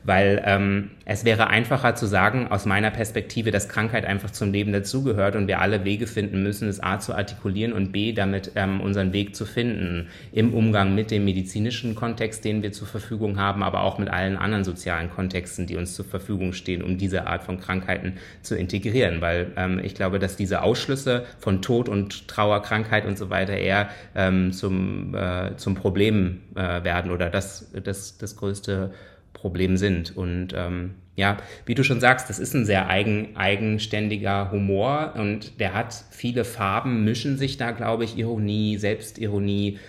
weil 0.04 0.42
ähm, 0.46 0.92
es 1.06 1.26
wäre 1.26 1.48
einfacher 1.48 1.96
zu 1.96 2.06
sagen, 2.06 2.48
aus 2.50 2.66
meiner 2.66 2.92
Perspektive, 2.92 3.52
dass 3.52 3.68
Krankheit 3.68 4.06
einfach 4.06 4.32
zum 4.32 4.52
Leben 4.52 4.72
dazugehört 4.72 5.36
und 5.36 5.48
wir 5.48 5.60
alle 5.60 5.84
Wege 5.84 6.08
finden 6.08 6.44
müssen, 6.44 6.68
es 6.68 6.82
A 6.82 7.00
zu 7.00 7.16
artikulieren 7.16 7.74
und 7.74 7.92
B 7.92 8.14
damit 8.14 8.52
ähm, 8.56 8.82
unseren 8.82 9.14
Weg 9.14 9.36
zu 9.36 9.46
finden. 9.46 10.08
Im 10.32 10.54
Umgang 10.54 10.96
mit 10.96 11.12
dem 11.12 11.26
medizinischen 11.26 11.96
Kontext, 11.96 12.46
den 12.46 12.64
wir 12.64 12.72
zur 12.72 12.88
Verfügung 12.88 13.40
haben, 13.40 13.64
aber 13.64 13.82
auch 13.82 13.98
mit 13.98 14.10
allen 14.10 14.38
anderen 14.38 14.64
sozialen 14.64 15.10
Kontexten, 15.10 15.66
die 15.68 15.76
uns 15.76 15.96
zur 15.96 16.06
Verfügung 16.06 16.54
stehen, 16.54 16.84
um 16.84 16.98
diese 16.98 17.28
Art 17.28 17.44
von 17.44 17.60
Krankheiten 17.60 18.14
zu 18.42 18.56
integrieren, 18.56 19.22
weil 19.22 19.52
ähm, 19.58 19.80
ich 19.84 19.96
glaube, 19.96 20.20
dass 20.20 20.36
diese 20.36 20.62
Ausschlüsse 20.62 21.26
von 21.40 21.62
Tod 21.62 21.90
und 21.90 22.28
Trauer, 22.28 22.62
Krankheit 22.62 23.06
und 23.06 23.18
so 23.18 23.30
weiter 23.30 23.54
eher 23.54 23.90
ähm, 24.16 24.52
zum, 24.52 25.16
äh, 25.16 25.56
zum 25.58 25.76
Problem 25.76 26.42
äh, 26.56 26.84
werden 26.84 27.12
oder 27.12 27.30
das, 27.30 27.72
das, 27.84 28.18
das 28.18 28.36
größte 28.36 28.92
Problem 29.34 29.78
sind. 29.78 30.16
Und 30.16 30.54
ähm, 30.56 30.96
ja, 31.16 31.38
wie 31.66 31.76
du 31.76 31.84
schon 31.84 32.00
sagst, 32.00 32.30
das 32.30 32.40
ist 32.40 32.54
ein 32.54 32.66
sehr 32.66 32.88
eigen, 32.88 33.36
eigenständiger 33.36 34.52
Humor 34.52 35.14
und 35.18 35.60
der 35.60 35.74
hat 35.74 36.06
viele 36.12 36.46
Farben, 36.46 37.04
mischen 37.04 37.38
sich 37.38 37.58
da, 37.58 37.72
glaube 37.72 38.06
ich, 38.06 38.18
Ironie, 38.18 38.78
Selbstironie, 38.78 39.80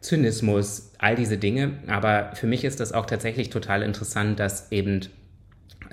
Zynismus, 0.00 0.92
all 0.98 1.16
diese 1.16 1.36
Dinge. 1.36 1.72
Aber 1.88 2.30
für 2.34 2.46
mich 2.46 2.64
ist 2.64 2.80
das 2.80 2.92
auch 2.92 3.06
tatsächlich 3.06 3.50
total 3.50 3.82
interessant, 3.82 4.40
dass 4.40 4.72
eben 4.72 5.00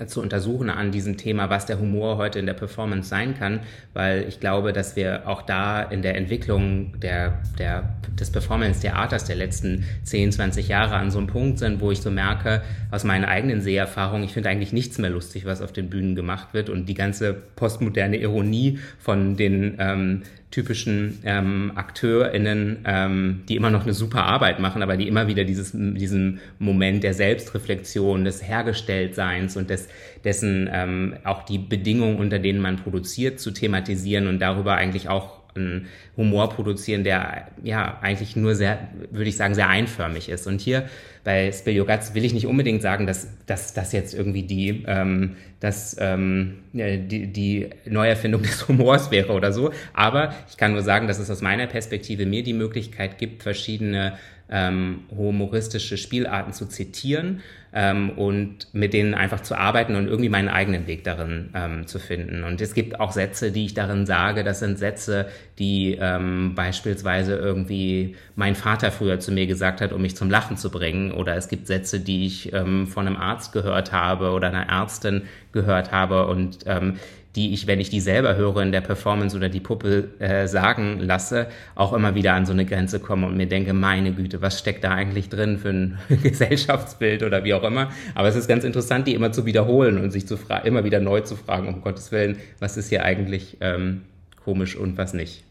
zu 0.06 0.20
untersuchen 0.20 0.70
an 0.70 0.90
diesem 0.90 1.16
Thema, 1.16 1.48
was 1.48 1.66
der 1.66 1.78
Humor 1.78 2.16
heute 2.18 2.38
in 2.38 2.46
der 2.46 2.54
Performance 2.54 3.08
sein 3.08 3.34
kann, 3.34 3.60
weil 3.94 4.26
ich 4.28 4.40
glaube, 4.40 4.72
dass 4.72 4.96
wir 4.96 5.26
auch 5.26 5.42
da 5.42 5.82
in 5.82 6.02
der 6.02 6.16
Entwicklung 6.16 7.00
der, 7.00 7.42
der, 7.58 7.96
des 8.18 8.30
Performance-Theaters 8.30 9.24
der 9.24 9.36
letzten 9.36 9.84
10, 10.04 10.32
20 10.32 10.68
Jahre 10.68 10.96
an 10.96 11.10
so 11.10 11.18
einem 11.18 11.28
Punkt 11.28 11.58
sind, 11.58 11.80
wo 11.80 11.90
ich 11.90 12.00
so 12.00 12.10
merke, 12.10 12.62
aus 12.90 13.04
meiner 13.04 13.28
eigenen 13.28 13.60
Seherfahrung, 13.60 14.22
ich 14.22 14.32
finde 14.32 14.50
eigentlich 14.50 14.72
nichts 14.72 14.98
mehr 14.98 15.10
lustig, 15.10 15.44
was 15.44 15.62
auf 15.62 15.72
den 15.72 15.88
Bühnen 15.88 16.14
gemacht 16.14 16.48
wird. 16.52 16.68
Und 16.68 16.86
die 16.86 16.94
ganze 16.94 17.34
postmoderne 17.34 18.16
Ironie 18.16 18.78
von 18.98 19.36
den 19.36 19.76
ähm, 19.78 20.22
typischen 20.56 21.18
ähm, 21.22 21.72
AkteurInnen, 21.74 22.78
ähm, 22.86 23.42
die 23.46 23.56
immer 23.56 23.68
noch 23.68 23.82
eine 23.82 23.92
super 23.92 24.24
Arbeit 24.24 24.58
machen, 24.58 24.82
aber 24.82 24.96
die 24.96 25.06
immer 25.06 25.26
wieder 25.26 25.44
dieses, 25.44 25.72
diesen 25.72 26.40
Moment 26.58 27.04
der 27.04 27.12
Selbstreflexion, 27.12 28.24
des 28.24 28.42
Hergestelltseins 28.42 29.58
und 29.58 29.68
des, 29.68 29.88
dessen 30.24 30.66
ähm, 30.72 31.16
auch 31.24 31.42
die 31.42 31.58
Bedingungen, 31.58 32.16
unter 32.16 32.38
denen 32.38 32.60
man 32.60 32.76
produziert, 32.76 33.38
zu 33.38 33.50
thematisieren 33.50 34.28
und 34.28 34.38
darüber 34.38 34.76
eigentlich 34.76 35.10
auch 35.10 35.42
einen 35.56 35.86
Humor 36.16 36.50
produzieren, 36.50 37.04
der 37.04 37.48
ja 37.62 37.98
eigentlich 38.00 38.36
nur 38.36 38.54
sehr, 38.54 38.88
würde 39.10 39.28
ich 39.28 39.36
sagen, 39.36 39.54
sehr 39.54 39.68
einförmig 39.68 40.28
ist. 40.28 40.46
Und 40.46 40.60
hier 40.60 40.86
bei 41.24 41.50
Spill 41.52 41.80
Your 41.80 41.86
Guts 41.86 42.14
will 42.14 42.24
ich 42.24 42.32
nicht 42.32 42.46
unbedingt 42.46 42.82
sagen, 42.82 43.06
dass, 43.06 43.28
dass 43.46 43.74
das 43.74 43.92
jetzt 43.92 44.14
irgendwie 44.14 44.44
die, 44.44 44.84
ähm, 44.86 45.36
das, 45.60 45.96
ähm, 45.98 46.58
die, 46.72 47.32
die 47.32 47.70
Neuerfindung 47.84 48.42
des 48.44 48.68
Humors 48.68 49.10
wäre 49.10 49.32
oder 49.32 49.52
so. 49.52 49.72
Aber 49.92 50.34
ich 50.48 50.56
kann 50.56 50.72
nur 50.72 50.82
sagen, 50.82 51.08
dass 51.08 51.18
es 51.18 51.30
aus 51.30 51.42
meiner 51.42 51.66
Perspektive 51.66 52.26
mir 52.26 52.42
die 52.42 52.52
Möglichkeit 52.52 53.18
gibt, 53.18 53.42
verschiedene 53.42 54.14
ähm, 54.48 55.00
humoristische 55.10 55.96
Spielarten 55.96 56.52
zu 56.52 56.66
zitieren 56.66 57.42
ähm, 57.76 58.08
und 58.08 58.72
mit 58.72 58.94
denen 58.94 59.12
einfach 59.12 59.42
zu 59.42 59.54
arbeiten 59.54 59.96
und 59.96 60.06
irgendwie 60.08 60.30
meinen 60.30 60.48
eigenen 60.48 60.86
Weg 60.86 61.04
darin 61.04 61.50
ähm, 61.54 61.86
zu 61.86 61.98
finden. 61.98 62.42
Und 62.42 62.62
es 62.62 62.72
gibt 62.72 62.98
auch 62.98 63.12
Sätze, 63.12 63.52
die 63.52 63.66
ich 63.66 63.74
darin 63.74 64.06
sage, 64.06 64.44
das 64.44 64.60
sind 64.60 64.78
Sätze, 64.78 65.28
die 65.58 65.98
ähm, 66.00 66.54
beispielsweise 66.54 67.36
irgendwie 67.36 68.16
mein 68.34 68.54
Vater 68.54 68.90
früher 68.90 69.20
zu 69.20 69.30
mir 69.30 69.46
gesagt 69.46 69.82
hat, 69.82 69.92
um 69.92 70.00
mich 70.00 70.16
zum 70.16 70.30
Lachen 70.30 70.56
zu 70.56 70.70
bringen. 70.70 71.12
Oder 71.12 71.36
es 71.36 71.48
gibt 71.48 71.66
Sätze, 71.66 72.00
die 72.00 72.24
ich 72.24 72.50
ähm, 72.54 72.86
von 72.86 73.06
einem 73.06 73.18
Arzt 73.18 73.52
gehört 73.52 73.92
habe 73.92 74.30
oder 74.30 74.48
einer 74.48 74.70
Ärztin 74.70 75.24
gehört 75.52 75.92
habe 75.92 76.28
und 76.28 76.60
ähm, 76.64 76.96
die 77.36 77.52
ich, 77.52 77.66
wenn 77.66 77.78
ich 77.78 77.90
die 77.90 78.00
selber 78.00 78.34
höre 78.36 78.62
in 78.62 78.72
der 78.72 78.80
Performance 78.80 79.36
oder 79.36 79.48
die 79.48 79.60
Puppe 79.60 80.08
äh, 80.18 80.48
sagen 80.48 80.98
lasse, 81.00 81.48
auch 81.74 81.92
immer 81.92 82.14
wieder 82.14 82.32
an 82.32 82.46
so 82.46 82.52
eine 82.52 82.64
Grenze 82.64 82.98
komme 82.98 83.26
und 83.26 83.36
mir 83.36 83.46
denke, 83.46 83.74
meine 83.74 84.12
Güte, 84.12 84.40
was 84.40 84.58
steckt 84.58 84.82
da 84.84 84.90
eigentlich 84.92 85.28
drin 85.28 85.58
für 85.58 85.68
ein 85.68 85.98
Gesellschaftsbild 86.22 87.22
oder 87.22 87.44
wie 87.44 87.54
auch 87.54 87.62
immer. 87.62 87.90
Aber 88.14 88.28
es 88.28 88.36
ist 88.36 88.48
ganz 88.48 88.64
interessant, 88.64 89.06
die 89.06 89.14
immer 89.14 89.32
zu 89.32 89.44
wiederholen 89.44 89.98
und 89.98 90.10
sich 90.10 90.26
zu 90.26 90.38
immer 90.64 90.84
wieder 90.84 91.00
neu 91.00 91.20
zu 91.20 91.36
fragen, 91.36 91.68
um 91.68 91.82
Gottes 91.82 92.10
Willen, 92.10 92.38
was 92.58 92.76
ist 92.76 92.88
hier 92.88 93.04
eigentlich 93.04 93.58
ähm, 93.60 94.02
komisch 94.42 94.76
und 94.76 94.96
was 94.96 95.12
nicht. 95.12 95.44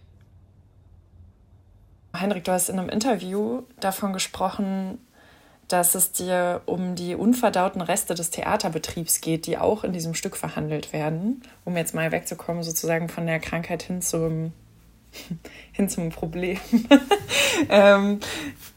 Heinrich, 2.19 2.43
du 2.43 2.51
hast 2.51 2.69
in 2.69 2.79
einem 2.79 2.89
Interview 2.89 3.63
davon 3.79 4.13
gesprochen, 4.13 4.97
dass 5.67 5.95
es 5.95 6.11
dir 6.11 6.61
um 6.65 6.95
die 6.95 7.15
unverdauten 7.15 7.81
Reste 7.81 8.13
des 8.13 8.29
Theaterbetriebs 8.29 9.21
geht, 9.21 9.47
die 9.47 9.57
auch 9.57 9.83
in 9.83 9.93
diesem 9.93 10.13
Stück 10.13 10.37
verhandelt 10.37 10.93
werden, 10.93 11.41
um 11.63 11.75
jetzt 11.75 11.95
mal 11.95 12.11
wegzukommen 12.11 12.63
sozusagen 12.63 13.09
von 13.09 13.25
der 13.25 13.39
Krankheit 13.39 13.83
hin 13.83 14.01
zum, 14.01 14.53
hin 15.71 15.89
zum 15.89 16.09
Problem. 16.09 16.59
ähm, 17.69 18.19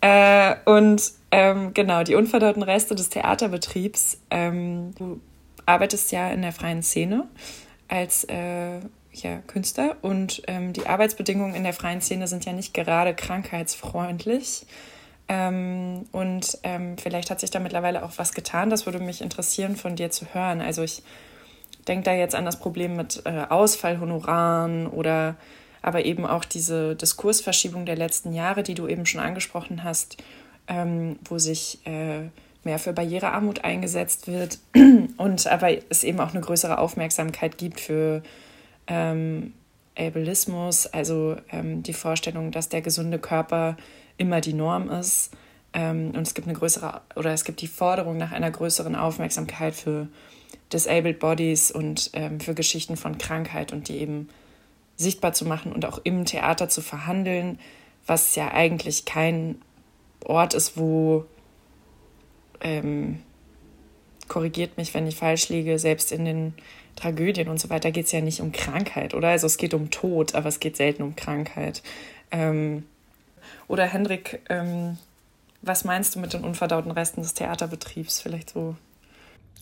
äh, 0.01 0.55
und 0.64 1.12
ähm, 1.30 1.74
genau, 1.74 2.05
die 2.05 2.14
unverdauten 2.14 2.62
Reste 2.62 2.95
des 2.95 3.11
Theaterbetriebs. 3.11 4.18
Ähm, 4.30 4.95
du 4.97 5.20
arbeitest 5.66 6.11
ja 6.12 6.30
in 6.30 6.41
der 6.41 6.53
freien 6.53 6.82
Szene 6.82 7.28
als 7.89 8.24
äh, 8.24 8.80
ja, 9.12 9.39
Künstler 9.47 9.97
und 10.03 10.43
ähm, 10.47 10.72
die 10.72 10.86
Arbeitsbedingungen 10.86 11.55
in 11.55 11.64
der 11.64 11.72
freien 11.72 12.01
Szene 12.01 12.28
sind 12.28 12.45
ja 12.45 12.53
nicht 12.53 12.72
gerade 12.72 13.14
krankheitsfreundlich. 13.14 14.66
Ähm, 15.28 16.06
und 16.12 16.58
ähm, 16.62 16.96
vielleicht 16.96 17.30
hat 17.30 17.40
sich 17.40 17.50
da 17.50 17.60
mittlerweile 17.60 18.02
auch 18.04 18.12
was 18.16 18.32
getan. 18.32 18.70
Das 18.70 18.86
würde 18.86 18.98
mich 18.98 19.20
interessieren, 19.20 19.76
von 19.76 19.96
dir 19.96 20.10
zu 20.10 20.26
hören. 20.32 20.60
Also 20.60 20.82
ich 20.82 21.02
denke 21.86 22.04
da 22.04 22.14
jetzt 22.14 22.34
an 22.34 22.44
das 22.44 22.58
Problem 22.58 22.96
mit 22.96 23.22
äh, 23.24 23.44
Ausfallhonoraren 23.48 24.86
oder 24.86 25.36
aber 25.80 26.04
eben 26.04 26.26
auch 26.26 26.44
diese 26.44 26.96
Diskursverschiebung 26.96 27.86
der 27.86 27.96
letzten 27.96 28.32
Jahre, 28.32 28.62
die 28.62 28.74
du 28.74 28.88
eben 28.88 29.06
schon 29.06 29.20
angesprochen 29.20 29.84
hast, 29.84 30.16
ähm, 30.66 31.18
wo 31.24 31.38
sich 31.38 31.78
äh, 31.86 32.28
mehr 32.64 32.78
für 32.78 32.92
Barrierearmut 32.92 33.64
eingesetzt 33.64 34.26
wird 34.26 34.58
und 35.16 35.46
aber 35.46 35.70
es 35.88 36.04
eben 36.04 36.20
auch 36.20 36.32
eine 36.32 36.40
größere 36.40 36.78
Aufmerksamkeit 36.78 37.58
gibt 37.58 37.80
für 37.80 38.22
ähm, 38.86 39.54
Ableismus, 39.96 40.86
also 40.86 41.36
ähm, 41.50 41.82
die 41.82 41.92
Vorstellung, 41.92 42.50
dass 42.50 42.68
der 42.68 42.82
gesunde 42.82 43.18
Körper 43.18 43.76
immer 44.18 44.40
die 44.40 44.52
Norm 44.52 44.90
ist. 44.90 45.30
Ähm, 45.72 46.12
und 46.14 46.26
es 46.26 46.34
gibt 46.34 46.46
eine 46.46 46.56
größere, 46.56 47.00
oder 47.16 47.32
es 47.32 47.44
gibt 47.44 47.60
die 47.60 47.66
Forderung 47.66 48.16
nach 48.16 48.32
einer 48.32 48.50
größeren 48.50 48.94
Aufmerksamkeit 48.94 49.74
für 49.74 50.08
Disabled 50.72 51.18
Bodies 51.18 51.70
und 51.70 52.10
ähm, 52.12 52.40
für 52.40 52.54
Geschichten 52.54 52.96
von 52.96 53.18
Krankheit 53.18 53.72
und 53.72 53.88
die 53.88 53.98
eben 53.98 54.28
sichtbar 54.96 55.32
zu 55.32 55.46
machen 55.46 55.72
und 55.72 55.86
auch 55.86 56.00
im 56.04 56.24
Theater 56.24 56.68
zu 56.68 56.82
verhandeln, 56.82 57.58
was 58.06 58.34
ja 58.34 58.52
eigentlich 58.52 59.04
kein 59.04 59.62
Ort 60.24 60.54
ist, 60.54 60.76
wo 60.76 61.24
ähm, 62.60 63.20
korrigiert 64.26 64.76
mich, 64.76 64.92
wenn 64.94 65.06
ich 65.06 65.16
falsch 65.16 65.48
liege, 65.48 65.78
selbst 65.78 66.12
in 66.12 66.24
den 66.24 66.54
Tragödien 66.96 67.48
und 67.48 67.60
so 67.60 67.70
weiter 67.70 67.92
geht 67.92 68.06
es 68.06 68.12
ja 68.12 68.20
nicht 68.20 68.40
um 68.40 68.52
Krankheit, 68.52 69.14
oder? 69.14 69.28
Also 69.28 69.46
es 69.46 69.56
geht 69.56 69.72
um 69.72 69.90
Tod, 69.90 70.34
aber 70.34 70.48
es 70.48 70.60
geht 70.60 70.76
selten 70.76 71.02
um 71.02 71.16
Krankheit. 71.16 71.82
Ähm, 72.30 72.84
oder 73.66 73.84
Hendrik, 73.84 74.40
ähm, 74.49 74.99
was 75.62 75.84
meinst 75.84 76.14
du 76.14 76.20
mit 76.20 76.32
den 76.32 76.44
unverdauten 76.44 76.90
Resten 76.90 77.22
des 77.22 77.34
Theaterbetriebs? 77.34 78.20
Vielleicht 78.20 78.51
so 78.51 78.76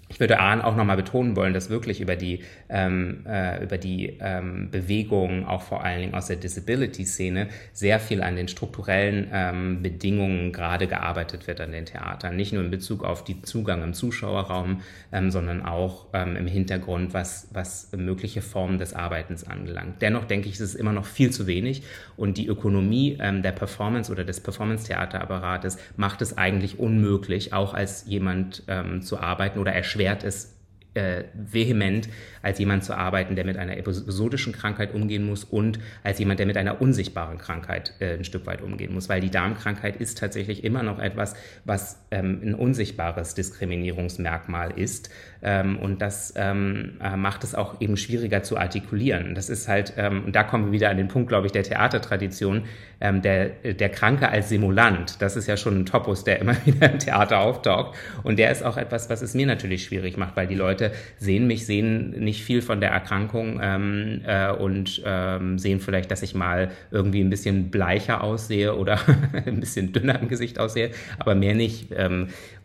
ich 0.08 0.20
würde 0.20 0.38
Ahn 0.38 0.62
auch 0.62 0.76
nochmal 0.76 0.96
betonen 0.96 1.34
wollen, 1.34 1.52
dass 1.52 1.68
wirklich 1.68 2.00
über 2.00 2.14
die, 2.14 2.40
ähm, 2.68 3.24
äh, 3.26 3.62
über 3.62 3.76
die 3.76 4.16
ähm, 4.20 4.70
Bewegungen, 4.70 5.44
auch 5.44 5.62
vor 5.62 5.84
allen 5.84 6.00
Dingen 6.00 6.14
aus 6.14 6.26
der 6.26 6.36
Disability-Szene, 6.36 7.48
sehr 7.72 7.98
viel 7.98 8.22
an 8.22 8.36
den 8.36 8.46
strukturellen 8.46 9.28
ähm, 9.32 9.82
Bedingungen 9.82 10.52
gerade 10.52 10.86
gearbeitet 10.86 11.48
wird 11.48 11.60
an 11.60 11.72
den 11.72 11.86
Theatern. 11.86 12.36
Nicht 12.36 12.52
nur 12.52 12.62
in 12.62 12.70
Bezug 12.70 13.04
auf 13.04 13.24
die 13.24 13.42
Zugang 13.42 13.82
im 13.82 13.94
Zuschauerraum, 13.94 14.82
ähm, 15.12 15.30
sondern 15.32 15.64
auch 15.64 16.06
ähm, 16.12 16.36
im 16.36 16.46
Hintergrund, 16.46 17.12
was, 17.12 17.48
was 17.52 17.90
mögliche 17.96 18.42
Formen 18.42 18.78
des 18.78 18.94
Arbeitens 18.94 19.42
angelangt. 19.42 20.02
Dennoch 20.02 20.24
denke 20.24 20.48
ich, 20.48 20.54
es 20.54 20.60
ist 20.60 20.74
immer 20.76 20.92
noch 20.92 21.06
viel 21.06 21.30
zu 21.30 21.48
wenig 21.48 21.82
und 22.16 22.38
die 22.38 22.46
Ökonomie 22.46 23.18
ähm, 23.20 23.42
der 23.42 23.52
Performance 23.52 24.12
oder 24.12 24.24
des 24.24 24.40
Performance-Theaterapparates 24.40 25.78
macht 25.96 26.22
es 26.22 26.38
eigentlich 26.38 26.78
unmöglich, 26.78 27.52
auch 27.52 27.74
als 27.74 28.06
jemand 28.06 28.62
zu 29.00 29.18
arbeiten 29.18 29.58
oder 29.58 29.72
erschwert 29.72 29.95
erschwert 29.96 30.24
es 30.24 30.52
äh, 30.94 31.24
vehement, 31.34 32.08
als 32.42 32.58
jemand 32.58 32.82
zu 32.82 32.96
arbeiten, 32.96 33.36
der 33.36 33.44
mit 33.44 33.58
einer 33.58 33.76
episodischen 33.76 34.54
Krankheit 34.54 34.94
umgehen 34.94 35.26
muss 35.26 35.44
und 35.44 35.78
als 36.02 36.18
jemand, 36.18 36.38
der 36.38 36.46
mit 36.46 36.56
einer 36.56 36.80
unsichtbaren 36.80 37.36
Krankheit 37.36 37.92
äh, 38.00 38.14
ein 38.14 38.24
Stück 38.24 38.46
weit 38.46 38.62
umgehen 38.62 38.94
muss, 38.94 39.10
weil 39.10 39.20
die 39.20 39.30
Darmkrankheit 39.30 39.96
ist 39.96 40.18
tatsächlich 40.18 40.64
immer 40.64 40.82
noch 40.82 40.98
etwas, 40.98 41.34
was 41.66 42.02
ähm, 42.10 42.40
ein 42.42 42.54
unsichtbares 42.54 43.34
Diskriminierungsmerkmal 43.34 44.70
ist 44.78 45.10
ähm, 45.42 45.78
und 45.78 46.02
das 46.02 46.34
ähm, 46.36 46.94
äh, 47.02 47.16
macht 47.16 47.44
es 47.44 47.54
auch 47.54 47.80
eben 47.80 47.96
schwieriger 47.96 48.42
zu 48.42 48.56
artikulieren. 48.56 49.34
Das 49.34 49.50
ist 49.50 49.68
halt, 49.68 49.94
ähm, 49.96 50.24
und 50.26 50.36
da 50.36 50.42
kommen 50.42 50.66
wir 50.66 50.72
wieder 50.72 50.90
an 50.90 50.96
den 50.96 51.08
Punkt, 51.08 51.28
glaube 51.28 51.46
ich, 51.46 51.52
der 51.52 51.62
Theatertradition, 51.62 52.64
ähm, 53.00 53.22
der, 53.22 53.48
der 53.48 53.88
Kranke 53.88 54.28
als 54.28 54.48
Simulant. 54.48 55.20
Das 55.20 55.36
ist 55.36 55.46
ja 55.46 55.56
schon 55.56 55.80
ein 55.80 55.86
Topos, 55.86 56.24
der 56.24 56.40
immer 56.40 56.56
wieder 56.64 56.90
im 56.92 56.98
Theater 56.98 57.40
auftaucht 57.40 57.96
und 58.22 58.38
der 58.38 58.50
ist 58.50 58.62
auch 58.62 58.76
etwas, 58.76 59.10
was 59.10 59.22
es 59.22 59.34
mir 59.34 59.46
natürlich 59.46 59.84
schwierig 59.84 60.16
macht, 60.16 60.36
weil 60.36 60.46
die 60.46 60.54
Leute 60.54 60.92
sehen 61.18 61.46
mich, 61.46 61.66
sehen 61.66 62.10
nicht 62.10 62.42
viel 62.42 62.62
von 62.62 62.80
der 62.80 62.90
Erkrankung 62.90 63.60
ähm, 63.62 64.22
äh, 64.26 64.50
und 64.50 65.02
ähm, 65.04 65.58
sehen 65.58 65.80
vielleicht, 65.80 66.10
dass 66.10 66.22
ich 66.22 66.34
mal 66.34 66.70
irgendwie 66.90 67.20
ein 67.20 67.30
bisschen 67.30 67.70
bleicher 67.70 68.24
aussehe 68.24 68.74
oder 68.74 68.98
ein 69.46 69.60
bisschen 69.60 69.92
dünner 69.92 70.20
im 70.20 70.28
Gesicht 70.28 70.58
aussehe, 70.58 70.90
aber 71.18 71.34
mehr 71.34 71.54
nicht. 71.54 71.92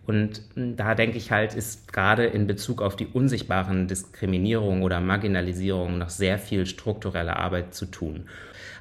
Und 0.07 0.41
da 0.55 0.95
denke 0.95 1.17
ich 1.17 1.31
halt, 1.31 1.53
ist 1.53 1.93
gerade 1.93 2.25
in 2.25 2.47
Bezug 2.47 2.81
auf 2.81 2.95
die 2.95 3.05
unsichtbaren 3.05 3.87
Diskriminierungen 3.87 4.83
oder 4.83 4.99
Marginalisierungen 4.99 5.99
noch 5.99 6.09
sehr 6.09 6.39
viel 6.39 6.65
strukturelle 6.65 7.37
Arbeit 7.37 7.75
zu 7.75 7.85
tun 7.85 8.25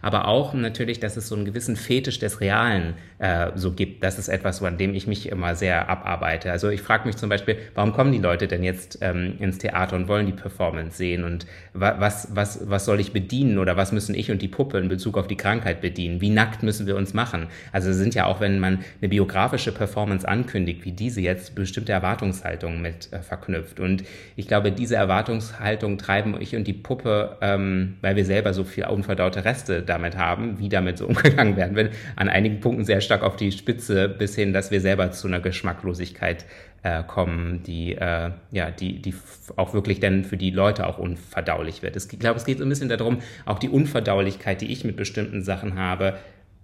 aber 0.02 0.28
auch 0.28 0.54
natürlich, 0.54 1.00
dass 1.00 1.16
es 1.16 1.28
so 1.28 1.34
einen 1.34 1.44
gewissen 1.44 1.76
Fetisch 1.76 2.18
des 2.18 2.40
Realen 2.40 2.94
äh, 3.18 3.50
so 3.54 3.72
gibt. 3.72 4.02
Das 4.02 4.18
ist 4.18 4.28
etwas, 4.28 4.62
an 4.62 4.78
dem 4.78 4.94
ich 4.94 5.06
mich 5.06 5.28
immer 5.28 5.54
sehr 5.54 5.88
abarbeite. 5.88 6.50
Also 6.50 6.68
ich 6.68 6.82
frage 6.82 7.06
mich 7.06 7.16
zum 7.16 7.28
Beispiel, 7.28 7.56
warum 7.74 7.92
kommen 7.92 8.12
die 8.12 8.18
Leute 8.18 8.48
denn 8.48 8.62
jetzt 8.62 8.98
ähm, 9.02 9.34
ins 9.38 9.58
Theater 9.58 9.96
und 9.96 10.08
wollen 10.08 10.26
die 10.26 10.32
Performance 10.32 10.96
sehen 10.96 11.24
und 11.24 11.46
wa 11.72 11.96
was, 11.98 12.28
was, 12.34 12.68
was 12.70 12.84
soll 12.84 13.00
ich 13.00 13.12
bedienen 13.12 13.58
oder 13.58 13.76
was 13.76 13.92
müssen 13.92 14.14
ich 14.14 14.30
und 14.30 14.40
die 14.42 14.48
Puppe 14.48 14.78
in 14.78 14.88
Bezug 14.88 15.18
auf 15.18 15.26
die 15.26 15.36
Krankheit 15.36 15.80
bedienen? 15.80 16.20
Wie 16.20 16.30
nackt 16.30 16.62
müssen 16.62 16.86
wir 16.86 16.96
uns 16.96 17.14
machen? 17.14 17.48
Also 17.72 17.92
sind 17.92 18.14
ja 18.14 18.26
auch, 18.26 18.40
wenn 18.40 18.58
man 18.58 18.80
eine 19.00 19.08
biografische 19.08 19.72
Performance 19.72 20.26
ankündigt, 20.26 20.84
wie 20.84 20.92
diese, 20.92 21.20
jetzt 21.20 21.54
bestimmte 21.54 21.92
Erwartungshaltungen 21.92 22.80
mit 22.80 23.12
äh, 23.12 23.20
verknüpft. 23.20 23.80
Und 23.80 24.04
ich 24.36 24.48
glaube, 24.48 24.72
diese 24.72 24.96
Erwartungshaltung 24.96 25.98
treiben 25.98 26.40
ich 26.40 26.56
und 26.56 26.64
die 26.66 26.72
Puppe, 26.72 27.36
ähm, 27.40 27.96
weil 28.00 28.16
wir 28.16 28.24
selber 28.24 28.54
so 28.54 28.64
viel 28.64 28.86
unverdaute 28.86 29.44
Reste 29.44 29.82
damit 29.90 30.16
haben, 30.16 30.58
wie 30.58 30.70
damit 30.70 30.96
so 30.96 31.06
umgegangen 31.08 31.56
werden 31.56 31.76
wird, 31.76 31.92
an 32.16 32.30
einigen 32.30 32.60
Punkten 32.60 32.84
sehr 32.84 33.02
stark 33.02 33.22
auf 33.22 33.36
die 33.36 33.52
Spitze 33.52 34.08
bis 34.08 34.34
hin, 34.34 34.54
dass 34.54 34.70
wir 34.70 34.80
selber 34.80 35.10
zu 35.10 35.28
einer 35.28 35.40
Geschmacklosigkeit 35.40 36.46
äh, 36.82 37.02
kommen, 37.02 37.62
die, 37.64 37.94
äh, 37.94 38.30
ja, 38.52 38.70
die, 38.70 39.02
die 39.02 39.14
auch 39.56 39.74
wirklich 39.74 40.00
dann 40.00 40.24
für 40.24 40.38
die 40.38 40.50
Leute 40.50 40.86
auch 40.86 40.98
unverdaulich 40.98 41.82
wird. 41.82 41.96
ich 41.96 42.18
glaube, 42.18 42.38
es 42.38 42.46
geht 42.46 42.58
so 42.58 42.64
ein 42.64 42.70
bisschen 42.70 42.88
darum, 42.88 43.18
auch 43.44 43.58
die 43.58 43.68
Unverdaulichkeit, 43.68 44.62
die 44.62 44.72
ich 44.72 44.84
mit 44.84 44.96
bestimmten 44.96 45.42
Sachen 45.42 45.78
habe, 45.78 46.14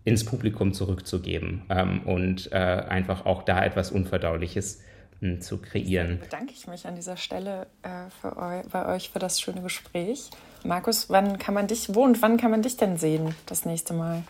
ins 0.04 0.24
Publikum 0.24 0.72
zurückzugeben 0.72 1.62
ähm, 1.68 2.00
und 2.04 2.50
äh, 2.52 2.56
einfach 2.56 3.26
auch 3.26 3.42
da 3.42 3.64
etwas 3.64 3.90
Unverdauliches 3.90 4.76
hm, 4.76 4.86
zu 5.40 5.58
kreieren. 5.58 6.08
Dann 6.08 6.20
bedanke 6.20 6.52
ich 6.52 6.66
mich 6.66 6.86
an 6.86 6.94
dieser 6.94 7.16
Stelle 7.16 7.66
äh, 7.82 8.10
für 8.20 8.36
eu 8.36 8.62
bei 8.70 8.94
euch 8.94 9.10
für 9.10 9.18
das 9.18 9.40
schöne 9.40 9.62
Gespräch. 9.62 10.30
Markus, 10.64 11.08
wann 11.10 11.38
kann 11.38 11.54
man 11.54 11.66
dich, 11.66 11.94
wo 11.94 12.04
und 12.04 12.20
wann 12.22 12.36
kann 12.36 12.50
man 12.50 12.62
dich 12.62 12.76
denn 12.76 12.96
sehen 12.96 13.34
das 13.46 13.64
nächste 13.64 13.94
Mal? 13.94 14.22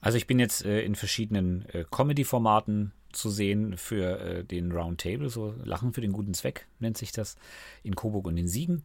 Also 0.00 0.16
ich 0.16 0.26
bin 0.26 0.38
jetzt 0.38 0.64
äh, 0.64 0.82
in 0.82 0.94
verschiedenen 0.94 1.68
äh, 1.72 1.84
Comedy-Formaten 1.90 2.92
zu 3.12 3.30
sehen 3.30 3.76
für 3.76 4.20
äh, 4.20 4.44
den 4.44 4.72
Roundtable, 4.72 5.28
so 5.28 5.54
Lachen 5.64 5.92
für 5.92 6.00
den 6.00 6.12
guten 6.12 6.34
Zweck 6.34 6.66
nennt 6.78 6.96
sich 6.98 7.12
das, 7.12 7.36
in 7.82 7.94
Coburg 7.94 8.26
und 8.26 8.36
in 8.36 8.48
Siegen. 8.48 8.84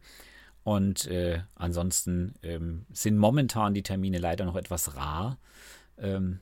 Und 0.63 1.07
äh, 1.07 1.41
ansonsten 1.55 2.35
ähm, 2.41 2.85
sind 2.91 3.17
momentan 3.17 3.73
die 3.73 3.83
Termine 3.83 4.17
leider 4.17 4.45
noch 4.45 4.55
etwas 4.55 4.95
rar. 4.95 5.37
Ähm, 5.97 6.39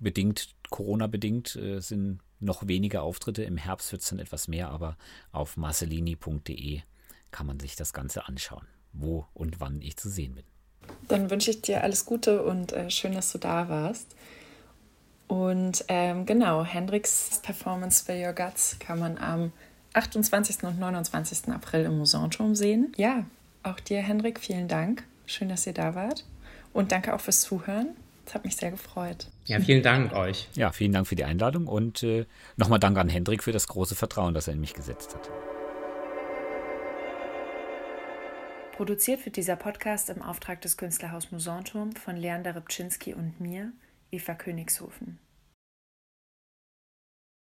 bedingt, 0.00 0.54
Corona-bedingt, 0.70 1.56
äh, 1.56 1.80
sind 1.80 2.20
noch 2.42 2.66
weniger 2.66 3.02
Auftritte. 3.02 3.42
Im 3.44 3.56
Herbst 3.56 3.92
wird 3.92 4.02
es 4.02 4.08
dann 4.08 4.18
etwas 4.18 4.48
mehr, 4.48 4.70
aber 4.70 4.96
auf 5.30 5.56
marcelini.de 5.56 6.80
kann 7.30 7.46
man 7.46 7.60
sich 7.60 7.76
das 7.76 7.92
Ganze 7.92 8.26
anschauen, 8.26 8.66
wo 8.92 9.26
und 9.32 9.60
wann 9.60 9.80
ich 9.80 9.96
zu 9.96 10.08
sehen 10.08 10.34
bin. 10.34 10.44
Dann 11.08 11.30
wünsche 11.30 11.50
ich 11.50 11.62
dir 11.62 11.82
alles 11.82 12.04
Gute 12.04 12.42
und 12.42 12.72
äh, 12.72 12.90
schön, 12.90 13.14
dass 13.14 13.32
du 13.32 13.38
da 13.38 13.68
warst. 13.68 14.16
Und 15.28 15.84
ähm, 15.88 16.26
genau, 16.26 16.64
Hendrix 16.64 17.40
Performance 17.42 18.00
Spill 18.00 18.22
Your 18.26 18.34
Guts 18.34 18.76
kann 18.78 18.98
man 18.98 19.16
am 19.18 19.52
28. 19.94 20.62
und 20.64 20.78
29. 20.78 21.48
April 21.48 21.84
im 21.84 21.98
Musanturm 21.98 22.54
sehen. 22.54 22.92
Ja, 22.96 23.24
auch 23.62 23.80
dir, 23.80 24.02
Hendrik, 24.02 24.40
vielen 24.40 24.68
Dank. 24.68 25.04
Schön, 25.26 25.48
dass 25.48 25.66
ihr 25.66 25.72
da 25.72 25.94
wart. 25.94 26.24
Und 26.72 26.92
danke 26.92 27.14
auch 27.14 27.20
fürs 27.20 27.40
Zuhören. 27.42 27.96
Das 28.24 28.34
hat 28.34 28.44
mich 28.44 28.56
sehr 28.56 28.70
gefreut. 28.70 29.28
Ja, 29.46 29.60
vielen 29.60 29.82
Dank 29.82 30.12
euch. 30.12 30.48
Ja, 30.54 30.70
vielen 30.70 30.92
Dank 30.92 31.06
für 31.06 31.16
die 31.16 31.24
Einladung 31.24 31.66
und 31.66 32.02
äh, 32.02 32.26
nochmal 32.56 32.78
Dank 32.78 32.96
an 32.98 33.08
Hendrik 33.08 33.42
für 33.42 33.52
das 33.52 33.66
große 33.66 33.94
Vertrauen, 33.94 34.34
das 34.34 34.46
er 34.46 34.54
in 34.54 34.60
mich 34.60 34.74
gesetzt 34.74 35.14
hat. 35.14 35.30
Produziert 38.72 39.24
wird 39.24 39.36
dieser 39.36 39.56
Podcast 39.56 40.08
im 40.08 40.22
Auftrag 40.22 40.60
des 40.62 40.76
Künstlerhaus 40.76 41.30
Musanturm 41.30 41.92
von 41.92 42.16
Leander 42.16 42.56
Rybczynski 42.56 43.14
und 43.14 43.40
mir, 43.40 43.72
Eva 44.10 44.34
Königshofen. 44.34 45.18